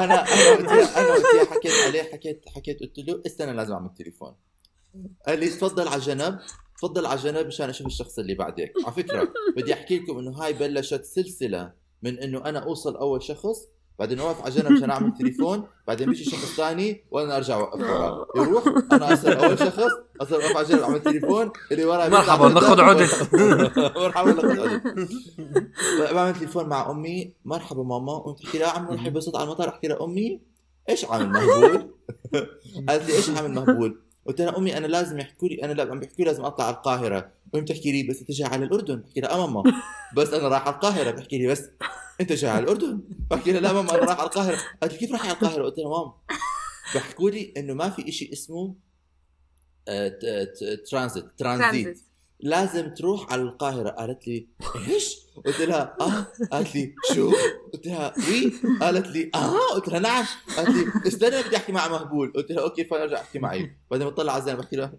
أنا 0.00 0.24
أنا 0.24 0.50
وقتها 0.50 1.00
أنا 1.00 1.08
وقتها 1.08 1.44
حكيت 1.54 1.72
عليه 1.86 2.02
حكيت 2.02 2.48
حكيت 2.48 2.80
قلت 2.80 2.98
له 2.98 3.22
استنى 3.26 3.52
لازم 3.52 3.72
أعمل 3.74 3.90
تليفون. 3.98 4.34
قال 5.26 5.38
لي 5.40 5.48
تفضل 5.48 5.88
على 5.88 6.00
جنب 6.00 6.38
تفضل 6.78 7.06
على 7.06 7.20
جنب 7.20 7.46
مشان 7.46 7.68
أشوف 7.68 7.86
الشخص 7.86 8.18
اللي 8.18 8.34
بعدك. 8.34 8.72
على 8.84 8.94
فكرة 8.94 9.32
بدي 9.56 9.72
أحكي 9.72 9.98
لكم 9.98 10.18
إنه 10.18 10.30
هاي 10.30 10.52
بلشت 10.52 11.04
سلسلة 11.04 11.72
من 12.02 12.18
إنه 12.18 12.44
أنا 12.44 12.58
أوصل 12.58 12.96
أول 12.96 13.22
شخص 13.22 13.68
بعدين 13.98 14.20
أوقف 14.20 14.42
على 14.42 14.50
جنب 14.50 14.72
مشان 14.72 14.90
أعمل 14.90 15.14
تليفون 15.14 15.66
بعدين 15.86 16.08
بيجي 16.08 16.24
شخص 16.24 16.56
ثاني 16.56 17.04
وأنا 17.10 17.36
أرجع 17.36 17.54
أوقف 17.54 17.80
وراه 17.80 18.26
يروح 18.36 18.64
أنا 18.92 19.12
اصير 19.12 19.44
أول 19.44 19.58
شخص 19.58 19.92
أصير 20.20 20.42
أوقف 20.42 20.56
على 20.56 20.66
جنب 20.66 20.80
أعمل 20.80 21.02
تليفون 21.02 21.50
اللي 21.72 21.84
وراي 21.84 22.08
مرحبا،. 22.18 22.48
ناخذ 22.48 22.80
عدد. 22.80 23.08
مرحبا 23.96 24.32
ناخذ 24.32 24.60
عدد 24.60 24.82
بعمل 26.14 26.34
تليفون 26.34 26.68
مع 26.68 26.90
أمي 26.90 27.34
مرحبا 27.44 27.82
ماما 27.82 28.18
قمت 28.18 28.44
احكي 28.44 28.58
لها 28.58 28.68
عم 28.68 28.84
نروح 28.84 29.08
بصوت 29.08 29.36
على 29.36 29.44
المطار 29.44 29.68
أحكي 29.68 29.88
لها 29.88 30.04
امي 30.04 30.40
إيش 30.88 31.04
عامل 31.04 31.28
مهبول؟ 31.28 31.90
قالت 32.88 33.08
لي 33.08 33.16
إيش 33.16 33.30
عامل 33.30 33.50
مهبول؟ 33.50 34.00
قلت 34.26 34.40
لها 34.40 34.58
أمي 34.58 34.76
أنا 34.76 34.86
لازم 34.86 35.18
يحكوا 35.18 35.48
لي 35.48 35.64
أنا 35.64 35.82
عم 35.82 36.00
بيحكوا 36.00 36.18
لي 36.18 36.24
لازم 36.24 36.44
أطلع 36.44 36.64
على 36.66 36.76
القاهرة 36.76 37.30
قمت 37.52 37.68
تحكي 37.68 37.92
لي 37.92 38.02
بس 38.02 38.20
انت 38.20 38.30
جاي 38.30 38.48
على 38.48 38.64
الأردن 38.64 38.96
بحكي 38.96 39.20
لها 39.20 39.30
آه 39.30 39.46
ماما. 39.46 39.72
بس 40.16 40.28
أنا 40.28 40.48
رايح 40.48 40.66
على 40.66 40.74
القاهرة 40.74 41.10
بحكي 41.10 41.38
لي 41.38 41.46
بس. 41.46 41.62
أنت 42.20 42.32
جاي 42.32 42.50
على 42.50 42.64
الأردن؟ 42.64 43.00
بحكي 43.30 43.52
لها 43.52 43.60
لا 43.60 43.72
ماما 43.72 43.90
أنا 43.90 43.98
رايح 43.98 44.18
على 44.18 44.26
القاهرة. 44.26 44.58
قالت 44.82 44.92
لي 44.92 44.98
كيف 44.98 45.10
رايح 45.10 45.24
على 45.24 45.32
القاهرة؟ 45.32 45.64
قلت 45.64 45.78
لها 45.78 45.88
ماما. 45.88 46.12
بحكوا 46.94 47.30
لي 47.30 47.52
إنه 47.56 47.74
ما 47.74 47.90
في 47.90 48.08
إشي 48.08 48.30
اسمه 48.32 48.74
آه، 49.88 50.08
ترانزيت 50.08 50.88
ترانزيت 50.90 51.24
ترانزيت 51.38 52.00
لازم 52.42 52.94
تروح 52.94 53.32
على 53.32 53.42
القاهرة. 53.42 53.90
قالت 53.90 54.28
لي 54.28 54.48
إيش؟ 54.88 55.16
قلت 55.46 55.60
لها 55.60 55.96
آه. 56.00 56.26
قالت 56.52 56.74
لي 56.74 56.94
شو؟ 57.14 57.32
قلت 57.72 57.86
لها 57.86 58.12
why؟ 58.28 58.52
قالت 58.80 59.06
لي 59.06 59.30
آه. 59.34 59.74
قلت 59.74 59.88
لها 59.88 59.98
نعم. 59.98 60.24
قالت 60.56 60.68
لي 60.68 61.08
استنى 61.08 61.42
بدي 61.42 61.56
أحكي 61.56 61.72
مع 61.72 61.88
مهبول. 61.88 62.32
قلت 62.32 62.52
لها 62.52 62.62
okay 62.62 62.84
فارجع 62.84 63.20
أحكي 63.20 63.38
معي. 63.38 63.76
بعدين 63.90 64.08
بطلع 64.08 64.32
على 64.32 64.40
الزلمة 64.40 64.60
بحكي 64.60 64.76
له 64.76 64.92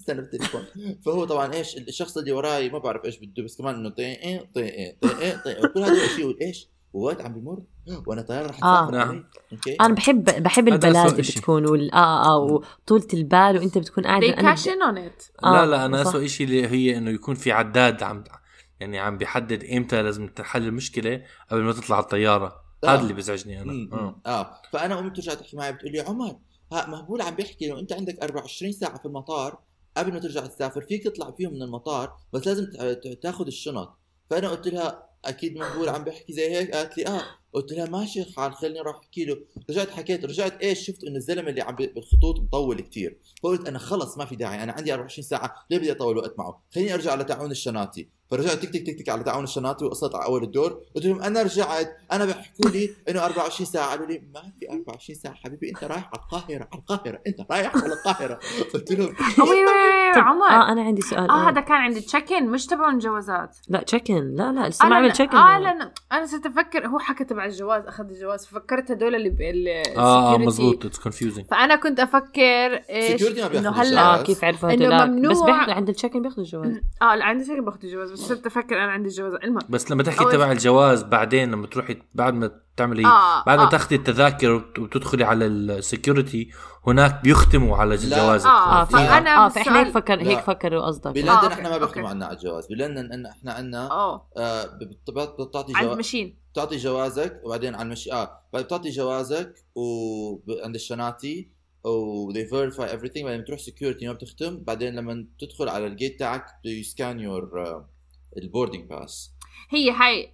استنى 0.00 0.20
بالتليفون 0.20 0.64
فهو 1.06 1.24
طبعا 1.24 1.54
إيش 1.54 1.76
الشخص 1.76 2.16
اللي 2.16 2.32
وراي 2.32 2.70
ما 2.70 2.78
بعرف 2.78 3.04
إيش 3.04 3.18
بده 3.18 3.42
بس 3.42 3.56
كمان 3.56 3.74
إنه 3.74 3.88
طيق 3.88 4.46
طيق 4.54 4.96
طيق 5.02 5.44
طيق 5.44 5.64
وكل 5.64 5.80
هذا 5.80 6.04
الشيء 6.04 6.36
إيش؟ 6.42 6.68
ووقت 6.92 7.20
عم 7.20 7.32
بمر 7.32 7.62
وأنا 8.06 8.22
طياره 8.22 8.46
رح 8.46 8.64
آه. 8.64 8.86
تسافر 8.86 8.96
نعم. 8.98 9.08
علي. 9.08 9.24
أوكي 9.52 9.76
أنا 9.80 9.94
بحب 9.94 10.24
بحب 10.24 10.68
هذا 10.68 10.74
البلاد 10.74 10.96
أسوأ 10.96 11.10
اللي 11.10 11.20
إشي. 11.20 11.38
بتكون 11.38 11.66
وال 11.70 11.94
آه 11.94 12.24
آه 12.24 12.38
وطولة 12.38 13.06
البال 13.14 13.58
وأنت 13.58 13.78
بتكون 13.78 14.04
قاعد 14.04 14.22
they 14.22 14.38
أنا 14.38 14.56
cash 14.56 14.58
in 14.58 14.62
on 14.62 15.10
it 15.10 15.44
آه، 15.44 15.52
لا 15.52 15.66
لا 15.66 15.84
أنا 15.86 16.04
صح. 16.04 16.10
اسوء 16.10 16.26
شيء 16.26 16.46
اللي 16.46 16.68
هي 16.68 16.98
إنه 16.98 17.10
يكون 17.10 17.34
في 17.34 17.52
عداد 17.52 18.02
عم 18.02 18.24
يعني 18.80 18.98
عم 18.98 19.18
بيحدد 19.18 19.64
إمتى 19.64 20.02
لازم 20.02 20.28
تحل 20.28 20.66
المشكلة 20.66 21.22
قبل 21.50 21.62
ما 21.62 21.72
تطلع 21.72 21.98
الطيارة 21.98 22.68
آه. 22.84 22.88
هذا 22.88 23.00
اللي 23.00 23.12
بيزعجني 23.12 23.62
أنا. 23.62 23.88
آه. 23.92 24.20
آه 24.26 24.50
فأنا 24.72 24.98
أمي 24.98 25.10
بترجع 25.10 25.34
تحكي 25.34 25.56
معي 25.56 25.72
بتقول 25.72 25.92
لي 25.92 26.00
عمر 26.00 26.36
ها 26.72 26.86
مهبول 26.86 27.22
عم 27.22 27.34
بيحكي 27.34 27.70
إنه 27.70 27.80
أنت 27.80 27.92
عندك 27.92 28.22
24 28.22 28.72
ساعة 28.72 28.98
في 28.98 29.04
المطار 29.06 29.58
قبل 29.96 30.12
ما 30.12 30.18
ترجع 30.18 30.46
تسافر 30.46 30.80
فيك 30.80 31.04
تطلع 31.04 31.30
فيهم 31.30 31.52
من 31.52 31.62
المطار 31.62 32.16
بس 32.32 32.46
لازم 32.46 32.66
تاخذ 33.22 33.46
الشنط 33.46 33.98
فأنا 34.30 34.48
قلت 34.48 34.68
لها 34.68 35.07
أكيد 35.24 35.56
مهبول 35.56 35.88
عم 35.88 36.04
بيحكي 36.04 36.32
زي 36.32 36.50
هيك 36.50 36.74
قالت 36.74 36.98
لي 36.98 37.06
آه. 37.06 37.22
قلت 37.52 37.72
لها 37.72 37.86
ماشي 37.86 38.24
حال 38.36 38.54
خليني 38.54 38.80
أروح 38.80 38.96
أحكي 38.96 39.24
له. 39.24 39.36
رجعت 39.70 39.90
حكيت 39.90 40.24
رجعت 40.24 40.62
إيش؟ 40.62 40.86
شفت 40.86 41.04
إنه 41.04 41.16
الزلمة 41.16 41.50
اللي 41.50 41.60
عم 41.60 41.76
بالخطوط 41.76 42.40
مطول 42.40 42.80
كتير. 42.80 43.18
فقلت 43.42 43.68
أنا 43.68 43.78
خلص 43.78 44.18
ما 44.18 44.24
في 44.24 44.36
داعي 44.36 44.62
أنا 44.62 44.72
عندي 44.72 44.92
24 44.92 45.22
ساعة 45.28 45.54
ليه 45.70 45.78
بدي 45.78 45.92
أطول 45.92 46.16
وقت 46.16 46.38
معه؟ 46.38 46.62
خليني 46.74 46.94
أرجع 46.94 47.12
على 47.12 47.24
تعاون 47.24 47.50
الشناتي. 47.50 48.17
فرجعت 48.30 48.52
تك 48.52 48.68
تك 48.70 48.86
تك 48.86 48.98
تك 48.98 49.08
على 49.08 49.22
تعاون 49.24 49.44
الشناتي 49.44 49.84
وقصت 49.84 50.14
على 50.14 50.24
أول 50.24 50.42
الدور. 50.42 50.80
قلت 50.96 51.06
لهم 51.06 51.22
أنا 51.22 51.42
رجعت. 51.42 51.96
أنا 52.12 52.24
بحكوا 52.24 52.70
لي 52.70 52.90
إنه 53.08 53.24
24 53.24 53.66
ساعة. 53.66 53.90
قالوا 53.90 54.06
لي 54.06 54.22
ما 54.34 54.40
في 54.60 54.70
24 54.70 55.18
ساعة 55.18 55.34
حبيبي. 55.34 55.68
أنت 55.70 55.84
رايح 55.84 56.10
على 56.14 56.22
القاهرة. 56.22 56.68
على 56.72 56.80
القاهرة. 56.80 57.20
أنت 57.26 57.40
رايح 57.50 57.76
على 57.76 57.92
القاهرة. 57.92 58.38
قلت 58.74 58.92
لهم 58.92 59.14
عمر. 60.16 60.46
آه 60.46 60.72
أنا 60.72 60.82
عندي 60.82 61.02
سؤال. 61.02 61.30
آه 61.30 61.48
هذا 61.50 61.60
كان 61.60 61.76
عندي 61.76 62.00
check 62.00 62.32
in 62.32 62.50
مش 62.50 62.66
تبعون 62.66 62.98
جوازات 62.98 63.56
لا 63.68 63.82
check 63.82 64.10
in 64.10 64.34
لا 64.36 64.52
لا 64.52 64.68
لسه 64.68 64.88
ما 64.88 64.96
عمل 64.96 65.12
check 65.12 65.34
آه 65.34 65.58
لا 65.58 65.92
أنا 66.12 66.26
صرت 66.26 66.46
أفكر 66.46 66.86
هو 66.86 66.98
حكى 66.98 67.24
تبع 67.24 67.44
الجواز 67.44 67.86
أخذ 67.86 68.04
الجواز. 68.10 68.46
ففكرت 68.46 68.90
هدول 68.90 69.14
اللي 69.14 69.30
ب- 69.30 69.98
آه. 69.98 70.38
مزبوط 70.38 70.86
it's 70.86 70.98
confusing 70.98 71.46
فالا 71.46 71.76
كنت 71.76 72.00
أفكر 72.00 72.40
إيش 72.90 73.22
إنه 73.22 73.46
الجواز. 73.46 73.66
هلا 73.66 74.00
آه 74.00 74.22
كيف 74.22 74.44
عرفوا 74.44 74.70
إنه 74.72 74.96
هدول؟ 74.96 75.10
ممنوع- 75.10 75.32
بس 75.32 75.40
بياخذوا 75.40 75.74
عند 75.74 75.88
التشيك 75.88 76.16
ان 76.16 76.22
بياخذوا 76.22 76.44
الجواز. 76.44 76.76
آه 77.02 77.04
عندي 77.04 77.44
فكره 77.44 77.60
باخذ 77.60 77.78
الجواز. 77.84 78.12
بس 78.12 78.17
صرت 78.18 78.46
أفكر؟ 78.46 78.76
أنا 78.84 78.92
عندي 78.92 79.08
الجواز 79.08 79.32
المهم 79.44 79.66
بس 79.68 79.90
لما 79.90 80.02
تحكي 80.02 80.24
تبع 80.24 80.52
الجواز 80.52 81.02
بعدين 81.02 81.50
لما 81.50 81.66
تروحي 81.66 81.96
بعد 82.14 82.34
ما 82.34 82.50
تعملي 82.76 83.06
آه، 83.06 83.44
بعد 83.46 83.58
ما 83.58 83.64
آه. 83.66 83.70
تاخذي 83.70 83.96
التذاكر 83.96 84.50
وت- 84.50 84.78
وتدخلي 84.78 85.24
على 85.24 85.46
ال 85.46 85.58
security 85.58 86.50
هناك 86.86 87.20
بيختموا 87.22 87.76
على 87.76 87.96
جوازك 87.96 88.46
آه، 88.46 88.80
آه 88.80 88.84
في- 88.84 88.92
فأنا 88.92 89.46
آه 89.46 89.48
فاحنا 89.48 89.80
هيك 89.80 89.88
فكر 89.94 90.22
هيك. 90.22 90.38
فكروا 90.40 90.86
قصدك. 90.86 91.10
بلندن 91.12 91.28
آه، 91.30 91.52
إحنا 91.52 91.68
ما 91.70 91.78
بيختموا. 91.78 92.08
عنا 92.08 92.26
على 92.26 92.36
الجواز. 92.36 92.66
بلندن 92.66 93.12
إن 93.12 93.26
إحنا 93.26 93.52
عندنا 93.52 93.90
آه. 93.90 94.28
آه 94.36 94.64
بتعطي 95.38 95.72
عند 95.76 95.86
جواز 95.86 95.98
مشين 95.98 96.38
بتعطي 96.52 96.76
جوازك 96.76 97.40
وبعدين 97.44 97.74
على 97.74 97.82
المشي 97.86 98.12
آه 98.12 98.40
بتعطي 98.54 98.90
جوازك 98.90 99.54
وعند 99.74 100.74
الشناتي 100.74 101.50
و 101.84 102.32
they 102.32 102.36
verify 102.50 102.88
everything. 102.92 103.24
بعدين 103.24 103.40
بتروح 103.40 103.60
security 103.60 104.04
ما 104.04 104.12
بتختم. 104.12 104.56
بعدين 104.64 104.94
لما 104.94 105.26
تدخل 105.40 105.68
على 105.68 105.86
ال 105.86 105.92
gate 105.92 106.18
تاعك 106.18 106.44
بده 106.64 106.72
ي 106.72 106.82
scan 106.82 107.20
your 107.20 107.50
ال 108.36 108.41
boarding 108.41 108.84
pass 108.88 109.34
هي 109.70 109.90
هاي 109.90 110.32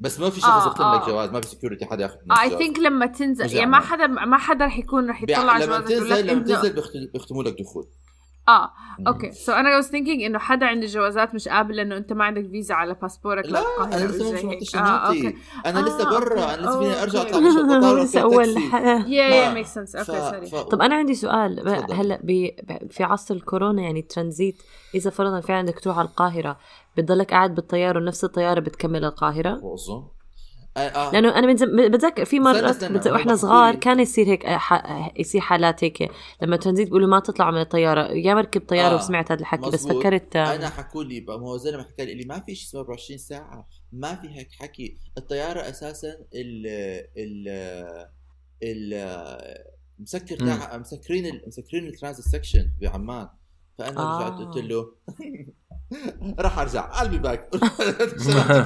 بس 0.00 0.20
ما 0.20 0.30
في 0.30 0.40
شخص 0.40 0.48
آه، 0.50 0.66
يختم 0.68 0.84
آه. 0.84 0.96
لك 1.02 1.08
جواز 1.08 1.30
ما 1.30 1.40
في 1.40 1.46
security 1.46 1.86
حدا 1.86 2.02
ياخذ 2.02 2.16
منك 2.26 2.38
anything 2.38 2.78
لما 2.78 3.06
تنزل 3.06 3.56
يعني 3.56 3.70
ما. 3.70 3.80
حدا 3.80 4.06
ما 4.06 4.38
حدا 4.38 4.64
رح 4.66 4.78
يكون 4.78 5.10
رح 5.10 5.24
بيع- 5.24 5.38
يطلع 5.38 5.58
لما 5.58 5.66
جوازك 5.78 5.90
يقول 5.90 6.08
لك 6.10 6.16
تنزل 6.16 6.32
لما 6.34 6.44
تنزل 6.44 6.72
بيخت- 6.72 7.12
بيختموا 7.12 7.42
لك 7.42 7.56
دخول 7.60 7.88
آه 8.48 8.70
okay. 9.06 9.32
So 9.32 9.52
أنا 9.52 9.76
was 9.76 9.88
thinking 9.88 10.22
إنه 10.22 10.38
حدا 10.38 10.66
عنده 10.66 10.86
جوازات 10.86 11.34
مش 11.34 11.48
قابل 11.48 11.76
لأنه 11.76 11.96
أنت 11.96 12.12
ما 12.12 12.24
عندك 12.24 12.46
فيزا 12.50 12.74
على 12.74 12.94
باسبورك 12.94 13.44
لا 13.46 13.58
للقاهرة 13.58 13.94
أنا 13.94 14.04
لسه. 14.06 14.36
شفت 14.36 14.44
آه 14.44 14.58
شنطتي. 14.62 15.26
Okay. 15.26 15.36
أنا 15.66 15.78
لسه 15.80 16.16
آه، 16.16 16.18
برا. 16.18 16.54
أنا 16.54 16.60
لسه 16.62 16.78
فيني 16.78 17.02
أرجع. 17.02 17.22
أطلع 17.22 17.38
مش 17.40 17.56
القطار 17.56 17.98
لسه 18.02 18.20
اول 18.22 18.48
يا 19.06 19.24
يا 19.24 19.54
make 19.54 19.66
sense 19.66 19.96
okay 19.96 20.46
sorry 20.50 20.64
طب 20.64 20.82
أنا 20.82 20.94
عندي 20.94 21.14
سؤال. 21.14 21.68
هلأ 21.92 22.18
في 22.90 23.04
عصر 23.04 23.34
الكورونا 23.34 23.82
يعني 23.82 24.02
ترانزيت 24.02 24.62
إذا 24.94 25.10
فرضا 25.10 25.40
في 25.40 25.52
عندك 25.52 25.80
تروح 25.80 25.98
على 25.98 26.08
القاهرة 26.08 26.58
بتضلك 26.96 27.30
قاعد 27.30 27.54
بالطيارة 27.54 27.98
ونفس 27.98 28.24
الطيارة 28.24 28.60
بتكمل 28.60 29.04
القاهرة؟ 29.04 29.60
آه، 30.76 30.80
آه. 30.80 31.12
لأنه 31.12 31.38
أنا. 31.38 31.52
بتذكر 31.88 32.24
في. 32.24 32.38
هو 32.38 33.12
وإحنا 33.12 33.36
صغار 33.36 33.74
كان 33.74 34.00
يصير 34.00 34.26
هيك 34.26 34.46
آه، 34.46 34.56
ح... 34.56 35.12
يصير 35.18 35.40
حالات 35.40 35.84
هيك 35.84 36.10
لما 36.42 36.56
ترانزيت 36.56 36.86
بيقولوا 36.86 37.08
ما 37.08 37.20
تطلعوا 37.20 37.50
من 37.52 37.60
الطيارة 37.60 38.12
يا 38.12 38.34
مركب 38.34 38.60
طيارة 38.68 38.92
آه، 38.92 38.96
وسمعت 38.96 39.32
هذا 39.32 39.40
الحكي 39.40 39.70
بس 39.70 39.74
مزبوط. 39.84 40.02
فكرت 40.02 40.36
آه، 40.36 40.54
أنا 40.54 40.68
حكوا 40.68 41.04
لي 41.04 41.20
ما 41.20 41.34
هو 41.34 41.56
زلمة 41.56 41.82
حكى 41.82 42.04
لي 42.14 42.24
ما 42.26 42.40
في 42.40 42.54
شيء 42.54 42.68
اسمه 42.68 42.80
24 42.80 43.18
ساعة 43.18 43.68
ما 43.92 44.14
في 44.14 44.28
هيك 44.28 44.48
حكي 44.52 44.98
الطيارة 45.18 45.60
أساسا 45.60 46.08
ال 46.34 46.66
ال 47.16 47.48
ال 48.62 49.58
مسكر. 49.98 50.36
تاع 50.36 50.76
مسكرين 50.78 51.26
ال- 51.26 51.42
مسكرين 51.46 51.86
الترانزيت 51.86 52.24
section 52.26 52.70
بعمان 52.80 53.28
فأنا 53.78 54.00
آه. 54.00 54.18
رجعت 54.18 54.32
قلت 54.54 54.64
له 54.64 54.92
راح 56.38 56.58
ارجع. 56.58 56.80
قلبي 56.80 57.18
back 57.18 57.48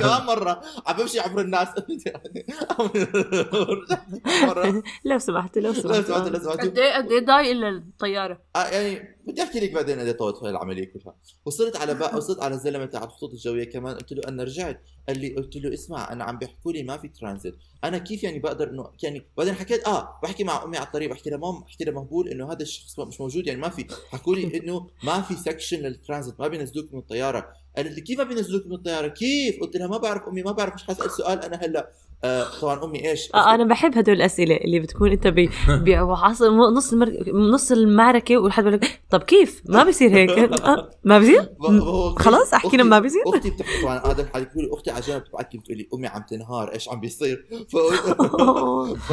كمان 0.01 0.27
مرة. 0.27 0.61
عم 0.87 0.97
بمشي 0.97 1.21
عبر 1.21 1.41
الناس. 1.41 1.69
لو 5.05 5.19
سمحت 5.19 5.59
لو 5.59 5.73
لا 5.73 5.79
سمحت 5.79 6.07
سمعت 6.07 6.29
لا 6.29 6.39
سمعت 6.39 6.61
قد 6.61 6.79
إيه 6.79 6.97
قد 6.97 7.13
إيه 7.13 7.27
ضايق 7.27 7.53
للطياره 7.53 8.39
آه 8.57 8.65
يعني 8.65 9.17
بدي 9.27 9.43
احكي 9.43 9.61
لك 9.61 9.73
بعدين 9.73 10.01
قد 10.01 10.17
طولت 10.17 10.43
العملية 10.43 10.85
كلها. 10.85 11.15
وصلت 11.45 11.77
على 11.77 11.95
بقى 11.95 12.17
وصلت 12.17 12.41
على 12.41 12.55
الزلمة 12.55 12.87
تاع 12.87 13.05
الخطوط 13.05 13.31
الجوية 13.33 13.65
كمان 13.65 13.95
قلت 13.95 14.13
له 14.13 14.23
أنا 14.29 14.45
رجعت. 14.45 14.81
قال 15.09 15.19
لي 15.19 15.35
قلت 15.35 15.57
له 15.57 15.75
اسمع 15.75 16.13
أنا 16.13 16.25
عم 16.25 16.39
بيحكوا 16.39 16.73
لي 16.73 16.83
ما 16.83 16.97
في 16.99 17.09
ترانزيت. 17.09 17.55
أنا 17.85 17.99
كيف 17.99 18.23
يعني 18.23 18.39
بقدر 18.39 18.71
انه 18.71 18.91
يعني 19.03 19.27
بعدين 19.37 19.55
حكيت 19.55 19.87
آه 19.89 20.21
بحكي 20.23 20.45
مع 20.45 20.65
أمي 20.65 20.77
على 20.77 20.87
الطريق 20.87 21.11
بحكي 21.11 21.31
لها 21.31 21.39
mom 21.39 21.61
بحكي 21.61 21.85
لها 21.85 21.95
مهبول 21.95 22.29
إنه 22.29 22.53
هذا 22.53 22.63
الشخص 22.63 23.01
مش 23.01 23.21
موجود 23.21 23.47
يعني 23.47 23.61
ما 23.61 23.69
في 23.69 23.87
حكوا 24.11 24.35
لي 24.35 24.59
إنه 24.59 24.87
ما 25.05 25.23
في 25.23 25.35
section 25.35 25.79
للترانزيت 25.79 26.41
ما 26.41 26.49
بينزلوك 26.49 26.93
من 26.93 26.99
الطيارة. 26.99 27.49
قالت 27.77 27.95
لي 27.95 28.01
كيف 28.01 28.19
ما 28.19 28.25
بينزلوك 28.25 28.67
من 28.67 28.73
الطيارة؟ 28.73 29.09
كيف؟ 29.09 29.61
قلت 29.61 29.77
لها 29.77 29.87
ما 29.87 29.97
بعرف 29.97 30.29
أمي 30.29 30.43
ما 30.43 30.53
بعرف 30.53 30.75
مش 30.75 30.83
حاسأل 30.83 31.11
سؤال 31.11 31.45
أنا 31.45 31.57
هلأ. 31.57 31.93
آه 32.25 32.47
طبعا 32.61 32.85
أمي 32.85 33.11
إيش؟ 33.11 33.29
آه 33.35 33.55
أنا 33.55 33.65
بحب 33.65 33.99
هدول 33.99 34.15
الأسئلة 34.17 34.57
اللي 34.57 34.81
بتكون 34.81 35.11
أنت 35.11 35.27
ب 35.27 35.49
بعصر 36.09 36.51
نص 36.51 36.93
المر... 36.93 37.13
نص 37.35 37.73
المعركة 37.73 38.39
والحد 38.39 38.65
بيقول 38.65 38.81
لك 38.83 39.01
طب 39.11 39.23
كيف؟ 39.23 39.63
ما 39.69 39.85
بصير 39.85 40.11
هيك. 40.11 40.31
آه 40.65 40.91
ما 41.05 41.19
بصير 41.19 41.43
ب- 41.43 41.65
هو 41.83 42.15
خلاص 42.15 42.55
أحكي 42.55 42.77
لهم 42.77 42.87
ما 42.89 42.99
بصير 42.99 43.23
أختي 43.27 43.51
بتحكي 43.51 43.83
طبعا 43.83 43.99
هذا 44.07 44.23
الحكي 44.23 44.45
بتقول 44.45 44.71
أختي 44.73 44.91
على 44.91 45.01
جنب 45.01 45.23
لي 45.33 45.59
بتقول 45.59 45.77
لي 45.79 45.89
أمي 45.95 46.07
عم 46.07 46.23
تنهار 46.31 46.73
إيش 46.73 46.89
عم 46.89 47.01
بيصير؟ 47.01 47.47
ف 47.69 47.77
ف 47.77 49.13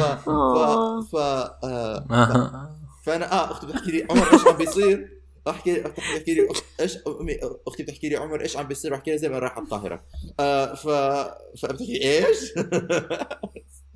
ف 1.12 1.16
آه، 1.16 2.04
آه. 2.10 2.70
فانا 3.06 3.32
آه 3.32 3.50
أختي 3.50 3.66
بتحكي 3.66 3.90
لي 3.90 4.06
عمر 4.10 4.32
إيش 4.32 4.46
عم 4.46 4.56
بيصير؟ 4.56 5.19
احكي 5.48 5.80
بتحكي 5.80 6.34
لي 6.34 6.48
إيش 6.80 6.96
امي 7.06 7.38
أختي 7.66 7.82
بتحكي 7.82 8.08
لي 8.08 8.16
عمر 8.16 8.40
إيش 8.42 8.56
عم 8.56 8.68
بيصير 8.68 8.90
بحكي 8.90 9.10
لها 9.10 9.18
زي 9.18 9.28
ما 9.28 9.38
رايح 9.38 9.52
على 9.56 9.64
القاهرة. 9.64 10.04
آه 10.40 10.74
ف 10.74 10.88
فبتحكي 11.60 12.04
إيش؟ 12.04 12.52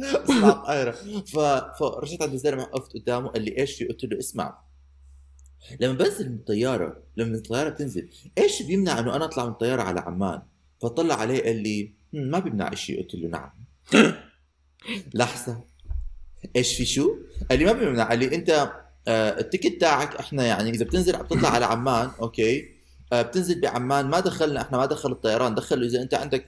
القاهرة. 0.01 0.91
ف... 1.21 1.39
فرجعت 1.81 2.23
عند 2.23 2.33
الزلمه 2.33 2.63
وقفت 2.63 2.93
قدامه 2.95 3.29
قال 3.29 3.43
لي 3.43 3.59
إيش 3.59 3.75
في؟ 3.77 3.85
قلت 3.85 4.05
له 4.05 4.19
اسمع. 4.19 4.59
لما 5.81 5.93
بنزل 5.93 6.29
من 6.31 6.35
الطيارة 6.37 7.03
لما 7.17 7.35
الطيارة 7.37 7.69
بتنزل 7.69 8.09
إيش 8.39 8.63
بيمنع 8.63 8.99
إنه 8.99 9.17
أنا 9.17 9.25
أطلع 9.25 9.45
من 9.45 9.51
الطيارة 9.51 9.83
على 9.83 10.01
عمان؟ 10.01 10.43
فطلع 10.83 11.15
عليه 11.15 11.43
قال 11.43 11.57
لي 11.63 11.93
"هم، 12.15 12.21
ما 12.31 12.39
بيمنع 12.39 12.75
شيء 12.75 13.03
قلت 13.03 13.15
له 13.15 13.29
نعم. 13.29 13.51
لحظة. 15.15 15.65
إيش 16.57 16.77
في 16.77 16.85
شو؟ 16.85 17.17
قال 17.51 17.59
لي 17.59 17.65
ما 17.65 17.73
بيمنع. 17.73 18.09
قال 18.09 18.19
لي 18.19 18.35
أنت 18.35 18.51
آه 18.51 18.84
ال 19.09 19.19
ticket 19.19 19.81
تاعك 19.81 20.17
إحنا 20.17 20.47
يعني 20.47 20.71
إذا 20.71 20.85
بتنزل 20.85 21.13
بتطلع 21.13 21.49
على 21.49 21.65
عمان 21.65 22.11
okay 22.21 22.69
آه 23.13 23.23
بتنزل 23.23 23.61
بعمان 23.61 24.07
ما 24.07 24.21
دخلنا 24.21 24.61
إحنا 24.61 24.79
ما 24.79 24.87
دخل 24.87 25.13
الطيران 25.13 25.55
دخل 25.55 25.83
إذا 25.83 26.03
أنت 26.03 26.15
عندك 26.15 26.47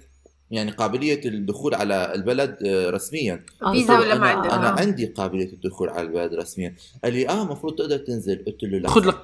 يعني 0.51 0.71
قابلية 0.71 1.21
الدخول 1.25 1.75
على 1.75 2.15
البلد 2.15 2.57
آه 2.67 2.91
رسميا 2.91 3.45
آه، 3.63 3.73
فيزا. 3.73 3.99
ولا 3.99 4.15
ما 4.15 4.33
أنا, 4.33 4.39
عندك؟ 4.39 4.53
أنا 4.53 4.69
آه. 4.69 4.81
عندي 4.81 5.07
قابلية 5.07 5.53
الدخول 5.53 5.89
على 5.89 6.03
البلد 6.03 6.35
رسميا 6.35 6.75
قال 7.05 7.13
لي 7.13 7.29
آه 7.29 7.43
المفروض 7.43 7.75
تقدر 7.75 7.97
تنزل 7.97 8.45
قلت 8.47 8.63
له 8.63 8.79
لا 8.79 8.89
خذ 8.89 9.09
لك 9.09 9.19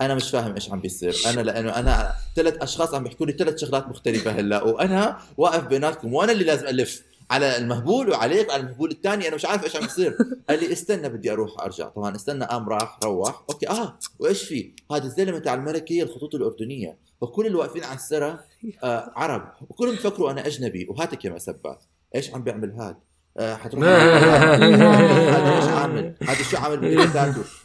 أنا 0.00 0.14
مش 0.14 0.30
فاهم 0.30 0.54
إيش 0.54 0.70
عم 0.70 0.80
بيصير 0.80 1.16
أنا 1.26 1.40
لأنه 1.40 1.70
أنا 1.70 2.14
ثلاث 2.36 2.62
أشخاص 2.62 2.94
عم 2.94 3.04
بيحكوا 3.04 3.26
لي 3.26 3.32
ثلاث 3.32 3.60
شغلات 3.60 3.88
مختلفة 3.88 4.30
هلأ 4.30 4.62
وأنا 4.62 5.18
واقف 5.36 5.64
بيناتكم 5.64 6.14
وأنا 6.14 6.32
اللي 6.32 6.44
لازم 6.44 6.66
ألف 6.66 7.02
على 7.30 7.56
المهبول 7.56 8.10
وعليك 8.10 8.48
وعلى 8.48 8.62
المهبول 8.62 8.90
الثاني. 8.90 9.28
أنا 9.28 9.34
مش 9.34 9.44
عارف 9.44 9.64
إيش 9.64 9.76
عم 9.76 9.84
يصير. 9.84 10.16
قال 10.48 10.60
لي 10.60 10.72
استنى 10.72 11.08
بدي 11.08 11.32
أروح 11.32 11.60
أرجع. 11.60 11.88
طبعا 11.88 12.16
استنى 12.16 12.44
قام 12.44 12.68
راح 12.68 12.98
روح. 13.04 13.44
أوكي 13.50 13.68
آه 13.68 13.98
وإيش 14.18 14.42
في؟ 14.42 14.74
هذا 14.92 15.04
الزلمة 15.04 15.38
تاع 15.38 15.54
الملكيه 15.54 16.02
الخطوط 16.02 16.34
الأردنية. 16.34 16.98
فكل 17.20 17.46
اللي 17.46 17.58
واقفين 17.58 17.84
على 17.84 17.96
السرة 17.96 18.44
آه 18.84 19.12
عرب. 19.16 19.52
وكلهم 19.68 19.94
بفكروا 19.94 20.30
أنا 20.30 20.46
أجنبي 20.46 20.86
وهاتك 20.90 21.24
يا 21.24 21.30
مسبات. 21.30 21.84
إيش 22.14 22.34
عم 22.34 22.44
بيعمل 22.44 22.72
هاد؟ 22.72 22.96
آه 22.96 23.13
حتروح 23.40 23.84
هذا 23.88 25.56
إيش 25.56 25.64
عامل؟ 25.68 26.14
هذا 26.22 26.42
شو 26.50 26.56
عامل؟ 26.56 26.98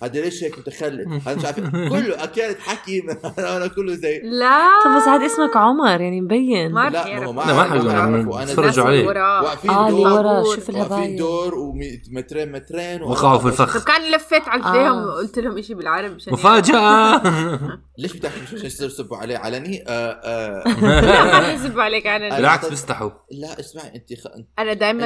هذا 0.04 0.22
ليش 0.22 0.44
هيك 0.44 0.60
متخلف؟ 0.60 1.28
هذا 1.28 1.38
مش 1.38 1.46
عارف 1.46 1.60
كله 1.70 2.24
أكلت 2.24 2.58
حكي 2.60 3.04
أنا 3.58 3.68
كله 3.68 3.94
زي 3.96 4.22
لا 4.24 4.68
طب 4.86 4.96
بس 5.02 5.08
عاد 5.08 5.22
اسمك 5.22 5.58
عمر 5.58 6.02
يعني 6.02 6.22
مبين 6.22 6.72
ما 6.72 6.90
لا 6.90 7.20
ما 7.20 7.32
ما 7.32 7.42
لا، 7.42 7.54
ما 7.54 7.60
أعرف، 7.60 7.72
حقول 7.72 7.86
ما 7.86 7.94
عم 8.00 8.14
أعرف، 8.16 8.28
وأنا 8.28 8.46
نتفرج 8.46 8.70
زي- 8.72 8.82
عليه. 8.82 9.06
واقفين 9.08 9.72
اللي 9.72 9.92
دور 10.04 10.12
ورا. 10.26 10.44
شوف 10.56 10.70
واقفين 10.70 11.16
دور 11.16 11.56
ومترين 11.56 12.52
مترين 12.52 13.02
وقعوا 13.04 13.38
في 13.40 13.46
واقف- 13.46 13.58
طب 13.62 13.66
الفخ 13.68 13.84
كان 13.86 14.12
لفيت 14.12 14.48
عليهم 14.48 14.98
آه. 14.98 15.08
وقلت 15.08 15.40
لهم 15.40 15.62
شيء 15.62 15.76
بالعربي 15.76 16.16
مشان 16.16 16.34
مفاجأة 16.34 17.22
ليش 18.00 18.14
بتحكي 18.14 18.56
مش 18.56 18.64
يصير 18.64 18.88
يسبوا 18.88 19.18
عليه 19.18 19.38
علني؟ 19.38 19.84
آه 19.88 20.20
آه 20.24 20.64
لا 20.82 21.70
ما 21.70 21.84
عليك 21.84 22.08
أنا 22.08 22.36
بالعكس 22.38 22.70
بيستحوا 22.70 23.10
لا 23.32 23.60
اسمعي 23.60 23.88
أنت. 23.96 24.26
أنا 24.60 24.72
انت, 24.72 24.80
دائما 24.80 25.06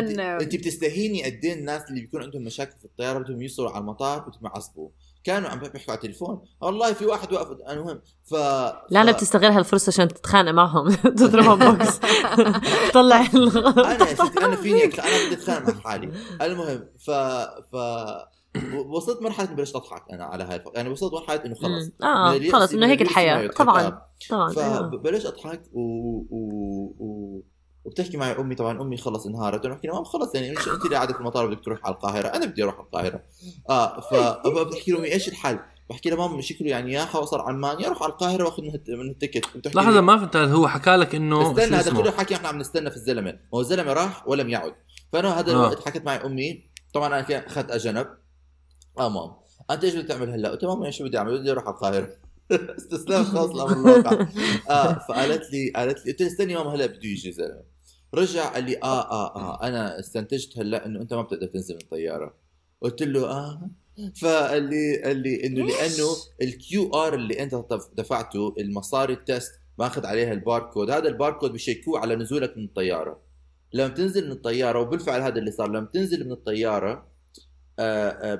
انت 0.53 0.63
بتستهيني 0.63 1.23
قد 1.23 1.45
إيه 1.45 1.53
الناس 1.53 1.81
اللي 1.89 2.01
بيكون 2.01 2.23
عندهم 2.23 2.43
مشاكل 2.43 2.79
في 2.79 2.85
الطيارة 2.85 3.19
بدهم 3.19 3.41
يوصلوا 3.41 3.69
على 3.71 3.81
المطار 3.81 4.19
بدهم 4.19 4.45
يعصبوا 4.45 4.89
كانوا 5.23 5.49
عم 5.49 5.59
بيحكوا 5.59 5.81
على 5.87 5.95
التليفون 5.97 6.41
والله 6.61 6.93
في 6.93 7.05
واحد 7.05 7.33
وقف 7.33 7.57
المهم 7.69 8.01
ف 8.23 8.33
لا 8.89 9.01
أنا 9.01 9.11
ف... 9.11 9.15
بتستغل 9.15 9.51
هالفرصة 9.51 9.89
عشان 9.89 10.07
تتخانق 10.07 10.51
معهم 10.51 10.95
تضربهم 11.19 11.59
بوكس 11.59 11.99
طلع 12.93 13.27
الغلط 13.33 13.79
أنا 13.79 14.07
أنا 14.45 14.55
فيني. 14.55 14.83
أنا 14.83 15.25
بدي 15.25 15.33
أتخانق 15.33 15.69
مع 15.69 15.79
حالي 15.81 16.11
المهم 16.41 16.89
ف 16.99 17.11
ف 17.71 17.75
وصلت 18.85 19.21
مرحلة 19.21 19.47
بلشت 19.47 19.75
أضحك 19.75 20.03
أنا 20.11 20.23
على 20.23 20.43
هاي. 20.43 20.63
يعني 20.75 20.89
وصلت 20.89 21.13
مرحلة 21.13 21.45
إنه 21.45 21.55
خلص. 21.55 21.89
آه 22.03 22.51
خلص 22.51 22.73
إنه 22.73 22.87
هيك 22.87 23.01
الحياة. 23.01 23.47
طبعا. 23.47 24.01
طبعا. 24.29 24.49
فبلشت 24.49 25.25
أضحك 25.25 25.61
و... 25.73 25.79
و... 26.29 26.95
و... 26.99 27.41
وبتحكي 27.85 28.17
معي 28.17 28.31
أمي 28.39 28.55
طبعا 28.55 28.81
أمي 28.81 28.97
خلص 28.97 29.25
انهارت 29.25 29.65
أنا 29.65 29.73
بحكي 29.73 29.87
لها 29.87 30.03
خلص 30.03 30.35
يعني 30.35 30.51
مش 30.51 30.67
أنت 30.67 30.85
اللي 30.85 30.95
قاعدة 30.95 31.13
في 31.13 31.19
المطار؟ 31.19 31.47
بدك 31.47 31.65
تروح 31.65 31.79
على 31.85 31.95
القاهرة؟ 31.95 32.27
أنا 32.27 32.45
بدي 32.45 32.63
أروح 32.63 32.75
على 32.75 32.83
القاهرة. 32.85 33.23
آه 33.69 33.99
فبحكي 34.01 34.91
لها 34.91 34.99
امي 34.99 35.11
إيش 35.13 35.27
الحل؟ 35.27 35.59
بحكي 35.89 36.09
لها 36.09 36.17
ماما 36.27 36.41
شكله 36.41 36.67
يعني 36.69 36.93
يا 36.93 37.05
حوصل 37.05 37.39
عمان 37.39 37.79
يا 37.79 37.87
أروح 37.87 38.03
على 38.03 38.11
القاهرة 38.11 38.43
وآخذ 38.43 38.63
من, 38.63 38.75
الت- 38.75 38.89
من 38.89 39.09
ال 39.09 39.14
ticket. 39.14 39.45
لي 39.75 40.01
ما 40.01 40.17
فهمت 40.17 40.35
هو 40.35 40.67
حكى 40.67 40.95
لك 40.95 41.15
إنه 41.15 41.51
استنى 41.51 41.75
هذا؟ 41.75 41.91
كله 41.91 42.11
حكي 42.11 42.35
إحنا 42.35 42.47
عم 42.47 42.57
نستنى 42.59 42.89
في 42.89 42.95
الزلمة. 42.95 43.31
ما 43.31 43.37
هو 43.53 43.61
الزلمة 43.61 43.93
راح 43.93 44.27
ولم 44.27 44.49
يعد. 44.49 44.73
فأنا 45.13 45.39
هذا 45.39 45.51
آه. 45.51 45.53
الوقت 45.55 45.87
حكت 45.87 46.05
معي 46.05 46.17
أمي. 46.25 46.63
طبعا 46.93 47.07
أنا 47.07 47.47
أخذت 47.47 47.71
أجنب. 47.71 48.07
آه 48.99 49.09
مام 49.09 49.31
أنت 49.71 49.83
إيش 49.83 49.95
بدك 49.95 50.07
تعمل 50.07 50.29
هلأ؟ 50.29 50.49
قلت 50.49 50.63
لها 50.63 50.75
ماما 50.75 50.91
شو 50.91 51.03
بدي 51.03 51.17
أعمل؟ 51.17 51.39
بدي 51.39 51.51
أروح 51.51 51.63
على 51.67 51.73
القاهرة. 51.75 52.07
استسلمت 52.77 53.27
خلاص 53.27 53.49
لامر 53.55 53.71
الواقع 53.71 54.27
آه 54.69 54.93
فقالت 55.09 55.51
لي 55.53 55.71
قالت 55.75 56.05
لي 56.05 56.11
قلت 56.11 56.21
لها 56.21 56.29
استني 56.29 56.55
ماما 56.55 56.75
هلأ 56.75 56.85
بده 56.85 56.99
يجي 57.03 57.31
زلمة. 57.31 57.72
رجع 58.15 58.53
قال 58.53 58.63
لي 58.63 58.77
آه 58.83 59.11
آه 59.11 59.35
آه 59.35 59.63
أنا 59.67 59.99
استنتجت 59.99 60.57
هلأ 60.59 60.85
إنه 60.85 61.01
أنت 61.01 61.13
ما 61.13 61.21
بتقدر 61.21 61.47
تنزل 61.47 61.75
من 61.75 61.81
الطياره 61.81 62.33
قلت 62.81 63.03
له 63.03 63.25
آه. 63.31 63.69
فقال 64.21 64.63
لي 64.63 65.01
قال 65.03 65.17
لي 65.17 65.45
إنه؟ 65.45 65.65
لأنه 65.65 66.07
ال 66.41 66.89
QR 66.93 67.13
اللي 67.13 67.43
أنت 67.43 67.55
دف- 67.55 67.89
دفعته 67.93 68.53
المصاري 68.59 69.13
ال 69.13 69.21
test 69.21 69.51
ماخذ 69.79 70.05
عليها 70.05 70.33
الباركود 70.33 70.89
هذا 70.89 71.07
الباركود 71.07 71.51
بيشيكوه 71.51 71.99
على 71.99 72.15
نزولك 72.15 72.57
من 72.57 72.63
الطيارة. 72.65 73.19
لما 73.73 73.87
تنزل 73.87 74.25
من 74.25 74.31
الطيارة 74.31 74.79
وبالفعل 74.79 75.21
هذا 75.21 75.39
اللي 75.39 75.51
صار 75.51 75.67
لما 75.67 75.87
تنزل 75.93 76.25
من 76.25 76.31
الطيارة 76.31 77.07
آه، 77.79 78.09
آه، 78.09 78.35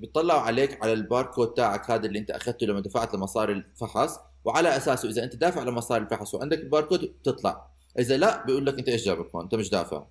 بيطلعوا 0.00 0.40
عليك 0.40 0.82
على 0.82 0.92
الباركود 0.92 1.54
تاعك 1.54 1.90
هذا 1.90 2.06
اللي 2.06 2.18
أنت 2.18 2.30
أخذته 2.30 2.66
لما 2.66 2.80
دفعت 2.80 3.14
لمصاري 3.14 3.52
الفحص. 3.52 4.18
وعلى 4.44 4.76
أساسه 4.76 5.08
إذا 5.08 5.24
أنت 5.24 5.36
دافع 5.36 5.62
لمصاري 5.62 6.04
الفحص 6.04 6.34
وعندك 6.34 6.58
الباركود 6.58 7.00
بتطلع 7.00 7.71
إذا 7.98 8.16
لا 8.16 8.44
بيقول 8.46 8.66
لك 8.66 8.78
أنت 8.78 8.88
إيش 8.88 9.04
جابك 9.04 9.34
هون؟ 9.34 9.44
أنت 9.44 9.54
مش 9.54 9.70
دافع. 9.70 10.04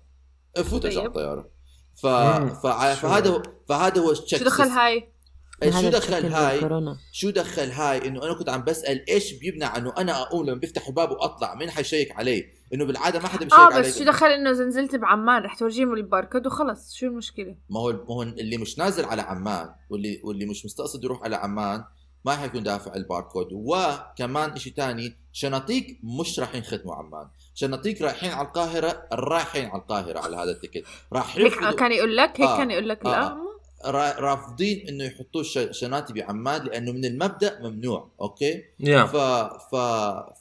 افوت 0.56 0.84
اجى 0.84 0.98
على 0.98 1.08
طيب. 1.08 1.16
الطيارة. 1.16 1.50
ف... 1.94 2.06
فع... 2.62 2.94
شو؟ 2.94 3.00
فهذا 3.00 3.30
هو 3.30 3.42
فهذا 3.68 4.00
هو 4.00 4.10
ال 4.10 4.15
check 4.15 4.38
شو 4.38 4.44
دخل. 4.44 4.68
هاي؟ 4.68 5.12
إيه، 5.62 5.70
شو 5.70 5.88
دخل 5.88 6.26
هاي؟ 6.26 6.60
كورونا 6.60 6.96
شو 7.12 7.30
دخل 7.30 7.70
هاي؟ 7.70 8.08
إنه 8.08 8.24
أنا 8.24 8.34
كنت 8.34 8.48
عم 8.48 8.64
بسأل 8.64 9.08
إيش 9.10 9.32
بيمنع 9.32 9.76
إنه 9.76 9.94
أنا 9.98 10.22
اقوم 10.22 10.46
لما 10.46 10.58
بيفتح 10.58 10.88
الباب 10.88 11.10
وأطلع؟ 11.10 11.54
مين 11.54 11.70
حيشيك 11.70 12.12
علي؟ 12.12 12.44
إنه 12.74 12.84
بالعادة 12.84 13.18
ما 13.18 13.28
حدا 13.28 13.44
بيشيك 13.44 13.58
آه 13.58 13.72
علي. 13.72 13.80
بس 13.80 13.98
شو 13.98 14.04
دخل 14.04 14.26
إنه 14.26 14.50
إذا 14.50 14.64
نزلت 14.64 14.96
بعمان 14.96 15.42
رح 15.42 15.54
تورجيهم 15.54 15.94
الباركود 15.94 16.46
وخلص. 16.46 16.94
شو 16.94 17.06
المشكلة؟ 17.06 17.56
ما 17.70 17.80
هو 17.80 17.92
ما 17.92 18.14
هو 18.14 18.22
اللي 18.22 18.56
مش 18.56 18.78
نازل 18.78 19.04
على 19.04 19.22
عمان 19.22 19.74
واللي 19.90 20.20
واللي 20.24 20.46
مش 20.46 20.64
مستقصد 20.64 21.04
يروح 21.04 21.22
على 21.22 21.36
عمان 21.36 21.84
ما 22.24 22.36
حيكون 22.36 22.62
دافع 22.62 22.94
الباركود. 22.94 23.48
وكمان 23.52 24.56
شيء 24.56 24.72
تاني 24.72 25.16
شناطيك 25.32 26.00
مش 26.20 26.40
راح 26.40 26.54
ينختموا 26.54 26.94
عمان. 26.94 27.28
شناطيك 27.54 28.02
رايحين 28.02 28.30
على 28.30 28.46
القاهرة 28.48 29.02
رايحين 29.12 29.64
على 29.66 29.80
القاهرة 29.82 30.18
على 30.18 30.36
هذا 30.36 30.50
ال 30.50 30.55
ticket 30.55 30.84
راح 31.12 31.36
هيك 31.36 31.44
يرفضوا 31.44 31.70
كان 31.70 31.92
يقول 31.92 32.16
لك 32.16 32.40
هيك 32.40 32.48
آه. 32.48 32.56
كان 32.56 32.70
يقول 32.70 32.88
لك 32.88 33.06
آه. 33.06 33.10
لا 33.10 33.42
را- 33.90 34.20
رافضين 34.20 34.88
إنه 34.88 35.04
يحطوا 35.04 35.42
ش- 35.42 35.68
شناتي 35.70 36.12
بعمان 36.12 36.64
لأنه 36.64 36.92
من 36.92 37.04
المبدأ 37.04 37.58
ممنوع 37.62 38.08
okay 38.20 38.64
يا 38.80 39.04
ف 39.04 39.16
ف 39.74 39.76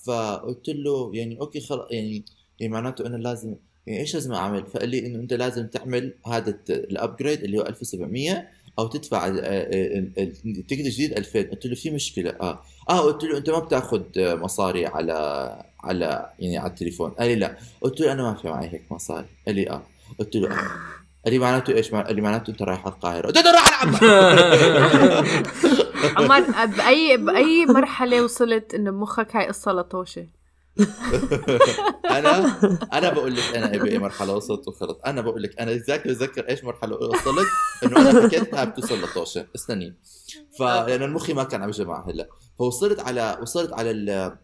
فقلت 0.06 0.70
له 0.70 1.12
يعني 1.14 1.40
okay 1.42 1.60
خلاص 1.60 1.88
يعني 1.92 2.26
يعني 2.60 2.74
معناته 2.74 3.06
أنا 3.08 3.18
لازم 3.18 3.56
يعني 3.88 4.00
إيش 4.00 4.14
لازم 4.14 4.34
أعمل؟ 4.34 4.66
فقال 4.66 4.90
لي 4.90 5.06
إنه 5.06 5.20
أنت 5.20 5.34
لازم 5.34 5.68
تعمل 5.68 6.14
هذا 6.28 6.58
ال 6.70 6.79
upgrade 6.79 7.44
اللي 7.44 7.58
هو 7.58 7.62
1700 7.62 8.48
أو 8.80 8.88
تدفع 8.88 9.28
ال- 9.28 9.40
ال- 9.40 10.12
ال- 10.18 10.34
ال 10.46 10.51
ticket 10.51 10.86
الجديد 10.86 11.18
2000 11.18 11.42
قلت 11.42 11.66
له 11.66 11.76
في 11.76 11.90
مشكلة 11.90 12.30
آه 12.42 12.62
آه 12.90 13.00
قلت 13.00 13.24
له 13.24 13.38
أنت 13.38 13.50
ما 13.50 13.60
بتأخذ 13.60 14.04
مصاري 14.18 14.86
على 14.86 15.16
على 15.84 16.30
يعني 16.40 16.58
على 16.58 16.70
التليفون. 16.70 17.12
قال 17.12 17.28
لي 17.28 17.36
لا. 17.36 17.58
قلت 17.82 18.00
له 18.00 18.12
أنا 18.12 18.24
ما 18.24 18.34
في 18.34 18.48
معي 18.48 18.68
هيك 18.68 18.92
مصاري. 18.92 19.28
قال 19.48 19.56
لي 19.56 19.70
آه. 19.70 19.84
قلت 20.20 20.36
له 20.36 20.52
آه. 20.52 20.68
قال 21.26 21.34
لي 21.34 21.40
معناته 21.40 21.76
إيش؟ 21.76 21.92
قال 21.92 22.16
لي 22.16 22.22
معناته 22.22 22.52
أنت 22.52 22.62
رايح 22.62 22.86
على 22.86 22.94
القاهرة. 22.94 23.28
قلت 23.28 23.38
له 23.38 23.52
رايح 23.52 23.84
على 23.84 23.98
عمان. 23.98 25.34
باي 26.78 27.18
بأي 27.18 27.66
مرحلة 27.66 28.24
وصلت 28.24 28.74
انه 28.74 28.92
بمخك 28.92 29.36
هاي 29.36 29.48
قصة 29.48 29.72
لطوشة؟ 29.72 30.28
أنا 32.18 32.60
أنا 32.94 33.10
بقول 33.10 33.36
لك 33.36 33.56
أنا 33.56 33.84
باي 33.84 33.98
مرحلة 33.98 34.34
وصلت 34.34 34.68
وخلص. 34.68 34.98
أنا 35.06 35.22
بقول 35.22 35.44
لك 35.44 35.60
أنا 35.60 35.72
ذاك 35.72 36.08
بتذكر 36.08 36.50
إيش 36.50 36.64
مرحلة 36.64 36.96
وصلت؟ 36.96 37.48
إنه 37.84 38.10
أنا 38.10 38.28
حكيتها 38.28 38.64
بتوصل 38.64 39.02
لطوشة. 39.02 39.48
استني. 39.56 39.96
فلانه 40.60 41.08
مخي 41.08 41.34
ما 41.34 41.44
كان 41.44 41.64
عم 41.64 41.70
يجمع 41.70 42.10
هلا. 42.10 42.28
فوصلت 42.60 43.00
على 43.00 43.38
وصلت 43.42 43.74
على 43.74 43.92
ال 43.92 44.38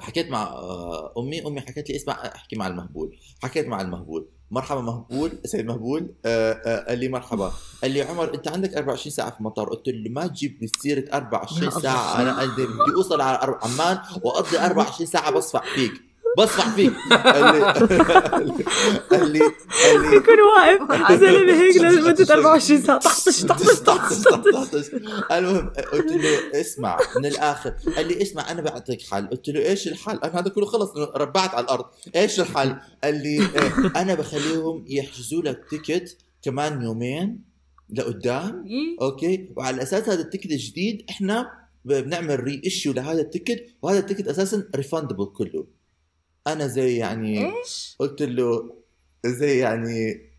حكيت 0.00 0.30
مع 0.30 0.42
آه، 0.42 1.14
أمي 1.18 1.46
أمي 1.46 1.60
حكت 1.60 1.90
لي 1.90 1.96
اسمع 1.96 2.12
أحكي 2.34 2.56
مع 2.56 2.66
المهبول. 2.66 3.16
حكيت 3.42 3.66
مع 3.66 3.80
المهبول. 3.80 4.28
مرحبا 4.50 4.80
مهبول 4.80 5.32
سيد 5.44 5.66
مهبول. 5.66 6.14
آه، 6.24 6.52
آه، 6.52 6.88
قال 6.88 6.98
لي 6.98 7.08
مرحبا. 7.08 7.52
قال 7.82 7.90
لي 7.90 8.02
عمر 8.02 8.34
أنت 8.34 8.48
عندك 8.48 8.74
24 8.74 9.12
ساعة 9.12 9.30
في 9.30 9.40
المطار. 9.40 9.68
قلت 9.68 9.88
له 9.88 10.10
ما 10.10 10.26
تجيب 10.26 10.58
لي 10.60 10.68
سيره 10.82 11.04
24 11.12 11.64
يا 11.64 11.70
ساعة. 11.70 12.22
أنا 12.22 12.44
بدي 12.44 12.66
أوصل 12.96 13.20
على 13.20 13.58
عمان 13.62 13.98
وأقضي 14.22 14.58
24 14.58 15.06
ساعة 15.06 15.30
بصفع 15.30 15.62
فيك. 15.74 16.11
بصفع 16.38 16.70
فيك. 16.70 16.92
قال 17.12 17.54
لي 17.54 17.60
قال 19.10 19.32
لي 19.32 19.40
قال 19.82 20.02
لي 20.02 20.16
يكون 20.16 20.40
واقف. 20.40 21.12
زلمه 21.20 21.52
هيك 21.62 21.76
لمدة 21.76 22.34
24 22.34 22.82
ساعة. 22.82 22.98
طحطش 22.98 23.44
طحطش 23.44 23.80
طحطش 23.80 24.22
طحطش. 24.52 24.90
المهم 25.32 25.68
قلت 25.92 26.12
له 26.12 26.60
اسمع 26.60 26.98
من 27.16 27.26
الآخر. 27.26 27.74
قال 27.96 28.08
لي 28.08 28.22
اسمع 28.22 28.50
أنا 28.50 28.62
بعطيك 28.62 29.02
حل. 29.02 29.26
قلت 29.26 29.48
له 29.48 29.60
إيش 29.68 29.88
الحل؟ 29.88 30.16
أنا 30.24 30.40
هذا 30.40 30.48
كله 30.50 30.66
خلص 30.66 30.90
ربعت 31.16 31.54
على 31.54 31.64
الأرض. 31.64 31.84
إيش 32.16 32.40
الحل؟ 32.40 32.76
قال 33.04 33.14
لي 33.14 33.38
إيه 33.38 33.92
أنا 33.96 34.14
بخليهم 34.14 34.84
يحجزوا 34.88 35.42
لك 35.42 35.60
ticket 35.70 36.16
كمان 36.42 36.82
يومين 36.82 37.38
لقدام. 37.90 38.64
يي. 38.66 38.96
okay؟ 39.00 39.48
وعلى 39.56 39.82
أساس 39.82 40.08
هذا 40.08 40.20
ال 40.20 40.24
ticket 40.24 40.50
الجديد 40.50 41.04
إحنا 41.10 41.50
بنعمل 41.84 42.40
reissue 42.40 42.92
لهذا 42.92 43.20
ال 43.20 43.26
ticket 43.26 43.64
وهذا 43.82 43.98
ال 43.98 44.02
ticket 44.02 44.28
أساسا 44.28 44.68
refundable 44.76 45.24
كله. 45.26 45.66
أنا 46.46 46.66
زي 46.66 46.96
يعني 46.96 47.46
إيش؟ 47.46 47.96
قلت 47.98 48.22
له 48.22 48.74
زي 49.26 49.58
يعني 49.58 50.30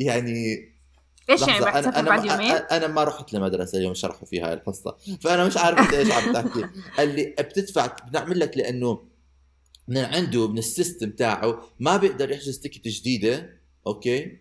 يعني 0.00 0.70
إيش 1.30 1.40
يعني 1.40 1.58
تسافر 1.60 1.78
أنا 1.78 2.08
بعد 2.10 2.26
ما 2.26 2.32
يومين؟ 2.32 2.52
أنا 2.52 2.86
ما 2.86 3.04
رحت 3.04 3.32
لمدرسة 3.32 3.78
اليوم 3.78 3.94
شرحوا 3.94 4.26
فيها 4.26 4.46
هاي 4.46 4.52
القصة. 4.54 4.96
فأنا 5.20 5.46
مش 5.46 5.56
عارف 5.56 5.94
إيش 5.94 6.10
عم 6.12 6.32
تحكي. 6.32 6.66
قال 6.98 7.14
لي 7.14 7.34
بتدفع 7.38 7.86
بنعمل 7.86 8.40
لك 8.40 8.56
لأنه 8.56 9.02
من 9.88 9.98
عنده 9.98 10.48
من 10.48 10.58
ال 10.58 10.65
system 10.65 11.10
تاعه 11.10 11.62
ما 11.80 11.96
بيقدر 11.96 12.30
يحجز 12.30 12.58
ticket 12.58 12.88
جديدة 12.88 13.60
okay؟ 13.86 14.38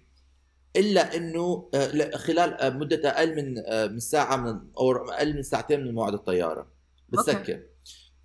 إلا 0.76 1.16
إنه 1.16 1.70
لا، 1.74 2.18
خلال 2.18 2.80
مدة 2.80 3.10
أقل 3.10 3.36
من 3.36 3.54
من 3.94 4.00
ساعة 4.00 4.36
من 4.38 4.60
أو 4.78 4.92
أقل 4.92 5.36
من 5.36 5.44
ساعتين 5.44 5.84
من 5.86 5.94
موعد 5.94 6.14
الطيارة. 6.14 6.68
بتسكر 7.10 7.60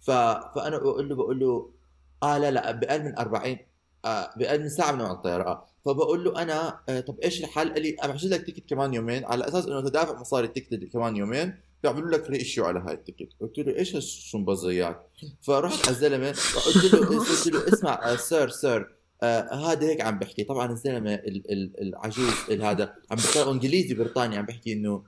ف... 0.00 0.10
فأنا 0.10 0.78
بقول 0.78 1.08
له 1.08 1.14
بقول 1.14 1.38
له 1.40 1.73
آه 2.22 2.38
لا 2.38 2.50
لا 2.50 2.70
باقل 2.70 3.02
من 3.04 3.18
40 3.18 3.56
آه 4.04 4.30
باقل 4.36 4.60
من 4.62 4.68
ساعة 4.68 4.92
من 4.92 4.98
موعد 4.98 5.10
الطيارة 5.16 5.44
آه. 5.50 5.66
فبقول 5.84 6.24
له 6.24 6.42
أنا 6.42 6.80
آه 6.88 7.00
طب 7.00 7.18
إيش 7.20 7.40
الحل؟ 7.44 7.72
قال 7.72 7.82
لي 7.82 7.96
بحجز 8.04 8.32
لك 8.32 8.46
ticket 8.46 8.68
كمان 8.70 8.94
يومين 8.94 9.24
على 9.24 9.48
أساس 9.48 9.66
إنه 9.66 9.80
تدافع 9.80 10.20
مصاري 10.20 10.46
ال 10.46 10.50
ticket 10.50 10.74
كمان 10.92 11.16
يومين 11.16 11.54
بيعملوا 11.82 12.10
لك 12.10 12.30
reissue 12.30 12.64
على 12.64 12.80
هاي 12.80 12.94
ال 12.94 12.98
ticket. 12.98 13.28
قلت 13.40 13.58
له 13.58 13.76
إيش 13.76 13.96
هالش- 13.96 14.30
شو 14.30 14.38
مبزيات 14.38 15.10
فرحت 15.42 15.80
على 15.86 15.90
الزلمة 15.90 16.28
قلت 16.66 16.92
له 16.94 17.06
قلت 17.28 17.46
له 17.46 17.68
اسمع 17.68 18.12
آه 18.12 18.16
sir 18.16 18.48
sir 18.48 18.94
آه 19.22 19.54
هذا 19.54 19.86
هيك 19.86 20.00
عم 20.00 20.18
بحكي. 20.18 20.44
طبعا 20.44 20.72
الزلمة 20.72 21.14
ال- 21.14 21.52
ال- 21.52 21.80
العجوز 21.82 22.32
ال- 22.50 22.62
هذا 22.62 22.94
عم 23.10 23.16
بيقرا 23.16 23.52
إنجليزي 23.52 23.94
بريطاني 23.94 24.36
عم 24.36 24.46
بحكي 24.46 24.72
إنه 24.72 25.02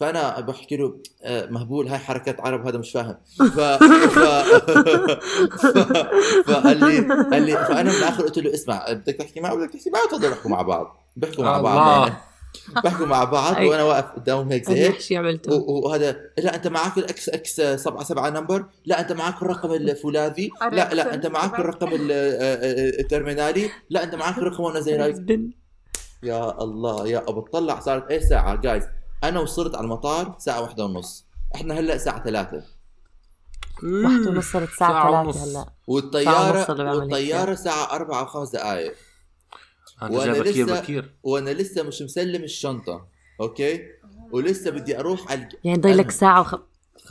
فأنا 0.00 0.40
بحكي 0.40 0.76
له 0.76 0.94
آه، 1.22 1.46
مهبول 1.46 1.88
هاي 1.88 1.98
حركات 1.98 2.40
عرب 2.40 2.66
هذا 2.66 2.78
مش 2.78 2.92
فاهم. 2.92 3.16
ف... 3.38 3.60
ف... 4.14 4.18
ف... 4.18 5.66
فقال 6.46 6.78
لي 6.80 6.98
قال 7.32 7.42
لي 7.42 7.52
فأنا 7.52 7.90
بالاخر 7.92 8.22
قلت 8.22 8.38
له 8.38 8.54
اسمع 8.54 8.86
بدك 8.92 9.14
تحكي 9.14 9.40
معه 9.40 9.54
بدك 9.56 9.72
تحكي 9.72 9.90
معه 9.90 10.06
تفضل 10.08 10.32
احكوا 10.32 10.50
مع 10.50 10.62
بعض. 10.62 11.10
بيحكوا 11.16 11.44
مع 11.44 11.60
بعض. 11.60 12.06
يعني. 12.08 12.20
بيحكوا 12.82 13.06
مع 13.06 13.24
بعض. 13.24 13.56
وأنا 13.62 13.82
واقف 13.82 14.04
قدامهم 14.16 14.52
هيك 14.52 14.70
زي 14.70 14.74
هيك. 14.80 15.10
اي 15.10 15.16
عملته 15.16 15.54
و- 15.54 15.80
وهذا 15.88 16.16
لا 16.38 16.54
أنت 16.54 16.66
معك 16.68 16.98
الاكس 16.98 17.28
إكس 17.28 17.60
7 17.60 18.04
7 18.04 18.30
نمبر 18.30 18.64
لا 18.86 19.00
أنت 19.00 19.12
معك 19.12 19.42
الرقم 19.42 19.72
الفولاذي؟ 19.72 20.50
لا 20.72 20.94
لا 20.94 21.14
أنت 21.14 21.26
معك 21.26 21.60
الرقم 21.60 21.88
ال- 21.88 22.12
آه، 22.12 22.54
آه، 22.54 23.00
الترمينالي؟ 23.00 23.70
لا 23.90 24.04
أنت 24.04 24.14
معك 24.14 24.38
الرقم 24.38 24.62
وأنا 24.64 24.80
زي 24.80 24.92
يا 26.22 26.62
الله 26.62 27.08
يا 27.08 27.18
أبو 27.28 27.40
بطلع 27.40 27.80
صارت 27.80 28.10
إيش 28.10 28.22
ساعة 28.22 28.56
جايز 28.56 28.84
أنا 29.28 29.40
وصلت 29.40 29.74
على 29.74 29.84
المطار 29.84 30.34
ساعة 30.38 30.60
واحدة 30.62 30.84
ونص. 30.84 31.24
إحنا 31.54 31.74
هلأ 31.78 31.98
ساعة 31.98 32.24
ثلاثة. 32.24 32.62
واحدة 33.82 34.30
ونص 34.30 34.52
صارت 34.52 34.68
ساعة. 34.78 35.02
3 35.02 35.42
هلأ. 35.44 35.52
ساعة 35.52 35.62
هيك 35.62 36.68
والطيارة 37.00 37.54
ساعة 37.54 37.92
أربعة 37.92 38.22
وخمس 38.22 38.50
دقائق 38.50 38.94
أنا 40.02 40.10
وأنا 40.18 40.32
لسه- 40.32 40.80
بكير. 40.80 41.14
وأنا 41.22 41.50
لسه 41.50 41.82
مش 41.82 42.02
مسلم 42.02 42.44
الشنطة. 42.44 43.06
okay؟ 43.40 43.80
ولسه 44.32 44.70
بدي 44.70 44.98
أروح 45.00 45.30
على 45.32 45.48
يعني 45.64 45.80
ضايلك 45.80 46.10
أنا- 46.10 46.14
ساعة 46.14 46.40
وخ... 46.40 46.54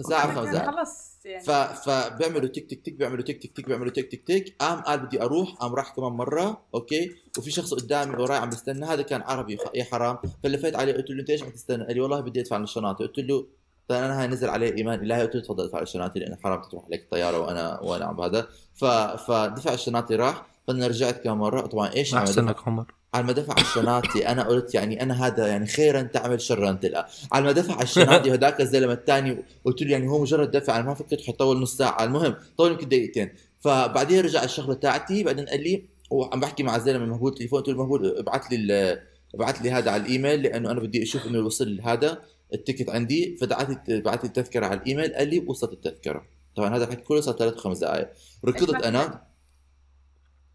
ساعة 0.10 0.36
خمس 0.36 0.48
دقائق 0.50 0.72
خلص. 0.72 1.13
يعني. 1.26 1.44
ف... 1.44 1.52
فبيعملوا 1.52 2.48
تك 2.48 2.66
تك 2.70 2.82
تك 2.82 2.94
بيعملوا 2.94 3.24
تك 3.24 3.38
تك 3.44 3.52
تك 3.52 3.66
بيعملوا 3.66 3.92
تك 3.92 4.12
تك 4.12 4.24
تك 4.28 4.56
قام 4.60 4.80
قال 4.80 5.00
بدي 5.00 5.22
أروح 5.22 5.54
قام 5.54 5.76
راح 5.76 5.96
كمان 5.96 6.12
مرة 6.12 6.62
okay. 6.76 7.12
وفي 7.38 7.52
شخص 7.52 7.74
قدامي 7.74 8.16
وراي 8.16 8.38
عم 8.38 8.50
بستنى 8.50 8.86
هذا 8.86 9.02
كان 9.02 9.22
عربي 9.22 9.58
يا 9.76 9.84
حرام. 9.84 10.18
فلفيت 10.44 10.76
عليه 10.76 10.94
قلت 10.94 11.10
له 11.10 11.20
أنت 11.20 11.30
إيش 11.30 11.44
عم 11.44 11.50
تستنى؟ 11.50 11.86
قال 11.86 11.96
لي 11.96 12.02
والله 12.02 12.20
بدي 12.20 12.42
أدفع 12.42 12.58
الشنطه 12.58 13.06
قلت 13.06 13.20
له 13.20 13.48
طيب 13.88 14.04
أنا 14.04 14.22
هاي 14.22 14.28
نزل 14.28 14.50
عليه 14.50 14.78
إيمان 14.78 15.00
إلهي. 15.00 15.22
قلت 15.22 15.36
له 15.36 15.42
تفضل 15.42 15.64
ادفع 15.64 15.82
الشنطه 15.82 16.20
لأنه 16.20 16.38
حرام 16.44 16.62
تروح 16.62 16.86
عليك 16.86 17.02
الطيارة 17.02 17.40
وأنا 17.40 17.80
وأنا 17.80 18.06
عم 18.06 18.16
بهذا. 18.16 18.48
ف... 18.74 18.86
فدفع 18.86 19.74
الشنطه 19.74 20.16
راح. 20.16 20.46
فأنا 20.68 20.88
رجعت 20.88 21.24
كم 21.24 21.38
مرة. 21.38 21.62
طبعا 21.62 21.94
إيش 21.94 22.14
عم 22.14 22.20
احسن 22.20 22.42
دفع 22.42 22.52
لك 22.52 22.68
عمر. 22.68 22.94
على 23.14 23.26
ما 23.26 23.32
دفع 23.32 23.56
الشناتي 23.62 24.28
أنا 24.28 24.44
قلت 24.44 24.76
يعني 24.76 25.04
أنا 25.04 25.28
هذا 25.28 25.48
يعني 25.48 25.66
خيرا 25.66 26.02
تعمل 26.02 26.42
شرا 26.42 26.72
تلقى 26.72 27.08
على 27.32 27.46
ما 27.46 27.52
دفع 27.52 27.82
الشناتي 27.82 28.30
وهذاك 28.30 28.62
الزلمة 28.62 28.94
الثاني 28.94 29.38
قلت 29.66 29.82
له 29.82 29.92
يعني 29.92 30.08
هو 30.08 30.22
مجرد 30.22 30.52
دفع 30.52 30.76
أنا 30.76 30.86
ما 30.86 30.94
فكرت 30.94 31.22
حيطول 31.22 31.62
نص 31.62 31.78
ساعة. 31.78 32.04
المهم 32.04 32.36
طول 32.58 32.72
يمكن 32.72 32.88
دقيقتين. 32.90 33.30
فبعدين 33.60 34.26
رجع 34.26 34.44
الشغله 34.44 34.74
تاعتي 34.74 35.24
بعدين 35.24 35.46
قال 35.46 35.64
لي 35.64 35.86
وعم 36.10 36.40
بحكي 36.40 36.64
مع 36.64 36.76
الزلمة 36.76 37.06
مهبول 37.06 37.36
تليفون 37.36 37.60
قلت 37.60 37.70
له 37.70 37.78
مهبول 37.78 38.18
ابعث 38.18 38.42
لي 38.52 39.00
ابعث 39.36 39.62
لي 39.62 39.72
هذا 39.72 39.92
على 39.92 40.04
الإيميل 40.04 40.42
لأنه 40.42 40.72
أنا 40.72 40.80
بدي 40.80 41.04
أشوف 41.04 41.28
إنه 41.28 41.40
وصل 41.40 41.82
هذا 41.84 42.22
ال 42.54 42.59
ticket 42.59 42.90
عندي. 42.90 43.38
فبعت 43.42 43.90
لي 43.90 44.24
التذكرة 44.24 44.66
على 44.66 44.80
الإيميل 44.80 45.14
قال 45.14 45.28
لي 45.28 45.40
وصلت 45.40 45.74
التذكرة. 45.74 46.26
طبعا 46.56 46.76
هذا 46.76 46.84
الحكي 46.84 47.02
كله 47.02 47.22
صار 47.22 47.36
ثلاث 47.36 47.56
خمس 47.56 47.78
دقائق 47.78 48.10
ركضت 48.46 48.84
أنا. 48.84 49.24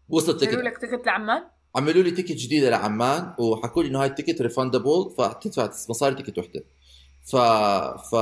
وصلت 0.09 0.39
ticket 0.39 0.53
لك 0.53 0.77
ticket 0.77 1.05
لعمان؟ 1.05 1.43
عملوا 1.75 2.03
لي 2.03 2.11
ticket 2.11 2.31
جديده 2.31 2.69
لعمان 2.69 3.33
وحكوا 3.39 3.83
لي 3.83 3.89
إنه 3.89 4.01
هاي 4.01 4.07
ال 4.07 4.12
ticket 4.12 4.41
refundable 4.41 5.11
فتدفع 5.17 5.69
مصاري 5.89 6.15
ticket 6.15 6.37
وحدة. 6.37 6.63
ف 7.25 7.35
ف 8.11 8.15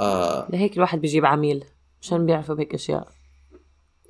آه 0.00 0.46
لهيك 0.50 0.76
الواحد 0.76 1.00
بيجيب 1.00 1.26
عميل 1.26 1.64
مشان 2.02 2.26
بيعرفوا 2.26 2.54
بهيك 2.54 2.74
أشياء. 2.74 3.08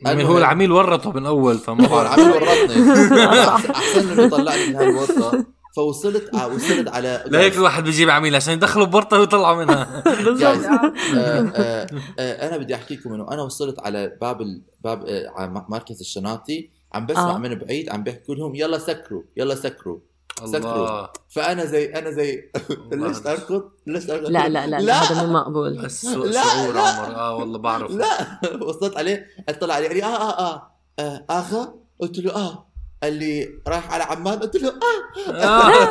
يعني 0.00 0.24
هو 0.24 0.38
العميل 0.38 0.72
ورطه 0.72 1.12
من 1.12 1.26
أول 1.26 1.58
فما 1.58 1.88
بعرف. 1.88 2.18
العميل 2.18 2.42
ورطني. 2.42 3.70
أحسن 3.76 4.10
إنه 4.10 4.22
يطلعني 4.22 4.66
من 4.66 4.76
هاي 4.76 4.88
الورطة. 4.88 5.46
فوصلت 5.76 6.34
وصلت 6.34 6.88
على 6.88 7.24
لهيك 7.32 7.56
الواحد 7.56 7.84
بيجيب 7.84 8.10
عميل 8.10 8.36
عشان 8.36 8.54
يدخله 8.54 8.84
بورطة 8.84 9.18
ويطلع 9.18 9.54
منها. 9.54 9.82
آه. 10.06 10.92
آه، 11.16 11.86
آه، 12.18 12.48
أنا 12.48 12.56
بدي 12.56 12.74
احكي 12.74 12.94
لكم 12.94 13.12
إنه 13.12 13.32
أنا 13.32 13.42
وصلت 13.42 13.80
على 13.80 14.16
باب 14.20 14.40
ال... 14.40 14.62
باب 14.84 15.04
آه، 15.06 15.64
مركز 15.68 16.00
الشناطي 16.00 16.70
عم 16.92 17.06
بسمع 17.06 17.34
آه. 17.34 17.38
من 17.38 17.54
بعيد 17.54 17.88
عم 17.90 18.02
بيحكوا 18.02 18.34
لهم 18.34 18.54
يلا 18.54 18.78
سكروا 18.78 19.22
يلا 19.36 19.54
سكروا 19.54 19.98
الله. 20.42 20.52
سكروا 20.60 21.06
فأنا 21.28 21.64
زي 21.64 21.94
أنا 21.94 22.10
زي 22.10 22.50
بلشت 22.90 23.26
أركض؟ 23.26 23.62
بلشت 23.86 24.10
أركض؟ 24.10 24.30
لا 24.30 24.48
لا 24.48 24.66
لا, 24.66 24.76
لا 24.80 24.94
هذا 25.12 25.26
مو 25.26 25.32
مقبول. 25.32 25.72
لا، 25.82 25.88
شعور 25.88 26.74
لا. 26.74 26.80
عمر. 26.80 27.14
آه 27.16 27.36
والله 27.36 27.58
بعرف 27.58 27.90
لا. 27.90 28.40
وصلت 28.68 28.96
عليه 28.96 29.26
اطلع 29.48 29.74
عليه 29.74 29.88
قال 29.88 29.96
لي 29.96 30.04
آه 30.04 30.06
آه 30.30 30.54
آه, 30.54 30.70
آه 30.98 31.24
آخا؟ 31.30 31.74
قلت 32.00 32.18
له 32.18 32.34
آه. 32.36 32.66
قال 33.02 33.12
لي 33.12 33.48
رايح 33.68 33.92
على 33.92 34.02
عمان 34.04 34.38
قلت 34.38 34.56
له 34.56 34.68
آه. 34.68 35.30
آه. 35.30 35.84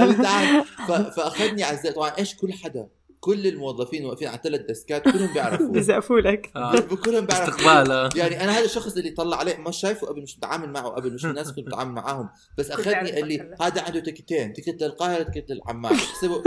قال 0.00 0.08
لي 0.08 0.14
تعال. 0.14 0.64
فأخذني 1.12 1.62
على 1.62 1.92
طبعا 1.96 2.12
إيش 2.18 2.36
كل 2.36 2.52
حدا؟ 2.52 2.88
كل 3.20 3.46
الموظفين 3.46 4.04
واقفين 4.04 4.28
على 4.28 4.40
ثلاث 4.44 4.60
ديسكات 4.60 5.02
كلهم 5.04 5.32
بيعرفوا 5.32 5.68
بزقفوا 5.72 6.20
لك 6.20 6.50
آه. 6.56 6.80
كلهم 6.80 7.26
بيعرفوا 7.26 7.54
استقبال. 7.54 8.18
يعني 8.18 8.44
أنا 8.44 8.52
هذا 8.52 8.64
الشخص 8.64 8.96
اللي 8.96 9.10
طلع 9.10 9.36
عليه 9.36 9.56
ما 9.56 9.70
شايفه 9.70 10.06
قبل 10.06 10.22
مش 10.22 10.38
متعامل 10.38 10.70
معه 10.70 10.88
قبل 10.88 11.14
مش 11.14 11.24
الناس 11.26 11.52
كنت 11.52 11.66
متعامل 11.66 11.92
معاهم. 11.92 12.28
بس 12.58 12.70
أخذني 12.70 13.12
قال 13.12 13.28
لي 13.28 13.56
هذا 13.60 13.82
عنده 13.82 14.00
ticket 14.00 14.39
ين 14.39 14.52
ticket 14.52 14.82
للقاهرة 14.82 15.22
ticket 15.22 15.50
للعمان. 15.50 15.92
احسبوا 15.92 16.42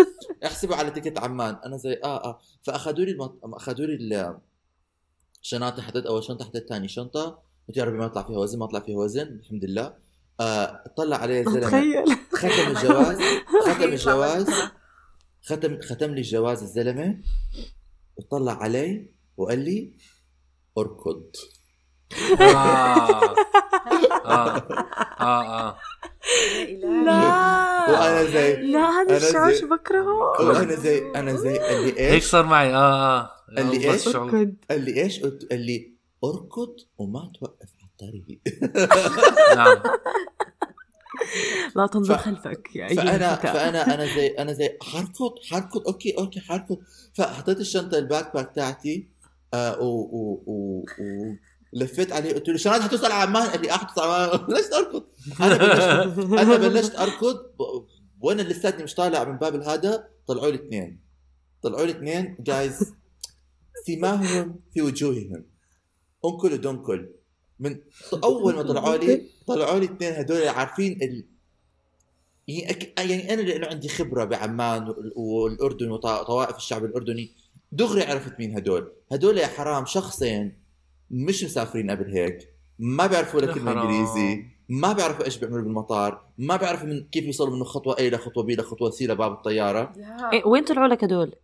احسبوا 0.45 0.75
على 0.75 0.91
ticket 0.91 1.19
عمان. 1.19 1.55
أنا 1.65 1.77
زي 1.77 1.99
آه 2.03 2.23
آه. 2.23 2.39
فأخذوا 2.63 3.05
لي 3.05 3.11
المط... 3.11 3.39
أخذوا 3.43 3.85
لي 3.85 4.39
الشنطه 5.41 5.81
حطيت 5.81 6.05
أول 6.05 6.23
شنطة 6.23 6.45
حطيت 6.45 6.69
ثاني 6.69 6.87
شنطة. 6.87 7.39
قلت 7.67 7.77
يا 7.77 7.83
ربي 7.83 7.97
ما 7.97 8.05
يطلع 8.05 8.23
فيها 8.23 8.37
وزن 8.37 8.59
ما 8.59 8.65
طلع 8.65 8.79
فيها 8.79 8.97
وزن 8.97 9.39
الحمد 9.43 9.65
لله. 9.65 9.93
آه 10.39 10.83
طلع 10.97 11.17
علي 11.17 11.39
الزلمه 11.39 11.67
تخيل. 11.67 12.05
ختم 12.33 12.77
الجواز. 12.77 13.17
ختم 13.67 13.83
الجواز. 13.83 14.47
ختم 15.43 15.81
ختم 15.81 16.11
لي 16.11 16.21
الجواز 16.21 16.61
الزلمة 16.61 17.17
وطلع 18.17 18.53
علي 18.63 19.09
وقال 19.37 19.59
لي 19.59 19.93
أركض. 20.77 21.23
آه. 22.41 23.35
آه. 24.25 24.57
آه. 25.19 25.69
آه. 25.69 25.77
لا. 27.05 27.89
وأنا 27.89 28.23
زي 28.23 28.55
لا 28.55 28.79
هذا 28.79 29.17
الشعور 29.17 29.53
شو 29.53 29.69
بكرهه؟ 29.69 30.41
وأنا 30.41 30.75
زي 30.75 31.11
أنا 31.15 31.35
زي 31.35 31.57
قال 31.57 31.81
لي 31.81 31.87
هيك 31.87 31.99
إيش 31.99 32.23
صار 32.23 32.45
معي. 32.45 32.75
آه 32.75 33.19
آه. 33.19 33.29
قال 33.57 33.71
لي. 33.71 33.97
كنت 34.31 34.71
قال 34.71 34.85
لي 34.85 35.01
إيش؟ 35.03 35.19
قلت 35.19 35.49
قال 35.51 35.59
لي 35.59 35.93
أركض 36.23 36.75
وما 36.97 37.31
توقف 37.39 37.69
على 37.79 37.89
الطريق. 37.91 38.41
نعم. 39.55 39.83
لا 41.75 41.87
تنظر 41.87 42.17
ف- 42.17 42.21
خلفك 42.21 42.75
يا 42.75 42.87
أيها 42.87 43.33
الفتى. 43.33 43.47
فانا 43.53 43.93
أنا 43.93 44.05
زي 44.05 44.27
أنا 44.27 44.53
زي 44.53 44.77
حركض 44.81 45.31
حركض 45.51 45.87
okay 45.87 46.15
okay 46.17 46.39
حركض 46.39 46.77
فحطيت 47.13 47.59
الشنطة 47.59 47.97
ال 47.97 48.33
backpack 48.33 48.51
تاعتي 48.55 49.07
آه 49.53 49.79
و 49.79 49.85
و 49.85 50.43
و 50.45 50.79
و 50.99 51.35
لفيت 51.73 52.11
عليه 52.11 52.33
قلت 52.33 52.49
له 52.49 52.57
شلون 52.57 52.81
حتوصل 52.81 53.05
على 53.05 53.13
عمان؟ 53.13 53.47
قال 53.49 53.61
لي 53.61 53.71
آه 53.71 53.75
حتوصل 53.77 54.01
على 54.01 54.37
بلشت 54.47 54.73
أركض. 54.73 55.03
أنا 55.41 55.57
بلشت 55.57 56.39
أنا 56.39 56.57
بلشت 56.57 56.95
أركض. 56.95 57.35
ب- 57.35 57.87
وأنا 58.21 58.41
لساتني 58.41 58.83
مش 58.83 58.93
طالع 58.95 59.23
من 59.23 59.37
باب 59.37 59.55
الهذا 59.55 60.07
طلعوا 60.27 60.51
لي 60.51 60.55
اثنين. 60.55 60.99
طلعوا 61.61 61.85
لي 61.85 61.91
اثنين. 61.91 62.37
جايز 62.39 62.93
سيماهم 63.85 64.59
في 64.73 64.81
وجوههم. 64.81 65.45
انكل 66.25 66.53
ودنكل 66.53 67.09
من 67.63 67.77
أول 68.23 68.55
ما 68.55 68.61
طلعوا 68.61 68.95
لي 68.97 69.25
طلعوا 69.47 69.79
لي 69.79 69.85
اثنين 69.85 70.13
هدول 70.13 70.47
عارفين 70.47 70.91
ال... 71.01 71.25
يعني 72.47 72.73
أك- 72.73 72.99
يعني 73.01 73.33
أنا 73.33 73.41
لأنه 73.41 73.67
عندي 73.67 73.89
خبرة 73.89 74.23
بعمان 74.25 74.87
وال- 74.89 75.13
والأردن 75.15 75.91
وطوائف 75.91 76.55
الشعب 76.55 76.85
الأردني 76.85 77.31
دغري 77.71 78.03
عرفت 78.03 78.39
مين 78.39 78.55
هدول 78.57 78.91
هدول 79.11 79.37
يا 79.37 79.47
حرام 79.47 79.85
شخصين 79.85 80.57
مش 81.11 81.43
مسافرين 81.43 81.91
قبل 81.91 82.11
هيك 82.11 82.49
ما 82.79 83.07
بيعرفوا 83.07 83.39
ولا 83.39 83.53
كلمة. 83.53 83.71
إنجليزي 83.71 84.45
ما 84.69 84.93
بيعرفوا 84.93 85.25
إيش 85.25 85.37
بيعملوا 85.37 85.61
بالمطار 85.61 86.25
ما 86.37 86.55
بيعرفوا 86.55 86.87
من 86.87 87.03
كيف 87.11 87.23
يوصلوا 87.25 87.55
من 87.55 87.63
خطوة 87.63 87.95
A 87.95 88.01
لخطوة 88.01 88.43
B 88.43 88.49
لخطوة 88.59 88.91
C 88.91 89.01
لباب 89.01 89.31
الطيارة 89.31 89.93
إيه 90.33 90.45
وين 90.45 90.63
طلعوا 90.63 90.87
لك 90.87 91.03
هدول؟ 91.03 91.35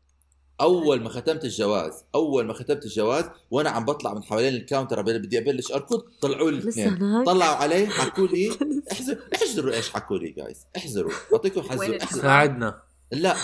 أول 0.61 1.01
ما 1.01 1.09
ختمت 1.09 1.45
الجواز 1.45 2.03
أول 2.15 2.45
ما 2.45 2.53
ختمت 2.53 2.85
الجواز 2.85 3.25
وأنا 3.51 3.69
عم 3.69 3.85
بطلع 3.85 4.13
من 4.13 4.23
حوالين 4.23 4.53
ال 4.53 4.59
counter 4.59 5.01
بدي 5.01 5.19
بدي 5.19 5.37
أبلش 5.37 5.71
أركض 5.71 6.03
طلعوا 6.21 6.51
لي 6.51 6.57
الاثنين؟ 6.57 7.23
طلعوا 7.23 7.55
علي 7.55 7.87
حكوا 7.87 8.27
لي. 8.27 8.49
احزروا 8.91 9.21
احزروا 9.35 9.73
إيش 9.73 9.89
حكوا 9.89 10.17
لي 10.17 10.29
guys 10.29 10.65
احزروا. 10.77 11.11
بعطيكم 11.31 11.59
الحزر؟ 11.59 11.97
احزروا. 12.03 12.21
ساعدنا. 12.21 12.81
لا 13.11 13.35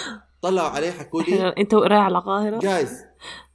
طلعوا 0.41 0.70
علي 0.70 0.91
حكوا 0.91 1.22
لي. 1.22 1.47
أنت 1.61 1.74
وقراي 1.74 1.97
على 1.97 2.18
القاهره؟ 2.18 2.59
guys 2.60 2.91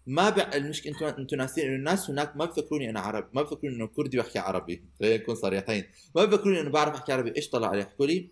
ما 0.06 0.30
بع... 0.30 0.50
المشكلة 0.54 0.92
أنتوا 0.92 1.18
إنتوا 1.18 1.38
ناسين 1.38 1.66
إنه 1.66 1.76
الناس 1.76 2.10
هناك 2.10 2.36
ما 2.36 2.44
بفكروني 2.44 2.90
أنا 2.90 3.00
عرب 3.00 3.28
ما 3.32 3.42
بفكروني 3.42 3.76
إنه 3.76 3.86
كردي 3.86 4.18
بحكي 4.18 4.38
عربي. 4.38 4.84
خلينا 5.00 5.16
نكون 5.16 5.34
صريحين. 5.34 5.84
ما 6.16 6.24
بفكروني 6.24 6.60
إنه 6.60 6.70
بعرف 6.70 6.94
أحكي 6.94 7.12
عربي. 7.12 7.32
إيش 7.36 7.48
طلع 7.48 7.68
علي؟ 7.68 7.84
حكوا 7.84 8.06
لي. 8.06 8.30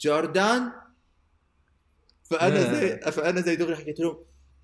Jordan. 0.00 0.72
فأنا 2.22 2.72
زي 2.74 2.98
فأنا 2.98 3.40
زي 3.40 3.56
دغري 3.56 3.76
حكيت 3.76 4.00
لهم 4.00 4.16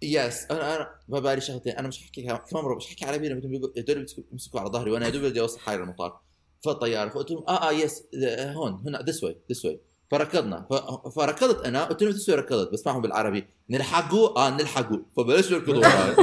yes 0.02 0.44
أنا 0.50 0.76
أنا 0.76 0.88
ما 1.08 1.20
بالي 1.20 1.40
شغلتين 1.40 1.72
أنا 1.76 1.88
مش 1.88 2.06
حكي 2.06 2.22
كمان 2.22 2.76
مش 2.76 2.86
حكي 2.86 3.04
عربي 3.04 3.28
لما 3.28 3.38
هدول 3.78 4.06
بيمسكوا- 4.32 4.60
على 4.60 4.70
ظهري 4.70 4.90
وأنا 4.90 5.06
يا 5.06 5.10
دوب 5.10 5.22
بدي 5.22 5.40
أوصل 5.40 5.58
حالي 5.58 5.82
المطار 5.82 6.20
فالطياره 6.64 7.08
فقلت 7.08 7.30
لهم 7.30 7.44
آه 7.48 7.68
آه 7.68 7.72
yes 7.72 8.02
هون 8.38 8.82
هنا 8.86 8.98
this 9.02 9.24
way 9.24 9.36
this 9.50 9.64
way 9.64 9.80
فركضنا. 10.10 10.66
فركضت 11.16 11.64
أنا 11.66 11.84
قلت 11.84 12.02
لهم 12.02 12.12
this 12.12 12.28
way 12.28 12.38
ركضت. 12.38 12.72
بس 12.72 12.86
معهم 12.86 13.02
بالعربي. 13.02 13.46
نلحقوا؟ 13.70 14.38
آه 14.46 14.50
نلحقوا. 14.50 14.98
فبلش 15.16 15.50
يركض 15.50 15.68
وراي. 15.76 16.14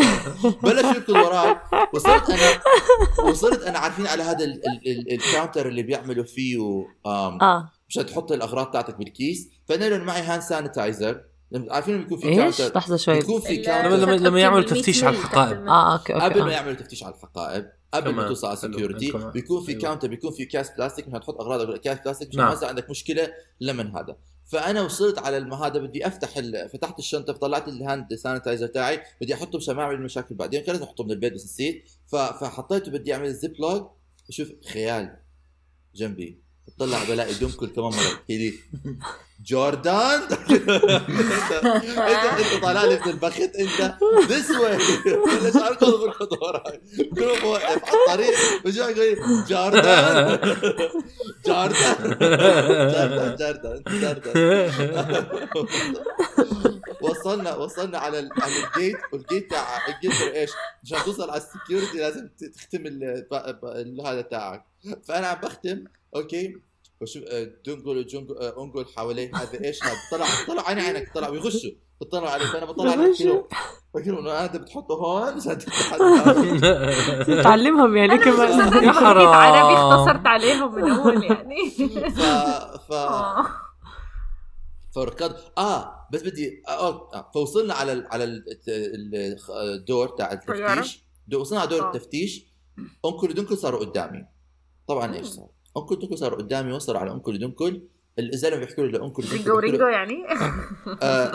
بلش 0.63 0.83
يركض 0.95 1.09
وراي. 1.09 1.55
وصلت 1.93 2.29
أنا 2.29 2.61
وصلت 3.29 3.61
أنا 3.63 3.79
عارفين 3.79 4.07
على 4.07 4.23
هذا 4.23 4.45
ال- 4.45 4.61
ال- 4.67 4.87
ال- 4.91 5.13
ال 5.13 5.20
counter 5.20 5.67
اللي 5.67 5.83
بيعملوا 5.83 6.23
فيه 6.23 6.57
آم 7.05 7.41
آه. 7.41 7.69
مشان 7.89 8.05
تحط 8.05 8.31
الأغراض 8.31 8.71
تاعتك 8.71 8.97
بالكيس. 8.97 9.49
فانا 9.65 9.97
معي 9.97 10.21
hand 10.21 10.41
sanitizer 10.41 11.21
عارفين 11.69 11.93
لما 11.95 12.03
يكون 12.03 12.17
في 12.17 12.27
إيش؟ 12.27 12.57
counter 12.57 12.77
لحظة 12.77 12.97
شوي 12.97 13.17
يكون 13.17 13.41
في 13.41 13.57
counter 13.57 13.95
لما- 13.97 14.15
لما 14.15 14.39
يعملوا 14.39 14.63
تفتيش 14.63 15.03
على 15.03 15.17
الحقائب. 15.17 15.67
آه 15.67 15.93
okay 15.93 16.13
okay 16.13 16.25
قبل 16.25 16.43
ما. 16.43 16.51
يعملوا 16.51 16.73
تفتيش 16.73 17.03
على 17.03 17.13
الحقائب 17.15 17.71
قبل 17.93 18.13
ما. 18.13 18.27
توصل 18.27 18.47
على. 18.47 18.53
ال 18.53 18.59
security. 18.59 19.11
بيكون 19.33 19.63
في 19.63 19.71
أيوة. 19.71 19.81
counter 19.81 20.07
بيكون 20.07 20.31
في 20.31 20.45
كاس 20.45 20.71
بلاستيك 20.77 21.07
مشان 21.07 21.19
تحط 21.19 21.41
اغراضك 21.41 21.81
كاس 21.81 21.99
بلاستيك 21.99 22.27
مشان 22.27 22.39
نعم. 22.39 22.47
ما 22.49 22.53
يصير 22.55 22.67
عندك 22.67 22.89
مشكلة 22.89 23.33
لمن 23.61 23.95
هذا 23.95 24.15
فأنا 24.45 24.81
وصلت 24.81 25.19
على 25.19 25.37
هذا 25.37 25.79
بدي 25.79 26.07
أفتح 26.07 26.37
ال... 26.37 26.69
فتحت 26.69 26.99
الشنطة 26.99 27.33
فطلعت 27.33 27.67
ال 27.67 27.76
hand 27.76 28.13
sanitizer 28.13 28.67
تاعي 28.67 29.01
بدي 29.21 29.33
أحطه 29.33 29.57
مشان 29.57 29.75
ما 29.75 29.81
اعمل 29.83 30.01
مشاكل 30.01 30.35
بعدين 30.35 30.61
كان 30.61 30.73
لازم 30.75 30.83
أحطه 30.85 31.03
من 31.03 31.11
البيت 31.11 31.33
بس 31.33 31.45
نسيت 31.45 31.83
ف... 32.07 32.15
فحطيته 32.15 32.91
بدي 32.91 33.13
أعمل 33.13 33.33
ziplock 33.33 33.83
بشوف 34.29 34.47
خيال 34.73 35.17
جنبي 35.95 36.44
بطلع 36.67 37.03
بلاقي 37.03 37.33
دنكل 37.33 37.67
كمان 37.67 37.89
مرة. 37.91 38.13
بحكي 38.13 38.37
لي 38.37 38.53
Jordan؟ 39.45 40.21
انت 40.31 40.35
انت 42.39 42.63
طالع 42.63 42.83
لي 42.83 42.99
من 43.05 43.11
البخت 43.11 43.39
انت 43.39 43.95
this 44.29 44.51
way 44.51 44.77
ليش 45.43 45.55
اركض 45.55 45.99
بركض 45.99 46.33
وراي 46.41 46.81
كل 47.15 47.41
ما 47.41 47.47
وقف 47.47 47.65
على 47.65 48.01
الطريق. 48.05 48.35
بجي 48.65 48.79
يقول؟ 48.79 49.45
جوردان. 49.47 50.39
جوردان. 51.45 52.17
جوردان 52.19 53.35
جوردان 53.39 53.83
جوردان. 53.87 55.27
وصلنا 57.01 57.55
وصلنا 57.55 57.97
على 57.97 58.29
على 58.41 58.53
الجيت 58.65 58.97
والجيت 59.13 59.49
تاع 59.49 59.87
انجلترا 59.87 60.33
إيش؟ 60.33 60.51
عشان 60.83 60.97
توصل 61.05 61.29
على 61.29 61.41
السكيورتي 61.41 61.97
لازم 61.97 62.29
تختم 62.55 62.87
هذا 64.05 64.21
تاعك. 64.21 64.65
فانا 65.07 65.27
عم 65.27 65.41
بختم 65.41 65.83
أوكي 66.15 66.55
وشوف 67.01 67.23
آه، 67.23 67.47
دنقل 67.65 67.97
وجنقل 67.97 68.37
آه، 68.37 68.63
انقل 68.63 68.85
حواليه 68.97 69.35
هذا 69.35 69.63
إيش 69.63 69.83
هذا 69.83 69.93
طلع 70.11 70.25
طلع 70.47 70.67
عيني 70.67 70.81
عينك 70.81 71.11
طلع 71.15 71.29
بيغشوا 71.29 71.71
بيطلعوا 72.01 72.29
عليه 72.29 72.45
فانا 72.45 72.65
بطلع 72.65 72.91
عليه 72.91 73.11
بحكي 73.11 73.23
له 73.23 73.47
بحكي 73.95 74.09
له 74.09 74.19
انه 74.19 74.31
هذا 74.31 74.57
بتحطه 74.57 74.95
هون. 74.95 75.39
تعلمهم 77.43 77.97
يعني 77.97 78.17
كمان 78.17 78.83
يا 78.83 78.91
حرام. 78.91 79.27
عربي 79.27 79.73
اختصرت 79.77 80.25
عليهم 80.27 80.75
من 80.75 80.91
أول 80.91 81.23
يعني 81.23 81.69
ف 82.09 82.19
ف 82.89 82.91
آه. 83.19 83.45
فركض 84.95 85.35
آه 85.57 86.07
بس 86.13 86.21
بدي 86.21 86.63
آه 86.67 87.11
آه 87.13 87.31
فوصلنا 87.33 87.73
على 87.73 87.93
ال 87.93 88.07
على 88.11 88.23
ال- 88.23 88.43
ال- 88.67 89.37
الدور 89.75 90.07
تاع؟ 90.07 90.31
التفتيش 90.33 91.03
وصلنا 91.35 91.61
على 91.61 91.69
دور 91.69 91.81
آه. 91.81 91.87
التفتيش 91.87 92.45
انكل 93.05 93.29
ودنكل 93.29 93.57
صاروا 93.57 93.79
قدامي 93.79 94.25
طبعا 94.87 95.15
إيش 95.15 95.25
صار؟ 95.27 95.47
أنكل 95.77 95.99
دنكل 95.99 96.17
صار 96.17 96.35
قدامي 96.35 96.71
وصلوا 96.71 96.99
على 96.99 97.11
أنكل 97.11 97.39
دنكل 97.39 97.81
الزلمه 98.19 98.57
بيحكوا 98.57 98.83
له 98.83 98.91
لأنكل 98.99 99.23
دنكل 99.23 99.35
رينجو 99.35 99.59
رينجو 99.59 99.87
يعني 99.87 100.15
آه، 101.03 101.25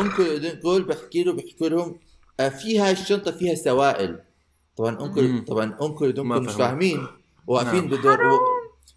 أنكل 0.00 0.40
دنكل 0.40 0.82
بحكي 0.82 1.24
له 1.24 1.32
بحكي 1.32 1.68
لهم 1.68 1.98
آه، 2.40 2.48
في 2.48 2.78
هاي 2.78 2.92
الشنطة 2.92 3.30
فيها 3.30 3.54
سوائل 3.54 4.18
طبعا 4.76 5.00
أنكل. 5.00 5.44
طبعا 5.44 5.76
أنكل 5.82 6.12
دنكل 6.12 6.40
مش. 6.40 6.52
فاهمين 6.52 7.06
واقفين 7.46 7.80
نعم. 7.80 7.90
بدور 7.90 8.18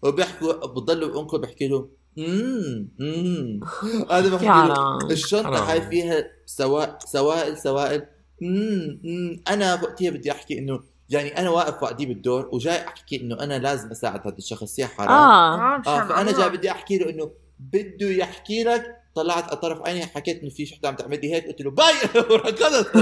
وبيحكوا 0.02 0.66
بضلوا 0.66 1.20
أنكل 1.22 1.38
بحكي 1.38 1.68
له 1.68 1.88
امم 2.18 2.88
امم 3.00 3.60
هذا 4.12 4.34
بحكي 4.34 4.68
له 4.68 4.98
الشنطة 5.10 5.56
حرام. 5.56 5.68
هاي 5.68 5.82
فيها 5.82 6.24
سوا... 6.46 6.98
سوائل 6.98 7.58
سوائل 7.58 8.06
امم 8.42 9.00
أمم. 9.04 9.42
أنا 9.48 9.74
وقتها 9.74 10.10
بدي 10.10 10.32
أحكي 10.32 10.58
إنه 10.58 10.80
يعني 11.10 11.38
أنا 11.38 11.50
واقف 11.50 11.82
وحدي 11.82 12.06
بالدور 12.06 12.48
وجاي 12.52 12.86
أحكي 12.86 13.20
إنه 13.20 13.40
أنا 13.40 13.58
لازم 13.58 13.90
أساعد 13.90 14.20
هذا 14.26 14.36
الشخص 14.38 14.78
يا 14.78 14.86
حرام. 14.86 15.10
آه. 15.10 15.78
مشان 15.78 15.92
آه 15.92 16.08
فأنا. 16.08 16.32
جاي 16.32 16.48
بدي 16.50 16.70
أحكي 16.70 16.98
له 16.98 17.10
إنه 17.10 17.30
بده 17.58 18.06
يحكي 18.06 18.64
لك 18.64 18.96
طلعت 19.14 19.52
اطرف 19.52 19.82
عيني 19.86 20.06
حكيت 20.06 20.40
إنه 20.40 20.50
في 20.50 20.66
شحطه 20.66 20.88
عم 20.88 20.94
تعمل 20.94 21.20
لي 21.20 21.34
هيك 21.34 21.46
قلت 21.46 21.60
له 21.60 21.70
bye! 21.70 21.94
وركضت. 22.30 22.96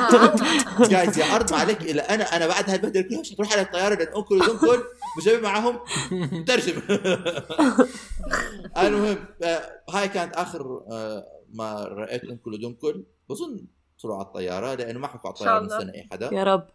جايز 0.90 1.18
يا 1.18 1.24
أرض 1.36 1.52
ما 1.52 1.58
عليك. 1.58 1.82
إلا 1.82 2.14
أنا 2.14 2.36
أنا 2.36 2.46
بعد 2.46 2.70
هاي 2.70 2.76
البهدلة 2.76 3.02
كلها 3.02 3.20
مش 3.20 3.32
حتروح 3.32 3.52
على 3.52 3.62
الطيارة 3.62 3.94
لأن 3.94 4.14
أنكل 4.16 4.34
ودنكل 4.34 4.82
وجايب 5.18 5.42
معهم 5.42 5.78
مترجم 6.12 6.82
المهم 8.78 9.18
آه، 9.42 9.62
هاي 9.90 10.08
كانت 10.08 10.34
آخر 10.36 10.80
آه، 10.90 11.26
ما 11.54 11.84
رأيت 11.84 12.24
أنكل 12.24 12.52
ودنكل 12.54 13.04
بظن 13.30 13.66
طلعوا 14.02 14.18
على 14.18 14.26
الطيارة 14.26 14.74
لأنه 14.74 14.98
ما 14.98 15.06
حكوا 15.08 15.30
على 15.30 15.34
الطيارة 15.34 15.60
من. 15.60 15.68
سنة 15.68 15.94
أي 15.94 16.08
حدا. 16.12 16.30
يا 16.34 16.44
رب. 16.44 16.66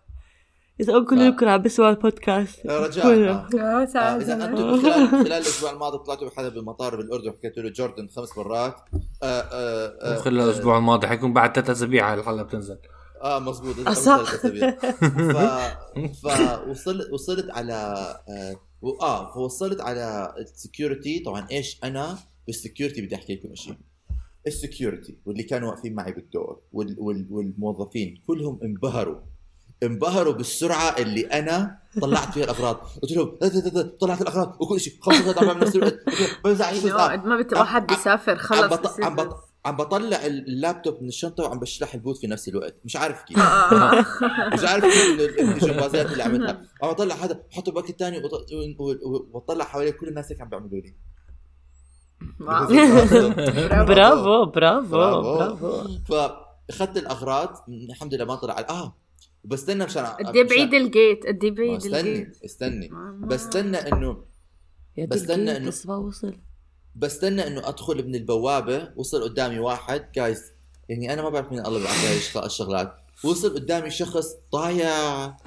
إذا 0.81 0.97
انكل 0.97 1.19
آه. 1.19 1.25
يمكن 1.25 1.47
عم 1.47 1.61
بسمع 1.61 1.89
البودكاست 1.89 2.65
رجاء. 2.65 3.05
آه. 3.05 3.47
آه، 3.59 4.17
إذا 4.17 4.45
أنتم 4.45 4.77
خلال 4.81 5.09
خلال 5.09 5.33
الأسبوع 5.33 5.71
الماضي 5.71 5.97
طلعتوا 5.97 6.27
بحدا 6.27 6.49
بالمطار 6.49 6.95
بالأردن 6.95 7.29
وحكيت 7.29 7.57
له 7.57 7.69
Jordan 7.69 8.07
خمس 8.07 8.37
مرات. 8.37 8.75
آه 9.23 9.25
آه 9.25 9.97
آه 10.01 10.15
خلال 10.15 10.39
الأسبوع 10.39 10.77
الماضي 10.77 11.07
حيكون 11.07 11.33
بعد 11.33 11.55
ثلاث 11.55 11.69
أسابيع 11.69 12.13
الحلقة 12.13 12.43
بتنزل. 12.43 12.77
آه 13.23 13.39
مزبوط 13.39 13.89
صح. 13.89 14.23
ف 16.23 16.27
فوصلت 16.27 17.09
وصلت 17.11 17.49
على 17.49 17.95
آه 19.01 19.33
فوصلت 19.33 19.81
على 19.81 20.33
ال 20.37 20.45
security. 20.45 21.19
طبعا 21.19 21.47
إيش 21.51 21.79
أنا؟ 21.83 22.17
بال 22.47 22.58
security 22.58 23.01
بدي 23.01 23.15
أحكي 23.15 23.35
لكم 23.35 23.55
شيء 23.55 23.75
ال 24.47 24.55
security 24.55 25.17
واللي 25.25 25.43
كانوا 25.43 25.69
واقفين 25.69 25.93
معي 25.93 26.11
بالدور 26.11 26.61
وال 26.71 26.95
وال 26.99 27.27
والموظفين 27.29 28.23
كلهم 28.27 28.59
انبهروا. 28.63 29.30
انبهروا 29.83 30.33
بالسرعة 30.33 30.95
اللي 30.97 31.21
أنا 31.21 31.77
طلعت 32.01 32.33
فيها 32.33 32.43
الأغراض. 32.43 32.75
قلت 33.01 33.11
لهم 33.11 33.37
"لا- 33.41 33.47
لا- 33.47 33.69
لا- 33.69 33.97
طلعت 33.99 34.21
الأغراض 34.21 34.57
وكل 34.61 34.79
شيء 34.79 34.93
خلص 35.01 35.15
عم 35.37 35.45
بعمل 35.47 35.59
نفس 35.61 35.75
الوقت 35.75 35.99
بمزح 36.43 36.69
ما 37.25 37.37
بت... 37.41 37.53
عم- 37.53 37.59
واحد 37.59 37.87
بيسافر 37.87 38.31
عم, 38.31 38.37
خلص 38.37 38.61
بط... 38.73 39.01
عم. 39.03 39.15
بط... 39.15 39.37
عم 39.65 39.77
بطلع 39.77 40.25
اللابتوب 40.25 41.01
من 41.01 41.07
الشنطة 41.07 41.43
وعم 41.43 41.59
بشلح 41.59 41.93
البوت 41.93 42.17
في 42.17 42.27
نفس 42.27 42.47
الوقت. 42.47 42.75
مش 42.85 42.95
عارف 42.95 43.23
كيف. 43.23 43.37
آه، 43.39 43.41
آه، 43.41 43.99
آه. 43.99 44.05
مش 44.53 44.63
عارف 44.63 44.83
كيف 44.85 45.19
ال- 45.19 45.21
ال- 45.21 45.39
الجمبازات 45.39 46.11
اللي 46.11 46.23
عملتها. 46.23 46.61
عم 46.83 46.89
بطلع 46.89 47.15
هذا 47.15 47.39
بحطه 47.51 47.71
bucket 47.71 47.99
ثاني 47.99 48.21
وبطلع 49.33 49.65
حوالي 49.65 49.91
كل 49.91 50.07
الناس 50.07 50.31
هيك 50.31 50.41
عم 50.41 50.49
بيعملوا 50.49 50.79
لي. 50.81 50.95
برافو. 52.39 54.45
برافو 54.45 54.51
برافو. 54.51 55.37
برافو. 55.37 55.83
فأخذت 56.09 56.97
الأغراض 56.97 57.65
الحمد 57.89 58.13
لله 58.13 58.25
ما 58.25 58.35
طلع 58.35 58.59
آه 58.69 58.95
بستنى 59.43 59.85
مشان 59.85 60.05
قد 60.05 60.35
إيه 60.35 60.43
بعيد 60.43 60.73
ال 60.73 60.82
gate؟ 60.82 61.25
قد 61.27 61.43
إيه 61.43 61.51
بعيد 61.51 61.75
استني 61.75 61.99
ال 62.11 62.16
gate؟ 62.16 62.43
استني. 62.45 62.89
ما- 62.89 63.27
بستنى 63.27 63.77
انه 63.77 64.23
يا 64.97 65.05
بستنى 65.05 65.59
ما 65.85 65.95
وصل. 65.95 66.35
بستنى 66.95 67.47
إنه 67.47 67.69
أدخل 67.69 68.07
من 68.07 68.15
البوابة 68.15 68.89
وصل 68.95 69.23
قدامي 69.23 69.59
واحد. 69.59 70.11
جايز 70.15 70.43
يعني 70.89 71.13
أنا 71.13 71.21
ما 71.21 71.29
بعرف 71.29 71.51
مين 71.51 71.65
الله 71.65 71.79
بيبعث 71.79 72.03
لي 72.35 72.39
هاي 72.39 72.45
الشغلات. 72.45 72.95
وصل 73.23 73.53
قدامي 73.53 73.89
شخص 73.89 74.27
ضايع 74.53 75.37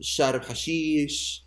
شارب 0.00 0.42
حشيش 0.42 1.44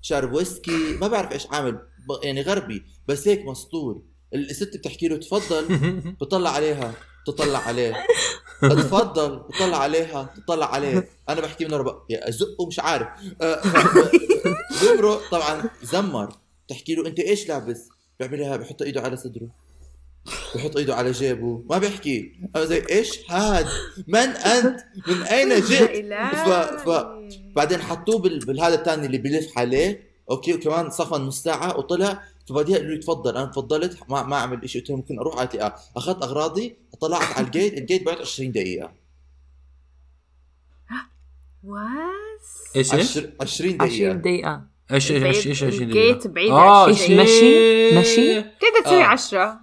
شارب 0.00 0.32
ويسكي. 0.32 0.96
ما 1.00 1.08
بعرف 1.08 1.32
إيش 1.32 1.46
عامل 1.46 1.78
يعني 2.22 2.42
غربي 2.42 2.82
بس 3.08 3.28
هيك 3.28 3.44
مسطول. 3.46 4.02
الست 4.34 4.76
بتحكي 4.76 5.08
له 5.08 5.16
تفضل 5.16 5.66
بطلع 6.20 6.50
عليها 6.50 6.94
تطلع 7.26 7.58
عليه. 7.58 7.94
تفضل 8.62 9.36
بطلع 9.36 9.76
عليها 9.76 10.34
تطلع 10.36 10.74
عليه. 10.74 11.08
أنا 11.28 11.40
بحكي 11.40 11.64
من 11.64 11.74
ورا 11.74 12.04
يا 12.10 12.28
ازقه 12.28 12.66
مش 12.66 12.80
عارف. 12.80 13.08
آه، 13.42 13.62
بمرق 14.82 15.30
طبعا 15.30 15.62
زمر. 15.82 16.32
تحكي 16.68 16.94
له 16.94 17.06
أنت 17.06 17.18
إيش 17.18 17.48
لابس؟ 17.48 17.88
بيعملها 18.20 18.56
بحط 18.56 18.82
إيده 18.82 19.00
على 19.00 19.16
صدره. 19.16 19.48
بحط 20.54 20.76
إيده 20.76 20.94
على 20.94 21.12
جيبه. 21.12 21.62
ما 21.70 21.78
بيحكي. 21.78 22.32
أنا 22.56 22.64
زي 22.64 22.84
إيش؟ 22.90 23.30
هاد 23.30 23.66
من 24.08 24.18
أنت؟ 24.18 24.80
من 25.06 25.22
أين 25.22 25.60
جئت 25.60 26.14
ف... 26.34 26.48
ف... 26.88 27.06
بعدين 27.56 27.82
حطوه 27.82 28.18
بال... 28.18 28.38
بالهذا 28.38 28.74
الثاني 28.74 29.06
اللي 29.06 29.18
بيلف 29.18 29.58
عليه. 29.58 30.10
okay 30.30 30.54
وكمان 30.54 30.90
صفن 30.90 31.20
نص 31.20 31.42
ساعة 31.42 31.78
وطلع 31.78 32.22
فبعدين 32.50 32.76
قالوا 32.76 32.90
لي 32.90 32.98
تفضل 32.98 33.36
أنا 33.36 33.46
تفضلت 33.46 33.98
ما 34.08 34.22
ما 34.22 34.36
اعمل 34.36 34.70
شيء 34.70 34.80
قلت 34.80 34.90
لهم 34.90 34.98
ممكن 34.98 35.18
أروح 35.18 35.34
قالت 35.34 35.54
لي 35.54 35.62
آه 35.62 35.74
أخذت 35.96 36.22
أغراضي 36.22 36.76
طلعت 37.00 37.36
على 37.36 37.46
ال 37.46 37.52
gate 37.52 37.78
ال 37.78 37.84
gate 37.84 38.06
بعد 38.06 38.18
20 38.18 38.52
دقيقة 38.52 38.92
واس 41.64 42.76
إيش 42.76 42.94
إيش؟ 42.94 43.18
عشر... 43.18 43.32
20 43.40 43.76
دقيقة 43.76 43.86
20 43.94 44.20
دقيقة 44.20 44.66
إيش 44.92 45.12
إيش 45.12 45.22
إيش 45.22 45.46
إيش 45.46 45.62
إيش 45.62 45.80
الجيت 45.80 46.26
بعيد 46.26 46.50
آه 46.50 46.88
20 46.88 47.20
إيش 47.20 47.30
مشي؟ 47.30 47.98
مشي؟ 47.98 48.40
بتقدر 48.40 48.84
تسوي 48.84 49.02
آه. 49.02 49.06
10 49.06 49.60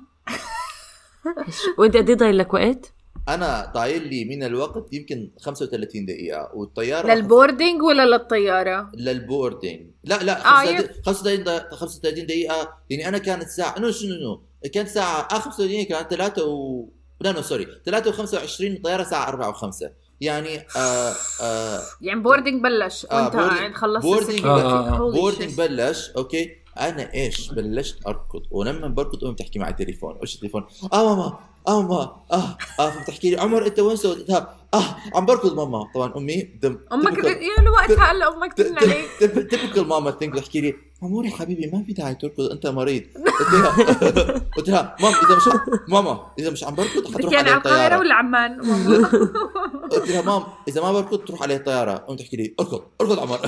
وأنت 1.77 1.97
قد 1.97 2.11
ضايل 2.11 2.37
لك 2.37 2.53
وقت؟ 2.53 2.93
أنا 3.27 3.71
ضايل 3.75 4.07
لي 4.07 4.25
من 4.25 4.43
الوقت 4.43 4.93
يمكن 4.93 5.31
35 5.39 6.05
دقيقة. 6.05 6.51
والطيارة 6.53 7.13
لل 7.13 7.27
boarding 7.27 7.81
ولا 7.81 8.05
للطيارة؟ 8.05 8.91
لل 8.93 9.11
boarding. 9.11 9.89
لا 10.03 10.23
لا 10.23 10.39
آه، 10.39 10.65
35 10.65 11.03
35 11.03 11.43
دقيقة 11.43 11.75
35 11.75 12.25
دقيقة. 12.25 12.73
يعني 12.89 13.07
أنا 13.07 13.17
كانت 13.17 13.47
ساعة 13.49 13.79
no 13.79 13.91
شنو 13.91 14.15
no 14.15 14.41
كانت 14.73 14.87
ساعة 14.89 15.27
آه 15.31 15.39
35 15.39 15.67
دقيقة 15.67 15.89
كانت 16.03 16.09
3 16.13 16.45
و 16.45 16.87
لا 17.21 17.31
no 17.31 17.41
sorry 17.41 17.67
3 17.85 18.11
و25 18.11 18.61
الطيارة 18.61 19.03
ساعة 19.03 19.27
4 19.29 19.53
و5 19.53 19.85
يعني 20.21 20.57
آه 20.77 21.13
آه 21.41 21.81
يعني 22.01 22.19
boarding 22.19 22.63
بلش. 22.63 23.05
آه، 23.11 23.23
وأنت 23.23 23.35
boarding- 23.35 23.61
يعني 23.61 23.73
خلصت 23.73 24.05
boarding. 24.05 24.45
آه، 24.45 24.61
آه، 24.61 24.95
آه. 24.95 25.11
boarding 25.11 25.51
shit. 25.53 25.57
بلش 25.57 26.09
okay. 26.17 26.51
أنا 26.79 27.13
إيش 27.13 27.49
بلشت 27.53 28.07
أركض. 28.07 28.41
ولما 28.51 28.87
بركض 28.87 29.23
امي 29.23 29.33
بتحكي 29.33 29.59
معي 29.59 29.73
تليفون 29.73 30.17
إيش 30.21 30.35
التليفون؟ 30.35 30.65
آه 30.93 31.15
ماما. 31.15 31.39
ماما 31.67 32.15
آه 32.33 32.57
آه 32.79 32.89
فبتحكي 32.89 33.29
لي. 33.31 33.41
عمر 33.41 33.67
أنت 33.67 33.79
وين 33.79 33.95
سويت؟ 33.95 34.29
آه 34.73 34.95
عم 35.15 35.25
بركض 35.25 35.53
ماما. 35.55 35.87
طبعا 35.95 36.13
أمي 36.17 36.41
دم 36.61 36.77
أمك 36.93 37.17
يا 37.17 37.69
وقتها 37.69 38.11
هلا 38.11 38.35
أمك 38.35 38.53
ترن 38.53 38.77
عليك 38.77 39.05
تبكل 39.51 39.81
ماما 39.81 40.11
ثينك 40.11 40.33
بتحكي 40.33 40.61
لي 40.61 40.75
عمور 41.03 41.25
يا 41.25 41.31
حبيبي 41.31 41.67
ما 41.73 41.83
في 41.83 41.93
داعي 41.93 42.15
تركض 42.15 42.41
أنت 42.51 42.67
مريض. 42.67 43.03
قلت 43.39 43.53
لها 43.53 43.69
قلت 44.57 44.69
لها 44.69 44.95
مام 45.01 45.13
إذا 45.13 45.35
مش 45.37 45.43
ماما 45.87 46.31
إذا 46.39 46.49
مش 46.49 46.63
عم 46.63 46.75
بركض 46.75 47.13
حتروح 47.15 47.33
يعني 47.33 47.49
على 47.49 47.57
القاهره 47.57 47.75
الطياره 47.85 47.99
ولا 47.99 48.13
عمان؟ 48.15 48.61
قلت 49.91 50.09
لها 50.09 50.21
مام 50.21 50.43
إذا 50.67 50.81
ما 50.81 50.91
بركض 50.91 51.17
تروح 51.25 51.41
علي 51.43 51.55
الطياره 51.55 51.91
قمت 51.93 52.19
تحكي 52.19 52.37
لي 52.37 52.53
أركض 52.59 52.81
أركض 53.01 53.19
عمر. 53.19 53.39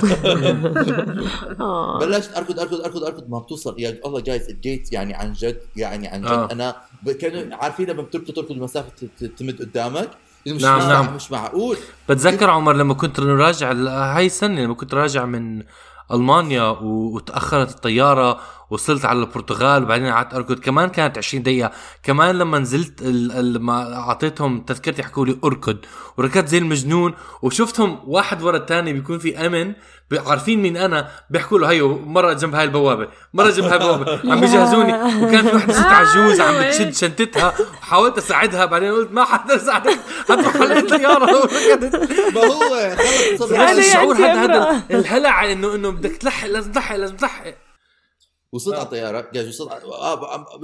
آه. 1.60 1.98
بلشت 1.98 2.36
أركض 2.36 2.60
أركض 2.60 2.80
أركض 2.80 3.04
أركض 3.04 3.30
ما 3.30 3.38
بتوصل. 3.38 3.74
يا 3.80 4.00
الله 4.06 4.20
جايز 4.20 4.48
الجيت 4.48 4.92
يعني 4.92 5.14
عن 5.14 5.32
جد 5.32 5.60
يعني 5.76 6.08
عن 6.08 6.20
جد. 6.20 6.26
آه. 6.28 6.48
أنا 6.52 6.76
كانوا 7.20 7.56
عارفين 7.56 7.86
لما 7.90 8.02
بتركض 8.02 8.32
تركض 8.34 8.50
المسافة 8.50 8.88
ت- 9.00 9.24
ت- 9.24 9.38
تمد 9.38 9.58
قدامك. 9.62 10.10
مش 10.46 10.62
نعم، 10.62 10.78
مش 10.78 10.84
نعم. 10.84 11.14
مش 11.14 11.32
معقول 11.32 11.76
بتذكر 12.08 12.50
عمر 12.50 12.72
لما 12.72 12.94
كنت 12.94 13.20
راجع 13.20 13.72
هاي 14.16 14.26
السنة 14.26 14.60
لما 14.60 14.74
كنت 14.74 14.94
راجع 14.94 15.24
من 15.24 15.62
ألمانيا 16.12 16.76
وتأخرت 16.80 17.70
الطيارة 17.70 18.40
وصلت 18.70 19.04
على 19.04 19.18
البرتغال 19.18 19.82
وبعدين 19.82 20.06
قعدت 20.06 20.34
أركض. 20.34 20.58
كمان 20.58 20.88
كانت 20.88 21.18
20 21.18 21.42
دقيقة. 21.42 21.70
كمان 22.02 22.38
لما 22.38 22.58
نزلت 22.58 23.02
ال- 23.02 23.32
ال- 23.32 23.52
لما 23.52 23.94
أعطيتهم 23.94 24.60
تذكرتي 24.60 25.02
حكوا 25.02 25.26
لي 25.26 25.36
أركض. 25.44 25.76
وركضت 26.16 26.48
زي 26.48 26.58
المجنون. 26.58 27.14
وشفتهم 27.42 27.98
واحد 28.06 28.42
ورا 28.42 28.56
الثاني 28.56 28.92
بيكون 28.92 29.18
في 29.18 29.46
أمن. 29.46 29.72
عارفين 30.26 30.62
مين 30.62 30.76
أنا؟ 30.76 31.08
بيحكوا 31.30 31.58
له 31.58 31.70
هيو 31.70 31.98
مرة 31.98 32.32
جنب 32.32 32.54
هاي 32.54 32.64
البوابة. 32.64 33.08
مرة 33.34 33.50
جنب 33.50 33.64
هاي 33.64 33.74
البوابة. 33.76 34.20
عم 34.32 34.40
بيجهزوني. 34.40 34.92
وكان 35.24 35.46
في 35.46 35.56
وحده 35.56 35.72
ست 35.72 35.86
عجوز 35.86 36.40
عم 36.46 36.54
بتشد 36.64 36.94
شنطتها. 36.94 37.54
وحاولت 37.82 38.18
أساعدها. 38.18 38.64
بعدين 38.64 38.92
قلت 38.92 39.12
ما 39.12 39.24
حدا 39.24 39.58
ساعدك 39.58 39.98
حتروح 40.28 40.56
على 40.56 40.78
الطياره 40.78 41.36
وركضت 41.36 42.10
ما 42.34 42.40
هو 42.40 42.96
خلص 43.38 43.78
الشعور 43.78 44.16
هذا 44.16 44.44
هذا. 44.44 44.82
الهلع 44.90 45.52
انه 45.52 45.74
إنه 45.74 45.90
بدك 45.90 46.16
تلحق 46.16 46.46
لازم 46.48 46.72
تلحق 46.72 46.96
لازم 46.96 47.16
تلحق. 47.16 47.44
وصلت 48.52 48.74
آه. 48.74 48.78
على 48.78 48.84
الطياره 48.84 49.30
جاي 49.34 49.48
وصلت 49.48 49.72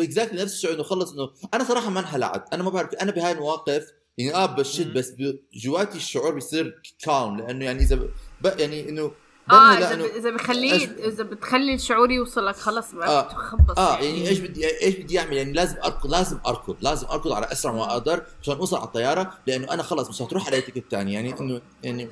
exactly 0.00 0.42
نفس 0.42 0.54
الشعور 0.54 0.74
إنه 0.74 0.82
خلص 0.82 1.12
إنه 1.12 1.30
أنا 1.54 1.64
صراحة 1.64 1.90
ما 1.90 2.00
انهلعت 2.00 2.54
أنا 2.54 2.62
ما 2.62 2.70
بعرف 2.70 2.94
أنا 2.94 3.12
بهاي 3.12 3.32
المواقف 3.32 3.92
يعني 4.18 4.34
آه 4.34 4.46
بشد. 4.46 4.92
بس 4.92 5.12
جواتي 5.54 5.96
الشعور 5.96 6.34
بيصير 6.34 6.82
calm 7.04 7.36
لأنه 7.36 7.64
يعني 7.64 7.82
إذا 7.82 7.96
ب... 8.40 8.58
يعني 8.58 8.88
إنه 8.88 9.12
آه 9.50 9.72
إذا 9.72 10.04
إذا 10.04 10.30
بخليه 10.30 10.96
إذا 11.04 11.22
بتخلي 11.22 11.74
الشعور 11.74 12.10
يوصلك 12.10 12.56
خلص 12.56 12.92
بقى 12.94 13.08
آه 13.08 13.22
تخبص 13.22 13.78
آه 13.78 13.94
يعني. 13.94 14.06
يعني 14.06 14.28
إيش 14.28 14.38
بدي 14.38 14.82
إيش 14.82 14.96
بدي 14.96 15.14
يعمل 15.14 15.36
يعني 15.36 15.52
لازم 15.52 15.76
أركض 15.84 16.10
لازم 16.10 16.38
أركض 16.46 16.76
لازم 16.80 17.06
أركض 17.06 17.32
على 17.32 17.52
أسرع 17.52 17.72
ما 17.72 17.92
أقدر 17.92 18.22
عشان 18.42 18.56
أوصل 18.56 18.76
على 18.76 18.86
الطيارة 18.86 19.34
لأنه 19.46 19.72
أنا 19.72 19.82
خلص 19.82 20.08
مش 20.08 20.22
هتروح 20.22 20.46
على 20.46 20.60
ticket 20.60 20.84
ثاني 20.90 21.12
يعني 21.12 21.40
إنه 21.40 21.60
يعني 21.84 22.08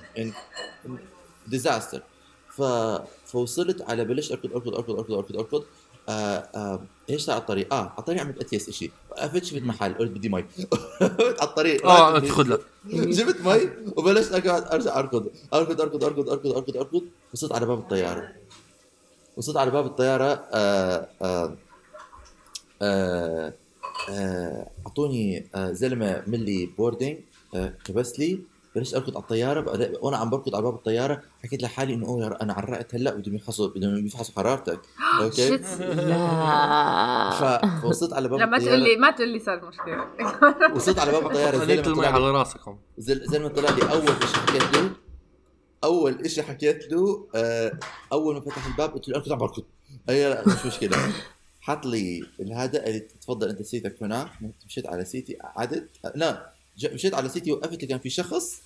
disaster 1.46 2.02
ف 2.56 2.62
فوصلت 3.26 3.82
على 3.82 4.04
بلشت 4.04 4.32
أركض 4.32 4.52
أركض 4.54 4.74
أركض 4.74 4.90
أركض 4.94 5.12
أركض 5.14 5.36
أركض. 5.36 5.64
آه 6.08 6.48
آه 6.54 6.80
إيش 7.10 7.30
على 7.30 7.40
الطريق؟ 7.40 7.74
آه 7.74 7.76
على 7.80 7.98
الطريق 7.98 8.20
عملت 8.20 8.40
اتيس 8.40 8.70
شيء 8.70 8.90
وقفت 9.10 9.44
شفت 9.44 9.62
محل 9.62 9.94
قلت 9.94 10.10
بدي 10.10 10.28
مي. 10.28 10.44
على 11.40 11.48
الطريق 11.50 11.86
آه 11.86 12.18
تاخذ 12.18 12.48
لك 12.48 12.60
جبت 12.86 13.40
مي؟ 13.40 13.70
وبلشت 13.96 14.32
أقعد 14.32 14.62
أرجع 14.74 14.98
أركض. 14.98 15.26
أركض 15.54 15.80
أركض 15.80 16.04
أركض 16.04 16.28
أركض 16.28 16.52
أركض 16.56 16.76
أركض. 16.76 17.02
وصلت 17.34 17.52
على 17.52 17.66
باب 17.66 17.78
الطيارة. 17.78 18.32
وصلت 19.36 19.56
على 19.56 19.70
باب 19.70 19.86
الطيارة 19.86 20.24
آه 20.52 21.08
آه 21.22 21.56
آه 22.82 23.52
آه، 24.10 24.70
أعطوني 24.86 25.46
آه 25.54 25.72
زلمة 25.72 26.22
ملي 26.26 26.66
boarding 26.78 27.16
آه 27.54 27.74
كبس 27.84 28.18
لي. 28.18 28.40
بلشت 28.74 28.94
اركض 28.94 29.16
على 29.16 29.22
الطيارة 29.22 29.88
وأنا 30.02 30.16
عم 30.16 30.30
بركض 30.30 30.54
على 30.54 30.62
باب 30.64 30.74
الطيارة 30.74 31.22
حكيت 31.42 31.62
لحالي 31.62 31.94
إنه 31.94 32.06
oh 32.06 32.26
أنا 32.42 32.52
عرقت 32.52 32.94
هلأ 32.94 33.14
بدهم 33.14 33.34
يفحصوا 33.34 33.68
بدهم 33.68 34.06
يفحصوا 34.06 34.34
حرارتك. 34.36 34.80
okay؟ 35.22 35.48
shit. 35.58 35.80
لا. 35.80 37.80
فوصلت 37.82 38.12
على 38.12 38.28
باب 38.28 38.38
لا 38.40 38.46
ما 38.46 38.58
تقول 38.58 38.68
الطيارة. 38.74 38.88
لي 38.94 39.00
ما 39.00 39.10
تقول 39.10 39.28
لي 39.28 39.38
صار 39.38 39.68
مشكلة. 39.68 40.06
وصلت 40.76 40.98
على 40.98 41.12
باب 41.12 41.26
الطيارة 41.26 41.58
خليت 41.58 41.86
المي 41.86 41.96
طلع 42.02 42.08
على 42.14 42.30
راسكم 42.30 42.78
زل- 42.98 43.26
زلمه 43.26 43.48
طلع 43.48 43.70
لي 43.70 43.82
أول 43.92 44.06
شيء 44.08 44.36
حكيت 44.36 44.76
له 44.76 44.90
أول 45.84 46.30
شيء 46.30 46.44
حكيت 46.44 46.92
له 46.92 47.26
آه، 47.34 47.72
أول 48.12 48.34
ما 48.34 48.40
فتح 48.40 48.66
الباب 48.66 48.90
قلت 48.94 49.08
له 49.08 49.18
كنت 49.20 49.32
عم 49.32 49.38
بركض. 49.38 49.62
هي 50.08 50.28
لا 50.30 50.48
مش 50.48 50.66
مشكلة. 50.66 50.96
حط 51.60 51.86
لي 51.86 52.26
هذا 52.54 52.82
قال 52.84 52.92
لي 52.92 53.00
تفضل 53.00 53.48
أنت 53.48 53.62
seat 53.62 53.94
ك 53.94 54.02
هناك 54.02 54.28
مشيت 54.66 54.86
على 54.86 55.04
seat 55.04 55.28
ي 55.28 55.34
قعدت 55.56 55.88
لا 56.14 56.52
ج- 56.78 56.94
مشيت 56.94 57.14
على 57.14 57.28
seat 57.28 57.47
ي 57.47 57.52
وقفت 57.52 57.84
كان 57.84 57.98
في 57.98 58.10
شخص 58.10 58.62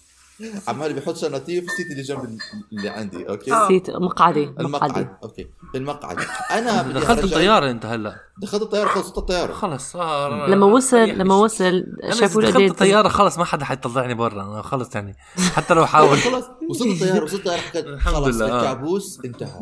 عمال 0.69 0.93
بيحط 0.93 1.17
شنطيه 1.17 1.61
في 1.61 1.67
ال 1.67 1.72
seat 1.72 1.93
اللي 1.93 2.03
جنب 2.03 2.39
اللي 2.73 2.89
عندي 2.89 3.29
okay؟ 3.29 3.53
آه. 3.53 3.69
seat 3.69 3.91
مقعدي 3.91 4.47
مقعدي. 4.47 4.61
المقعد 4.61 5.17
okay 5.23 5.51
في 5.73 5.79
المقعد. 5.79 6.19
أنا 6.51 6.83
دخلت 6.83 7.25
الطيارة 7.25 7.71
أنت 7.71 7.87
هلا. 7.87 8.17
دخلت 8.43 8.63
الطيارة 8.63 8.89
خلصت 8.89 9.19
الطيارة. 9.19 9.53
خلص 9.53 9.97
آه 9.97 10.47
لما 10.47 10.67
وصل 10.67 10.97
ريح 10.97 11.17
لما 11.17 11.35
وصل 11.35 11.87
شافوا 12.11 12.43
دخلت 12.43 12.71
الطيارة 12.71 13.09
خلص 13.09 13.39
ما 13.39 13.45
حدا 13.45 13.65
حيطلعني 13.65 14.15
برا 14.15 14.43
أنا 14.43 14.63
خلص 14.63 14.95
يعني. 14.95 15.17
حتى 15.55 15.75
لو 15.75 15.87
حاول. 15.87 16.19
خلص 16.19 16.45
وصلت 16.71 17.03
الطيارة 17.03 17.25
وصلت 17.25 17.41
الطيارة 17.41 17.61
حكيت 17.61 17.87
خلص 17.87 18.41
آه. 18.41 18.47
الكابوس 18.47 19.21
انتهى. 19.25 19.61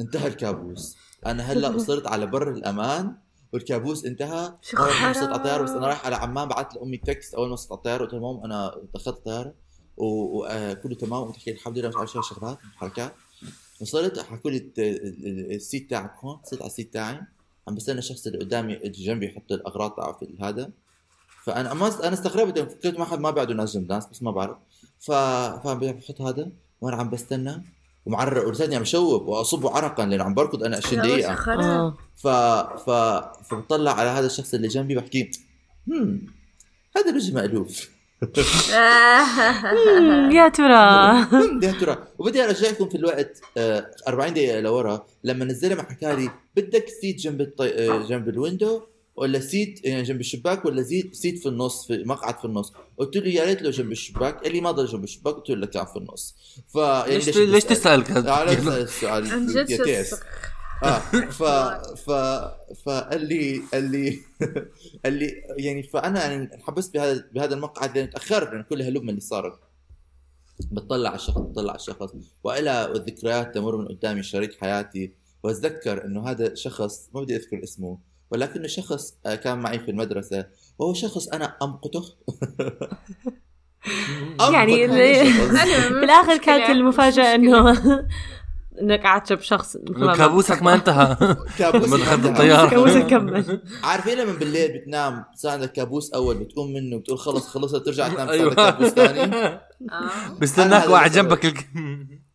انتهى 0.00 0.26
الكابوس. 0.26 0.96
أنا 1.26 1.42
هلأ 1.42 1.68
وصلت 1.68 2.06
على 2.06 2.26
بر 2.26 2.50
الأمان 2.50 3.16
والكابوس 3.52 4.04
انتهى. 4.04 4.54
شو 4.62 4.76
أول 4.76 4.86
ما. 5.02 5.10
وصلت 5.10 5.28
على 5.28 5.36
الطيارة 5.36 5.62
بس 5.62 5.70
أنا 5.70 5.86
رايح 5.86 6.06
على 6.06 6.16
عمان 6.16 6.48
بعثت 6.48 6.74
لأمي 6.74 6.96
text 6.96 7.34
أول 7.34 7.46
ما 7.46 7.52
وصلت 7.52 7.72
على 7.72 7.78
الطيارة 7.78 8.04
قلت 8.04 8.12
لها 8.12 8.20
ماما 8.20 8.44
أنا 8.44 8.74
دخلت 8.94 9.16
الطيارة؟ 9.16 9.63
وكله 9.96 10.94
تمام. 10.94 11.22
وتحكي 11.22 11.50
الحمد 11.50 11.78
لله 11.78 11.88
مش 11.88 11.96
عارف 11.96 12.10
شو 12.12 12.22
شغلات 12.22 12.58
حركات. 12.76 13.14
وصلت 13.80 14.18
حكوا 14.20 14.50
لي 14.50 14.56
الت- 14.56 14.78
ال- 14.78 15.26
ال- 15.26 15.52
ال 15.54 15.61
seat 15.61 15.90
تاعك 15.90 16.12
هون 16.24 16.38
صرت 16.44 16.60
على 16.62 16.70
ال 16.70 16.74
seat 16.74 16.92
تاعي. 16.94 17.20
عم 17.68 17.74
بستنى 17.74 17.98
الشخص 17.98 18.26
اللي 18.26 18.38
قدامي 18.38 18.76
اللي 18.76 18.90
جنبي 18.90 19.26
يحط 19.26 19.52
الأغراض 19.52 19.90
تاعه 19.90 20.12
في 20.18 20.36
هذا. 20.40 20.70
فأنا 21.44 21.74
ما 21.74 22.06
أنا 22.06 22.12
استغربت 22.14 22.56
يعني 22.56 22.70
فكرت 22.70 22.98
ما 22.98 23.04
حد 23.04 23.18
ما 23.20 23.30
بعده 23.30 23.54
ناس 23.54 23.74
جنب 23.74 23.92
ناس 23.92 24.06
بس 24.06 24.22
ما 24.22 24.30
بعرف. 24.30 24.56
ف 25.00 25.10
فعم 25.64 25.78
بحط 25.78 26.20
هذا 26.20 26.50
وأنا 26.80 26.96
عم 26.96 27.10
بستنى. 27.10 27.62
ومعرق 28.06 28.46
ولساتني 28.48 28.76
عم 28.76 28.84
شوب 28.84 29.28
وأصب 29.28 29.66
عرقا 29.66 30.06
لأنه 30.06 30.24
عم 30.24 30.34
بركض 30.34 30.62
أنا 30.64 30.76
20 30.76 31.02
دقيقة. 31.02 31.32
آه. 31.64 31.96
ف 32.16 32.28
ف 32.84 32.90
فبطلع 33.50 33.92
على 33.92 34.08
هذا 34.08 34.26
الشخص 34.26 34.54
اللي 34.54 34.68
جنبي 34.68 34.94
بحكي 34.94 35.30
هم 35.88 36.26
هذا 36.96 37.10
بيجي 37.12 37.32
مألوف. 37.32 37.93
يا 40.32 40.48
ترى. 40.48 41.26
هم 41.32 41.62
يا 41.62 41.72
ترى. 41.72 42.06
وبدي 42.18 42.44
ارجعكم 42.44 42.88
في 42.88 42.94
الوقت 42.96 43.40
آه، 43.56 43.90
40 44.08 44.34
دقيقة 44.34 44.60
لورا 44.60 45.06
لما 45.24 45.44
الزلمه 45.44 45.82
حكى 45.82 46.14
لي 46.16 46.30
بدك 46.56 46.88
seat 47.00 47.16
جنب 47.16 47.40
الطي... 47.40 47.68
آه، 47.68 48.06
جنب 48.06 48.28
ال 48.28 48.36
window 48.36 48.82
ولا 49.16 49.40
seat 49.40 49.84
يعني 49.84 50.02
جنب 50.02 50.20
الشباك 50.20 50.64
ولا 50.64 50.82
seat 50.82 51.14
seat 51.14 51.38
في 51.38 51.48
النص 51.48 51.86
في 51.86 52.04
مقعد 52.06 52.38
في 52.38 52.44
النص. 52.44 52.72
قلت 52.98 53.16
له 53.16 53.28
يا 53.28 53.44
ريت 53.44 53.62
لو 53.62 53.70
جنب 53.70 53.92
الشباك. 53.92 54.42
قال 54.42 54.52
لي 54.52 54.60
ما 54.60 54.70
ضل 54.70 54.86
جنب 54.86 55.04
الشباك. 55.04 55.34
قلت 55.34 55.50
له 55.50 55.56
لا 55.56 55.66
كان 55.66 55.84
في 55.86 55.96
النص. 55.96 56.34
ف 56.68 56.74
يعني 56.76 57.14
ليش 57.18 57.36
ليش 57.36 57.64
تسأل؟ 57.64 58.04
كذا؟ 58.04 58.30
آه، 58.30 58.44
عن 59.02 59.46
جد 59.46 60.06
آه 60.82 60.98
ف 61.38 61.42
ف 61.98 62.10
فقال 62.84 63.28
لي 63.28 63.62
قال 63.72 63.90
لي 63.90 64.18
قال 65.04 65.12
لي 65.18 65.42
يعني 65.58 65.82
فأنا 65.82 66.24
يعني 66.30 66.54
انحبست 66.54 66.94
بهذا 66.94 67.24
بهذا 67.32 67.54
المقعد 67.54 67.98
لأن 67.98 68.10
تأخرت 68.10 68.52
لأن 68.52 68.62
كل 68.62 68.82
هاللبنه 68.82 69.10
اللي 69.10 69.20
صارت. 69.20 69.60
بتطلع 70.72 71.08
على 71.08 71.18
الشخص 71.18 71.38
بتطلع 71.38 71.70
على 71.70 71.80
الشخص 71.80 72.12
وإلى 72.44 72.84
الذكريات 72.84 73.54
تمر 73.54 73.76
من 73.76 73.88
قدامي 73.88 74.22
شريط 74.22 74.54
حياتي. 74.60 75.12
وأتذكر 75.42 76.04
إنه 76.04 76.28
هذا 76.30 76.54
شخص 76.54 77.10
ما 77.14 77.20
بدي 77.20 77.36
أذكر 77.36 77.62
اسمه 77.62 77.98
ولكنه 78.30 78.66
شخص 78.66 79.14
آه، 79.26 79.34
كان 79.34 79.58
معي 79.58 79.78
في 79.78 79.90
المدرسة. 79.90 80.46
وهو 80.78 80.94
شخص 80.94 81.28
أنا 81.28 81.56
أمقته. 81.62 82.04
يعني 84.52 84.86
بالآخر 85.88 86.36
كانت 86.36 86.70
مش 86.70 86.76
المفاجأة. 86.76 87.34
إنه 87.34 87.78
إنك 88.80 89.02
قعدت 89.02 89.32
بشخص 89.32 89.76
إنه 89.76 90.16
كابوسك 90.16 90.62
ما 90.62 90.74
انتهى. 90.74 91.16
كابوس 91.58 91.88
لما 91.88 91.96
دخلت 91.96 92.12
انتهى. 92.26 92.30
الطيارة. 92.32 92.70
كابوسك 92.70 93.06
كمل. 93.06 93.60
عارفين 93.84 94.18
لما 94.18 94.32
بالليل 94.32 94.78
بتنام 94.78 95.24
صار 95.34 95.52
عندك 95.52 95.72
كابوس 95.72 96.12
أول 96.12 96.36
بتقوم 96.38 96.72
منه 96.72 96.98
بتقول 96.98 97.18
خلص 97.18 97.46
خلصت 97.48 97.76
ترجع 97.76 98.08
تنام 98.08 98.26
صار 98.28 98.40
عندك 98.42 98.56
كابوس 98.56 98.88
ثاني؟ 98.88 99.34
آه. 99.36 99.60
بستناك 100.40 100.88
واحد 100.90 101.12
جنبك. 101.12 101.66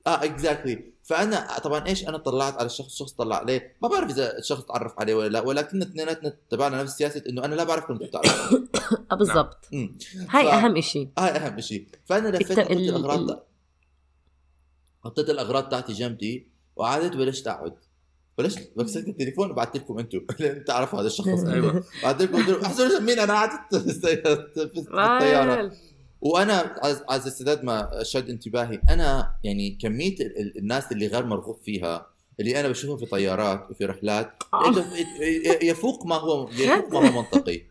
آه 0.07 0.23
اكزاكتلي 0.23 0.89
فأنا 1.03 1.47
طبعا 1.63 1.87
إيش 1.87 2.07
أنا 2.07 2.17
طلعت 2.17 2.53
على 2.57 2.65
الشخص 2.65 2.91
الشخص 2.91 3.11
طلع 3.11 3.35
عليه. 3.37 3.75
ما 3.81 3.87
بعرف 3.87 4.09
إذا 4.11 4.37
الشخص 4.37 4.61
تعرف 4.63 4.99
عليه 4.99 5.13
ولا 5.15 5.27
لا 5.29 5.39
ولكن 5.41 5.81
اثنيناتنا 5.81 6.33
تبعنا 6.49 6.83
نفس 6.83 6.97
سياسة 6.97 7.23
إنه 7.29 7.45
أنا 7.45 7.55
لا 7.55 7.63
بعرف 7.63 7.85
كنت 7.85 8.01
بتعرف. 8.03 8.53
آه، 9.11 9.15
بالضبط. 9.15 9.67
أمم. 9.73 9.97
هاي 10.29 10.51
أهم 10.53 10.77
إشي. 10.77 11.09
هاي 11.19 11.29
أهم 11.31 11.61
شيء 11.61 11.87
فأنا 12.05 12.27
لفيت 12.37 12.59
الأغراض 12.59 13.19
ال- 13.31 13.39
حطيت 15.04 15.30
الأغراض 15.30 15.70
تاعتي 15.70 15.93
جنبي 15.93 16.47
وقعدت 16.76 17.16
بلشت 17.16 17.47
أقعد. 17.47 17.74
بلشت 18.38 18.72
مسكت 18.76 19.08
التليفون 19.08 19.52
وبعثت 19.52 19.76
لكم 19.78 20.00
أنتم. 20.00 20.22
لأن 20.39 20.64
تعرفوا 20.64 21.00
هذا 21.00 21.08
الشخص. 21.08 21.28
أيوة. 21.54 21.84
بعثت 22.04 22.22
لكم 22.22 22.36
قلت 22.38 22.50
لهم 22.50 22.62
احسن 22.66 23.04
مين 23.04 23.20
أنا؟ 23.20 23.34
قعدت 23.34 23.76
في 23.76 24.78
الطيارة. 24.78 25.72
وأنا 26.22 26.76
عز, 27.10 27.28
السداد 27.28 27.64
ما 27.64 27.89
شد 28.04 28.30
انتباهي 28.30 28.82
أنا 28.89 29.36
يعني 29.43 29.78
كمية 29.82 30.14
ال- 30.16 30.39
ال- 30.39 30.58
الناس 30.58 30.91
اللي 30.91 31.08
غير 31.08 31.26
مرغوب 31.26 31.58
فيها 31.66 32.08
اللي 32.39 32.60
أنا 32.60 32.68
بشوفها 32.68 32.97
في 32.97 33.06
طيارات 33.06 33.72
وفي 33.72 33.86
رحلات 33.86 34.43
آه. 34.54 34.74
يفوق 35.62 36.06
ما 36.06 36.16
هو 36.16 36.50
يفوق 36.50 36.93
ما 36.93 37.10
هو 37.10 37.22
منطقي. 37.22 37.62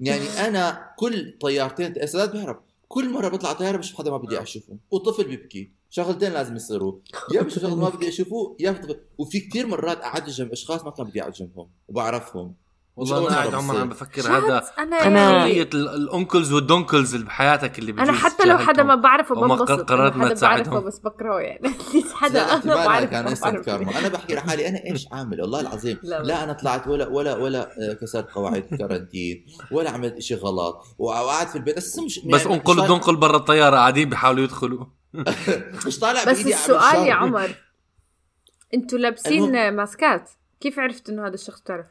يعني 0.00 0.24
أنا 0.48 0.90
كل 0.98 1.38
طيارتين 1.40 1.86
السداد 2.02 2.32
بيهرب. 2.32 2.62
كل 2.88 3.10
مرة 3.10 3.28
بطلع 3.28 3.52
طيارة 3.52 3.76
بشوف 3.76 3.98
حدا 3.98 4.10
ما 4.10 4.16
بدي 4.16 4.42
أشوفه. 4.42 4.76
وطفل 4.90 5.24
بيبكي. 5.24 5.72
شغلتين 5.94 6.32
لازم 6.32 6.56
يصيروا. 6.56 6.92
يا 7.34 7.42
بشوف 7.42 7.62
شغله 7.62 7.76
ما 7.76 7.88
بدي 7.88 8.08
اشوفه 8.08 8.56
يا 8.60 8.80
وفي 9.18 9.40
كثير 9.40 9.66
مرات 9.66 9.98
قعدت 10.02 10.28
جنب 10.30 10.52
أشخاص 10.52 10.84
ما 10.84 10.90
كان 10.90 11.06
بدي 11.06 11.20
اقعد 11.20 11.32
جنبهم 11.32 11.68
وبعرفهم. 11.88 12.54
والله 12.96 13.18
أنا 13.18 13.36
قاعد 13.36 13.54
عمر 13.54 13.76
عم 13.80 13.88
بفكر 13.88 14.22
هذا. 14.22 14.64
أنا 14.78 15.46
ال- 15.46 15.88
الانكلز 15.88 16.52
والدونكلز 16.52 17.14
اللي 17.14 17.26
بحياتك 17.26 17.78
اللي 17.78 17.92
أنا 17.92 18.12
حتى 18.12 18.44
لو 18.48 18.58
حدا 18.58 18.82
ما 18.82 18.94
بعرفه 18.94 19.34
بنبسط 19.34 19.70
قررت 19.80 20.16
ما 20.16 20.28
تساعدهم. 20.34 20.70
بعرفه 20.72 20.86
بس 20.86 20.98
بكرهه 20.98 21.40
يعني. 21.40 21.68
حدا 22.14 22.32
لا 22.34 22.54
أنا 22.64 22.74
بعرفه 22.74 23.06
كان 23.06 23.24
ما 23.24 23.30
انستنت 23.30 23.52
بعرفه. 23.54 23.64
كارما 23.64 23.98
أنا 23.98 24.08
بحكي 24.08 24.34
لحالي 24.34 24.68
أنا 24.68 24.84
إيش 24.84 25.08
عامل؟ 25.12 25.40
والله 25.40 25.60
العظيم. 25.60 25.98
لا، 26.02 26.22
لا. 26.22 26.44
أنا 26.44 26.52
طلعت 26.52 26.88
ولا 26.88 27.08
ولا 27.08 27.36
ولا 27.36 27.90
آه، 27.90 27.92
كسرت 27.92 28.30
قواعد 28.30 28.62
كارنتين 28.78 29.46
ولا 29.70 29.90
عملت 29.90 30.16
إشي 30.16 30.34
غلط. 30.34 30.84
وقعدت 30.98 31.50
في 31.50 31.56
البيت 31.56 31.76
بس 31.76 31.98
مش 31.98 32.18
بس 32.26 32.40
يعني 32.42 32.54
انقل 32.54 32.74
مش 32.76 32.80
ودنقل 32.82 33.16
برا 33.16 33.36
الطيارة 33.36 33.76
قاعدين 33.76 34.08
بيحاولوا 34.10 34.44
يدخلوا. 34.44 34.84
مش 35.86 35.98
طالع 35.98 36.24
بس 36.24 36.46
السؤال. 36.46 37.06
يا 37.08 37.14
عمر. 37.14 37.50
أنتوا 38.74 38.98
لابسين 38.98 39.44
المهم- 39.56 39.74
ماسكات. 39.76 40.30
كيف 40.60 40.78
عرفت 40.78 41.08
إنه 41.10 41.26
هذا 41.26 41.34
الشخص 41.34 41.60
بتعرف 41.60 41.86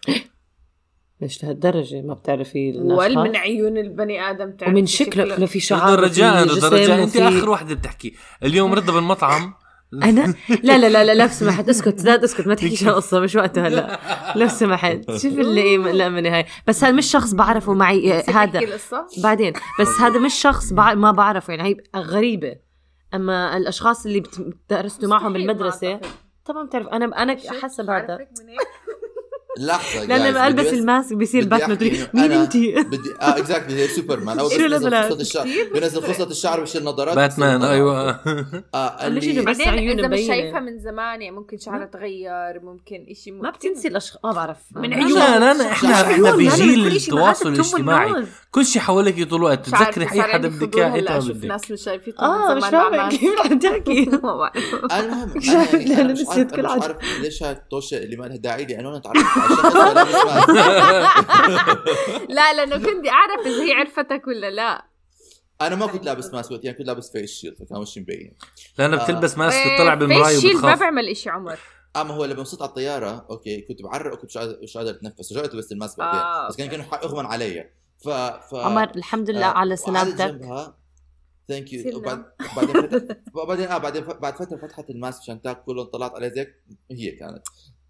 ليش 1.21 1.43
لهالدرجة؟ 1.43 2.01
ما 2.01 2.13
بتعرفي 2.13 2.71
وال 2.77 3.15
من 3.15 3.21
الاشخاص 3.21 3.41
عيون 3.41 3.77
البني 3.77 4.29
آدم 4.29 4.51
تعرف 4.51 4.71
ومن 4.73 4.85
شكله. 4.85 5.35
لو 5.35 5.47
في 5.47 5.59
شعر 5.59 5.99
رجاء 5.99 6.43
رجاء 6.43 7.03
أنت 7.03 7.07
وفي- 7.17 7.23
آخر 7.27 7.49
وحدة 7.49 7.75
بتحكي. 7.75 8.13
اليوم 8.43 8.73
رضا 8.73 8.93
بالمطعم. 8.93 9.53
أنا؟ 10.03 10.33
لا 10.63 10.77
لا 10.77 10.89
لا 10.89 11.03
لا 11.03 11.13
لو 11.23 11.27
سمحت 11.27 11.69
اسكت 11.69 12.03
لا 12.03 12.23
اسكت. 12.23 12.47
ما 12.47 12.55
تحكيش 12.55 12.83
هالقصه 12.83 13.19
مش 13.19 13.35
وقته 13.35 13.67
هلا 13.67 13.99
لو 14.35 14.47
سمحت 14.47 15.11
شوف 15.11 15.25
اللي 15.25 15.77
لا 15.77 16.09
من 16.09 16.25
هاي 16.25 16.45
بس 16.67 16.83
هذا 16.83 16.93
مش 16.93 17.05
شخص 17.05 17.33
بعرفه 17.33 17.73
معي. 17.73 18.21
تحكي 18.21 18.31
هذا؟ 18.59 18.77
بعدين. 19.23 19.53
بس 19.79 19.87
هذا 20.01 20.19
مش 20.19 20.33
شخص 20.33 20.73
بع... 20.73 20.93
ما 20.93 21.11
بعرفه. 21.11 21.53
يعني 21.53 21.69
هي 21.69 22.01
غريبة. 22.01 22.70
أما 23.13 23.57
الأشخاص 23.57 24.05
اللي 24.05 24.23
درستوا 24.69 25.09
معهم 25.09 25.33
بالمدرسة. 25.33 25.99
طبعا 26.45 26.65
بتعرف 26.65 26.87
أنا 26.87 27.05
أنا؟ 27.05 27.61
حاسة 27.61 27.83
منين؟ 28.41 28.57
لحظة 29.59 30.05
لأن 30.05 30.31
لما 30.31 30.47
البس 30.47 30.73
الماسك 30.73 31.15
بيصير 31.15 31.45
باتمان 31.45 32.07
مين 32.13 32.31
انت؟ 32.31 32.57
بدي 32.57 33.09
آه 33.21 33.37
اكزاكتلي 33.37 33.75
زي 33.77 33.87
سوبرمان 33.87 34.39
اول 34.39 34.49
بس 34.49 34.55
الأبلة؟ 34.59 35.09
خصلة 35.09 35.21
الشعر. 35.21 35.47
بتفرق. 35.73 36.11
خصلة 36.13 36.27
الشعر 36.27 36.59
بيشيل 36.59 36.83
نظارات 36.83 37.15
باتمان 37.15 37.63
أيوه. 37.63 38.09
آه 38.75 38.97
شيء 38.99 39.07
إنه 39.07 39.17
اللي 39.19 39.41
بس 39.41 39.61
عيونة 39.61 39.99
إذا 39.99 40.07
مش. 40.07 40.19
شايفها 40.19 40.59
من 40.59 40.79
زمان 40.79 41.21
يعني 41.21 41.35
ممكن 41.35 41.57
شعرها 41.57 41.85
تغير 41.85 42.59
ممكن 42.63 43.05
إشي 43.09 43.31
ما 43.31 43.49
بتنسي 43.49 43.87
الأشخاص 43.87 44.19
ما 44.23 44.31
بعرف. 44.31 44.57
من 44.75 44.93
عيون. 44.93 45.17
انا 45.17 45.71
إحنا 45.71 46.01
إحنا. 46.01 46.31
بجيل 46.31 46.51
شيء 46.51 46.87
التواصل 46.87 47.53
الاجتماعي. 47.53 48.25
كل 48.51 48.65
شيء 48.65 48.81
حواليك 48.81 49.29
طول 49.29 49.39
الوقت. 49.39 49.65
تتذكري 49.65 50.11
اي 50.11 50.21
حدا 50.21 50.47
بدك 50.47 50.77
اياه 50.77 51.19
بدك. 51.19 51.45
ناس 51.45 51.71
مش 51.71 51.83
شايفين 51.83 52.13
آه 52.19 52.53
مش 52.53 52.63
فاهمة 52.63 53.09
كيف 53.09 53.39
عم 53.39 53.59
تحكي. 53.59 54.03
المهم 54.11 54.51
أنا 54.91 56.13
مش 56.13 56.19
نسيت 56.21 56.65
عارف 56.65 56.97
ليش 57.21 57.43
هاي 57.43 57.51
الطوشه 57.51 57.97
اللي 57.97 58.15
ما 58.15 58.25
لها 58.25 58.35
داعي 58.37 58.65
لي 58.65 58.79
أنا 58.79 58.99
تعرفت 58.99 59.40
لا 62.29 62.53
لأنه 62.53 62.77
كنت 62.77 63.07
أعرف 63.07 63.45
إذا 63.45 63.63
هي 63.63 63.73
عرفتك 63.73 64.27
ولا 64.27 64.49
لا. 64.49 64.85
أنا 65.61 65.75
ما 65.75 65.85
كنت 65.87 66.05
لابس 66.05 66.33
mask 66.33 66.51
وقتها 66.51 66.71
كنت 66.71 66.87
لابس 66.87 67.11
face 67.11 67.31
shield 67.31 67.55
فكان 67.57 67.77
وشي 67.77 67.99
مبين. 67.99 68.33
لانها 68.77 68.99
آه. 69.01 69.03
بتلبس 69.03 69.37
mask 69.37 69.65
وتطلع 69.65 69.93
بالمرايه 69.93 70.23
face 70.35 70.39
shield 70.41 70.65
ما 70.65 70.75
بعمل 70.75 71.07
إشي 71.09 71.29
عمر. 71.29 71.59
أما 71.95 72.13
هو 72.13 72.25
لما 72.25 72.41
وصلت 72.41 72.61
على 72.61 72.69
الطيارة 72.69 73.25
okay 73.29 73.61
كنت 73.61 73.81
بعرق 73.81 74.13
وكنت 74.13 74.37
مش 74.37 74.77
قادر 74.77 74.89
أتنفس 74.91 75.33
رجعت 75.33 75.55
بس 75.55 75.71
ال 75.71 75.76
mask 75.76 75.97
بعدين. 75.99 76.19
آه، 76.21 76.47
بس 76.47 76.55
كان. 76.55 76.67
كانوا 76.69 76.85
اغمى 77.05 77.27
علي. 77.27 77.69
ف 78.03 78.09
ف 78.09 78.55
عمر 78.55 78.91
الحمد 78.95 79.29
لله 79.29 79.45
آه، 79.45 79.53
على 79.57 79.75
سلامتك. 79.75 80.41
thank 81.47 81.73
you. 81.73 81.97
وبعد 81.97 82.25
بعدين 82.55 82.81
فتحت 82.81 83.17
بعدين 83.47 83.67
آه 83.67 83.77
بعدين 83.77 84.03
ف- 84.03 84.09
بعد 84.11 84.35
فترة 84.35 84.57
فتحت 84.57 84.89
ال 84.89 84.96
mask 84.96 85.21
عشان 85.21 85.41
تاكل 85.41 85.85
طلعت 85.85 86.11
عليه 86.15 86.27
زيك 86.27 86.49
هي 86.91 87.11
كانت. 87.11 87.41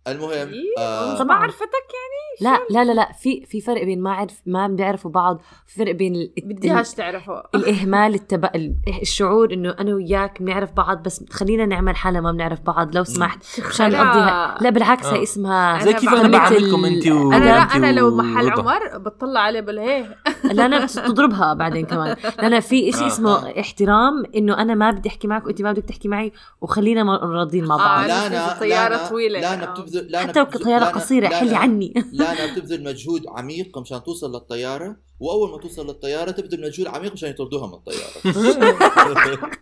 المهم 0.08 0.48
إيه، 0.54 0.84
آه 0.84 1.18
طب 1.20 1.26
ما 1.26 1.34
عرفتك 1.34 1.62
يعني 1.64 2.22
لا 2.42 2.60
لا 2.70 2.84
لا 2.86 2.92
لا 2.94 3.12
في 3.12 3.46
في 3.46 3.62
فرق 3.62 3.84
بين 3.84 4.02
ما 4.02 4.14
عرف 4.14 4.42
ما 4.46 4.68
بيعرفوا 4.68 5.12
بعض 5.12 5.42
في 5.68 5.76
فرق 5.80 5.92
بين 5.92 6.16
ال- 6.16 6.34
بديهاش 6.44 6.94
تعرفه 6.94 7.44
الإهمال 7.56 8.14
التب... 8.14 8.46
ال- 8.46 8.76
الشعور 9.02 9.54
إنه 9.54 9.76
أنا 9.80 9.94
وياك 9.96 10.42
بنعرف 10.42 10.72
بعض 10.72 11.04
بس 11.04 11.26
خلينا 11.30 11.66
نعمل 11.66 11.96
حالنا 11.96 12.22
ما 12.22 12.32
بنعرف 12.32 12.62
بعض 12.62 12.96
لو 12.96 13.04
سمحت 13.04 13.46
مشان 13.70 13.90
لا. 13.92 14.04
نقضيها 14.04 14.58
لا 14.62 14.70
بالعكس 14.70 15.06
آه. 15.06 15.14
هي 15.14 15.24
اسمها 15.24 15.80
زي 15.80 15.90
أنا 15.92 16.00
كيف 16.00 16.10
أنا 16.10 16.22
بعمل 16.28 16.32
بعاملكم 16.32 16.86
ال- 16.86 16.94
أنت 16.96 17.08
و 17.08 17.32
أنا 17.32 17.46
لا 17.46 17.52
أنا 17.76 17.92
لو 17.92 18.16
محل. 18.16 18.50
عمر 18.50 18.98
بطلع 18.98 19.40
عليه 19.40 19.60
بقول 19.62 20.06
لا 20.44 20.66
أنا 20.66 20.86
بتضربها 20.86 21.54
بعدين 21.54 21.86
كمان 21.86 22.16
لأن 22.40 22.60
في 22.60 22.90
إشي 22.90 23.04
آه. 23.04 23.08
اسمه 23.08 23.60
احترام 23.60 24.24
إنه 24.36 24.62
أنا 24.62 24.76
ما 24.76 24.92
بدي 24.92 25.10
أحكي 25.10 25.28
معك 25.28 25.46
وانت 25.46 25.62
ما 25.62 25.72
بدك 25.72 25.84
تحكي 25.86 26.08
معي 26.08 26.32
وخلينا 26.62 27.18
راضيين 27.18 27.66
مع 27.66 27.76
آه، 27.76 27.78
بعض 27.78 28.04
أنا 28.04 28.08
لانا 28.30 28.58
لانا- 28.66 29.10
طويلة. 29.10 29.40
لانا 29.40 29.68
آه. 29.70 29.74
بتبذل 29.74 30.12
لانا 30.12 30.28
حتى 30.28 30.40
لو 30.40 30.46
طيارة 30.46 30.86
قصيرة 30.86 31.28
حلي 31.28 31.56
عني 31.56 31.94
لانا 32.12 32.54
بتبذل 32.54 32.84
مجهود 32.84 33.24
عميق 33.28 33.78
مشان 33.78 34.04
توصل 34.04 34.32
للطيارة 34.32 34.96
وأول 35.20 35.52
ما 35.52 35.58
توصل 35.58 35.88
للطيارة 35.88 36.32
تبذل 36.32 36.62
مجهود 36.62 36.88
عميق 36.88 37.14
مشان 37.14 37.30
يطردوها 37.30 37.68
من 37.68 37.74
الطيارة 37.74 38.12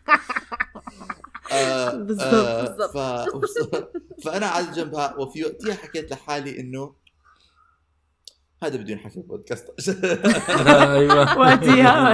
آه، 1.52 1.96
بالضبط، 1.96 2.24
آه، 2.34 2.62
بالضبط. 2.62 2.98
ف... 2.98 2.98
فأنا 4.26 4.46
على 4.46 4.66
جنبها 4.76 5.16
وفي 5.18 5.44
وقتها 5.46 5.74
حكيت 5.74 6.12
لحالي 6.12 6.60
إنه 6.60 6.94
هذا 8.64 8.78
بدون 8.78 9.00
حكي 9.00 9.22
بودكاست 9.22 9.90
أيوه 10.68 12.12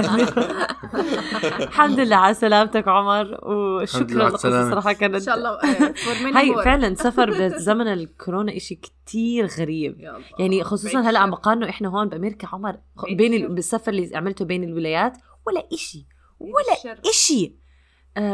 الحمد 1.60 2.00
لله 2.00 2.16
على 2.16 2.34
سلامتك 2.34 2.88
عمر 2.88 3.38
وشكرا 3.52 4.28
السلامة. 4.34 4.70
صراحة 4.70 4.90
إن 4.90 4.94
كانت 4.96 5.22
شاء 5.22 5.34
الله 5.36 5.50
آه، 5.50 5.94
هاي 6.34 6.54
more. 6.54 6.64
فعلا 6.64 6.94
سفر 6.94 7.30
بزمن 7.48 7.86
الكورونا 7.92 8.56
إشي 8.56 8.74
كتير 8.74 9.46
غريب. 9.46 10.00
يعني 10.38 10.64
خصوصا 10.64 11.00
هلأ 11.00 11.18
عم. 11.18 11.30
بقارنه 11.30 11.68
إحنا 11.68 11.88
هون 11.88 12.08
بأمريكا 12.08 12.48
عمر 12.52 12.76
بين 13.10 13.38
شر. 13.38 13.46
ال- 13.46 13.54
بالسفر 13.54 13.90
اللي 13.92 14.16
عملته 14.16 14.44
بين 14.44 14.64
الولايات 14.64 15.12
ولا 15.46 15.66
إشي 15.72 16.06
ولا. 16.40 16.96
إشي 17.10 17.44
آه 17.46 17.65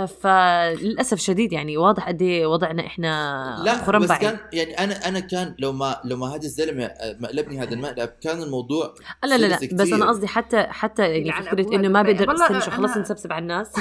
فللأسف 0.07 1.18
شديد 1.18 1.53
يعني 1.53 1.76
واضح 1.76 2.09
قد 2.09 2.22
إيه 2.22 2.47
وضعنا 2.47 2.87
إحنا 2.87 3.62
لا 3.64 3.99
بس 3.99 4.12
كان 4.12 4.39
يعني 4.53 4.78
أنا 4.78 5.09
أنا 5.09 5.20
كان 5.20 5.55
لو 5.59 5.72
ما 5.72 6.01
لو 6.05 6.16
ما 6.16 6.26
هذا 6.35 6.43
الزلمة 6.43 6.85
آه، 6.85 7.16
مقلبني 7.20 7.59
هذا 7.61 7.74
المقلب 7.74 8.11
كان 8.20 8.43
الموضوع 8.43 8.95
لا 9.24 9.37
لا 9.39 9.47
لا 9.47 9.57
سلس 9.57 9.74
بس 9.74 9.80
أنا 9.80 9.97
كتير. 9.97 10.09
قصدي 10.09 10.26
حتى 10.26 10.62
حتى 10.62 11.03
يعني 11.03 11.26
يلعن 11.26 11.43
فكرة 11.43 11.74
إنه 11.74 11.89
ما. 11.89 12.03
بقدر 12.03 12.35
استنى 12.35 12.61
شو 12.61 12.70
خلص 12.70 12.97
نسبسب 12.97 13.33
على 13.33 13.43
الناس 13.43 13.72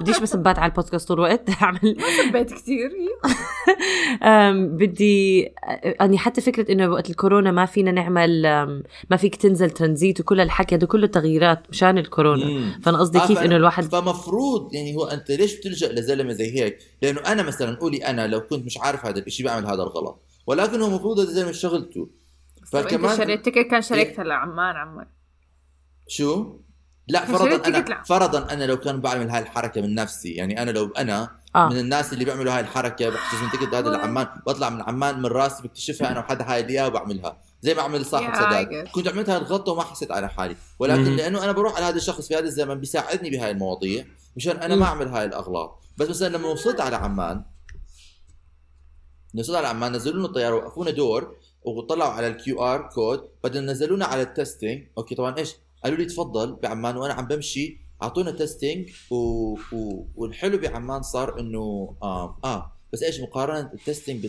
بديش 0.00 0.18
بس 0.20 0.36
نبات 0.36 0.58
على 0.58 0.70
البودكاست 0.70 1.08
طول 1.08 1.16
الوقت 1.18 1.50
اعمل 1.62 1.96
حبيت 2.28 2.52
كثير 2.52 2.90
أم، 4.22 4.76
بدي 4.76 5.40
يعني 5.84 6.18
حتى 6.18 6.40
فكرة 6.40 6.72
إنه 6.72 6.88
وقت 6.88 7.10
الكورونا 7.10 7.50
ما 7.50 7.66
فينا 7.66 7.90
نعمل 7.90 8.42
ما 9.10 9.16
فيك 9.16 9.36
تنزل 9.36 9.70
ترانزيت 9.70 10.20
وكل 10.20 10.40
الحكي 10.40 10.74
هذا 10.74 10.86
كله 10.86 11.06
تغييرات 11.06 11.62
مشان 11.70 11.98
الكورونا. 11.98 12.72
فأنا 12.82 12.98
قصدي 12.98 13.18
آه، 13.18 13.26
كيف 13.26 13.38
إنه 13.38 13.56
الواحد 13.56 13.84
فمفروض 13.84 14.74
يعني 14.74 14.96
هو 14.96 15.04
أنت 15.04 15.30
ليش 15.42 15.54
بتلجأ 15.54 15.92
لزلمة 15.92 16.32
زي 16.32 16.60
هيك؟ 16.60 16.78
لأنه 17.02 17.20
أنا 17.20 17.42
مثلا 17.42 17.76
قولي 17.76 18.06
أنا 18.06 18.26
لو 18.26 18.40
كنت 18.40 18.66
مش 18.66 18.78
عارف 18.78 19.06
هذا 19.06 19.18
الشيء 19.18 19.46
بعمل 19.46 19.66
هذا 19.66 19.82
الغلط. 19.82 20.20
ولكن 20.46 20.80
هو 20.80 20.88
المفروض 20.88 21.18
هذا 21.20 21.28
الزلمه 21.28 21.52
شغلته 21.52 22.08
فكمان 22.66 22.84
فكمان 22.88 23.16
شريت 23.16 23.44
ticket 23.44 23.70
كان 23.70 23.82
شريتها 23.82 24.24
لعمان 24.24 24.76
عمر؟ 24.76 25.06
شو؟ 26.08 26.56
لا 27.08 27.24
فرضا 27.24 27.66
أنا 27.68 27.76
لع- 27.88 28.02
فرضا 28.02 28.52
أنا 28.52 28.64
لو 28.64 28.76
كان 28.76 29.00
بعمل 29.00 29.30
هاي 29.30 29.42
الحركة 29.42 29.80
من 29.80 29.94
نفسي 29.94 30.30
يعني 30.32 30.62
أنا 30.62 30.70
لو 30.70 30.92
أنا 30.98 31.30
آه. 31.56 31.68
من 31.68 31.78
الناس 31.78 32.12
اللي 32.12 32.24
بيعملوا 32.24 32.52
هاي 32.54 32.60
الحركة 32.60 33.08
بحجز 33.10 33.42
من 33.42 33.50
ticket 33.50 33.74
هذا 33.74 33.90
لعمان 33.90 34.26
بطلع 34.46 34.70
من 34.70 34.82
عمان 34.82 35.18
من 35.18 35.26
راسي 35.26 35.62
بكتشفها 35.62 36.10
أنا 36.12 36.20
وحدا 36.20 36.52
هاي 36.52 36.62
لي 36.62 36.72
اياها 36.72 36.86
وبعملها. 36.86 37.36
زي 37.62 37.74
ما 37.74 37.82
عمل 37.82 38.06
صاحب 38.06 38.34
يا 38.34 38.64
سداد. 38.64 38.88
كنت 38.88 39.08
عملت 39.08 39.30
هاي 39.30 39.36
الغلطة 39.36 39.72
وما 39.72 39.82
حسيت 39.82 40.10
على 40.10 40.28
حالي 40.28 40.56
ولكن 40.78 41.10
مم. 41.10 41.16
لأنه 41.16 41.44
أنا 41.44 41.52
بروح 41.52 41.76
على 41.76 41.84
هذا 41.84 41.96
الشخص 41.96 42.28
في 42.28 42.34
هذا 42.34 42.44
الزمن 42.44 42.74
بيساعدني 42.74 43.30
بهاي 43.30 43.50
المواضيع 43.50 44.04
مشان 44.36 44.56
أنا 44.56 44.74
مم. 44.74 44.80
ما 44.80 44.86
أعمل 44.86 45.08
هاي 45.08 45.24
الأغلاط 45.24 45.82
بس 45.96 46.08
مثلا 46.08 46.36
لما 46.36 46.48
وصلت 46.48 46.80
على 46.80 46.96
عمان 46.96 47.44
وصلت 49.38 49.56
على 49.56 49.66
عمان 49.66 49.92
نزلوا 49.92 50.16
لنا 50.16 50.26
الطيارة 50.26 50.54
وقفونا 50.54 50.90
دور 50.90 51.36
وطلعوا 51.64 52.10
على 52.10 52.26
ال 52.26 52.62
QR 52.62 52.88
code 52.94 53.28
بعدين 53.44 53.66
نزلونا 53.66 54.04
على 54.04 54.22
ال 54.22 54.30
testing 54.30 54.86
okay 54.98 55.14
طبعا 55.14 55.38
إيش 55.38 55.54
قالوا 55.84 55.98
لي 55.98 56.04
تفضل 56.04 56.56
بعمان 56.62 56.96
وأنا 56.96 57.14
عم 57.14 57.26
بمشي 57.26 57.78
أعطونا 58.02 58.30
testing 58.30 58.90
و... 59.10 59.14
و... 59.72 60.06
والحلو 60.16 60.58
بعمان 60.58 61.02
صار 61.02 61.40
إنه 61.40 61.94
آه, 62.02 62.38
آه 62.44 62.72
بس 62.92 63.02
إيش 63.02 63.20
مقارنة 63.20 63.70
ال 63.72 63.78
testing. 63.78 64.26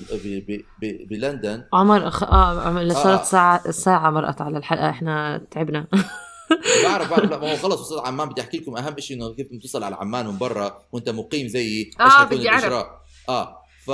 بلندن 0.81 1.63
عمر 1.73 2.07
أخ... 2.07 2.23
آه 2.23 2.61
عمر 2.61 2.81
آه. 2.81 2.89
صارت 2.93 3.23
ساعه 3.25 3.71
ساعه 3.71 4.09
مرقت 4.09 4.41
على 4.41 4.57
الحلقة 4.57 4.89
إحنا 4.89 5.41
تعبنا 5.51 5.87
بعرف 6.83 7.09
بعرف 7.09 7.29
لا 7.31 7.37
ما 7.39 7.51
هو 7.51 7.55
خلص 7.57 7.79
وصلت 7.81 8.07
عمان 8.07 8.29
بدي 8.29 8.41
أحكي 8.41 8.57
لكم 8.57 8.77
أهم 8.77 8.99
شيء 8.99 9.17
إنه 9.17 9.33
كيف 9.35 9.47
بتصل 9.53 9.83
على 9.83 9.95
عمان 9.95 10.27
من 10.27 10.37
برا 10.37 10.83
وأنت 10.91 11.09
مقيم 11.09 11.47
زيي 11.47 11.91
آه، 11.99 12.09
حيكون 12.09 12.37
بدي. 12.37 12.49
الإجراء 12.49 13.01
آه 13.29 13.57
ف 13.85 13.91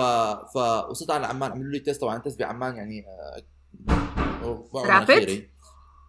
فوصلت 0.53 1.11
على 1.11 1.25
عمان 1.27 1.51
عملوا 1.51 1.71
لي 1.71 1.79
test 1.79 2.01
طبعا 2.01 2.17
test 2.17 2.39
بعمان 2.39 2.75
يعني 2.75 3.05
آه؟ 3.07 4.63
مناخيري. 4.73 5.49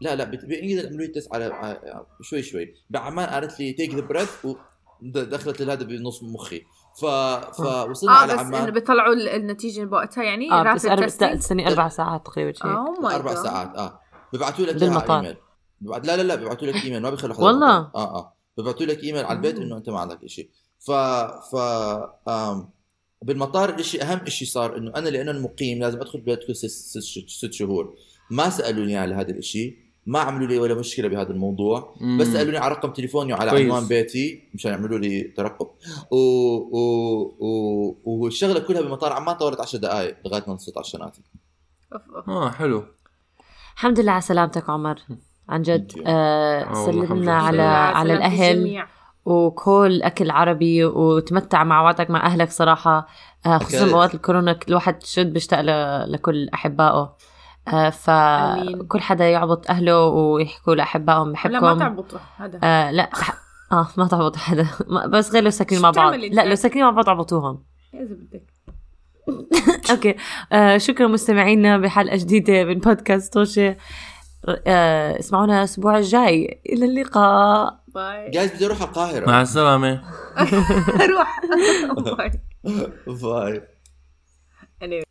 لا 0.01 0.15
لا 0.17 0.25
بانجليزي 0.25 0.87
عملوا 0.87 1.01
لي 1.01 1.13
test 1.13 1.35
على 1.35 1.51
على- 1.51 2.23
شوي 2.23 2.43
شوي 2.43 2.75
بعمان 2.91 3.27
قالت 3.29 3.61
لي 3.61 3.73
take 3.73 3.95
the 3.95 4.01
breath 4.01 4.31
ودخلت 5.03 5.63
هذا 5.63 5.75
بنص 5.85 6.23
مخي 6.23 6.63
ف 7.01 7.05
فوصلنا 7.63 8.13
آه. 8.13 8.17
على 8.17 8.35
بس 8.35 8.41
إنه 8.41 8.57
عمان 8.57 8.71
بيطلعوا 8.71 9.15
ال- 9.15 9.29
النتيجة 9.29 9.85
بوقتها 9.85 10.25
يعني 10.25 10.53
آه 10.53 10.75
بس 10.75 10.87
testing؟ 10.87 11.39
تستني 11.39 11.69
أربع 11.69 11.89
ساعات 11.89 12.27
تقريبا 12.27 12.53
شيء 12.53 12.63
Oh 12.67 13.03
my 13.03 13.15
أربع. 13.15 13.35
ساعات 13.35 13.77
آه. 13.77 14.01
ببعثوا 14.33 14.67
لك 14.67 14.83
إيميل. 14.83 15.37
ببعت 15.81 16.07
لا 16.07 16.17
لا 16.17 16.23
لا 16.23 16.35
ببعثوا 16.35 16.67
لك 16.69 16.85
إيميل 16.85 17.03
ما 17.03 17.11
بيخلوا 17.11 17.35
حدا 17.35 17.45
والله؟ 17.45 17.77
آه 17.79 17.91
آه. 17.95 18.37
ببعثوا 18.59 18.87
لك 18.87 19.05
إيميل 19.05 19.25
على 19.25 19.37
البيت 19.37 19.59
إنه 19.59 19.77
أنت 19.77 19.91
ما 19.91 20.01
عندك 20.01 20.27
شيء 20.27 20.51
ف 20.87 20.91
ف 21.53 21.57
آم 22.29 22.71
بالمطار 23.23 23.75
الشيء 23.79 24.03
أهم 24.03 24.27
شيء 24.27 24.49
صار 24.49 24.77
إنه 24.77 24.93
أنا 24.97 25.09
لأنه 25.09 25.31
المقيم 25.31 25.79
لازم 25.79 26.01
أدخل 26.01 26.21
بيتكم 26.21 26.53
ست, 26.53 26.67
ست, 26.67 27.29
ست 27.29 27.53
شهور. 27.53 27.95
ما 28.31 28.51
سألوني 28.51 28.97
على 28.97 29.15
هذا 29.15 29.31
الشيء 29.31 29.77
ما 30.07 30.19
عملوا 30.19 30.47
لي 30.47 30.59
ولا 30.59 30.75
مشكلة 30.75 31.09
بهذا 31.09 31.31
الموضوع 31.31 31.95
بس 32.21 32.27
سالوني 32.27 32.59
على 32.59 32.75
رقم 32.75 32.91
تليفوني 32.91 33.33
وعلى 33.33 33.51
كويس. 33.51 33.65
عنوان 33.65 33.87
بيتي 33.89 34.43
مشان 34.55 34.71
يعملوا 34.73 34.99
لي 34.99 35.23
ترقب 35.23 35.67
و... 36.11 36.17
و... 36.17 36.79
و... 37.41 37.97
والشغلة 38.05 38.61
كلها 38.61 38.81
بمطار 38.83 39.13
عمان 39.13 39.37
طولت 39.37 39.61
10 39.61 39.79
دقائق 39.79 40.17
لغاية 40.27 40.45
ما 40.47 40.53
وصلت 40.55 40.77
على 40.79 40.85
الشناتي. 40.85 41.23
آه 42.29 42.51
حلو 42.51 42.85
الحمد 43.75 44.01
لله 44.01 44.13
على 44.13 44.21
سلامتك 44.21 44.71
عمر 44.71 44.99
عن 45.49 45.63
جد. 45.63 45.93
آه 46.07 46.73
سلمنا. 46.87 47.33
على 47.35 47.63
على 47.63 48.13
الأهل. 48.13 48.83
وكل 49.25 50.03
أكل 50.03 50.31
عربي 50.31 50.85
وتمتع 50.85 51.65
مع 51.65 51.83
وقتك 51.83 52.11
مع 52.11 52.27
أهلك 52.27 52.51
صراحة 52.51 53.07
آه 53.47 53.59
خصوصا. 53.59 53.93
اوقات 53.93 54.15
الكورونا 54.15 54.59
الواحد 54.69 55.03
شد 55.03 55.33
بيشتاق 55.33 55.61
ل- 55.61 56.13
لكل 56.13 56.49
أحبائه. 56.55 57.17
فكل 57.91 59.01
حدا 59.01 59.31
يعبط 59.31 59.71
أهله 59.71 60.05
ويحكوا 60.07 60.75
لأحبائهم 60.75 61.33
لا 61.45 61.61
ما 61.61 61.61
بحبكم. 61.61 61.79
تعبطوا 61.79 62.19
هذا 62.37 62.61
آه 62.63 62.91
لا 62.91 63.11
آه 63.73 63.89
ما 63.97 64.07
تعبط 64.09 64.37
حدا. 64.37 64.67
بس 65.09 65.33
غير 65.33 65.43
لو 65.43 65.51
ساكنين 65.51 65.83
مع 65.83 65.91
بعض؟ 65.91 66.15
لا 66.15 66.45
لو 66.45 66.55
ساكنين 66.55 66.85
مع 66.85 66.91
بعض 66.91 67.09
عبطوهم. 67.09 67.63
إذا 67.95 68.15
بدك. 68.15 68.51
أوكي. 69.91 70.15
آه 70.53 70.79
شكرا 70.79 71.07
مستمعينا 71.07 71.79
بحلقة 71.79 72.17
جديدة 72.17 72.65
من 72.65 72.79
بودكاست 72.79 73.33
طوشة. 73.33 73.77
آه 74.67 75.19
اسمعونا 75.19 75.59
الأسبوع 75.59 75.99
الجاي. 75.99 76.61
إلى 76.67 76.85
اللقاء. 76.85 77.81
bye. 77.95 78.31
جايز 78.31 78.53
بدي 78.55 78.67
أروح 78.67 78.81
على 78.83 78.89
القاهرة. 78.89 79.27
مع 79.27 79.43
السلامة. 79.43 80.03
روح. 81.11 81.41
bye. 82.17 83.63
bye. 84.81 85.05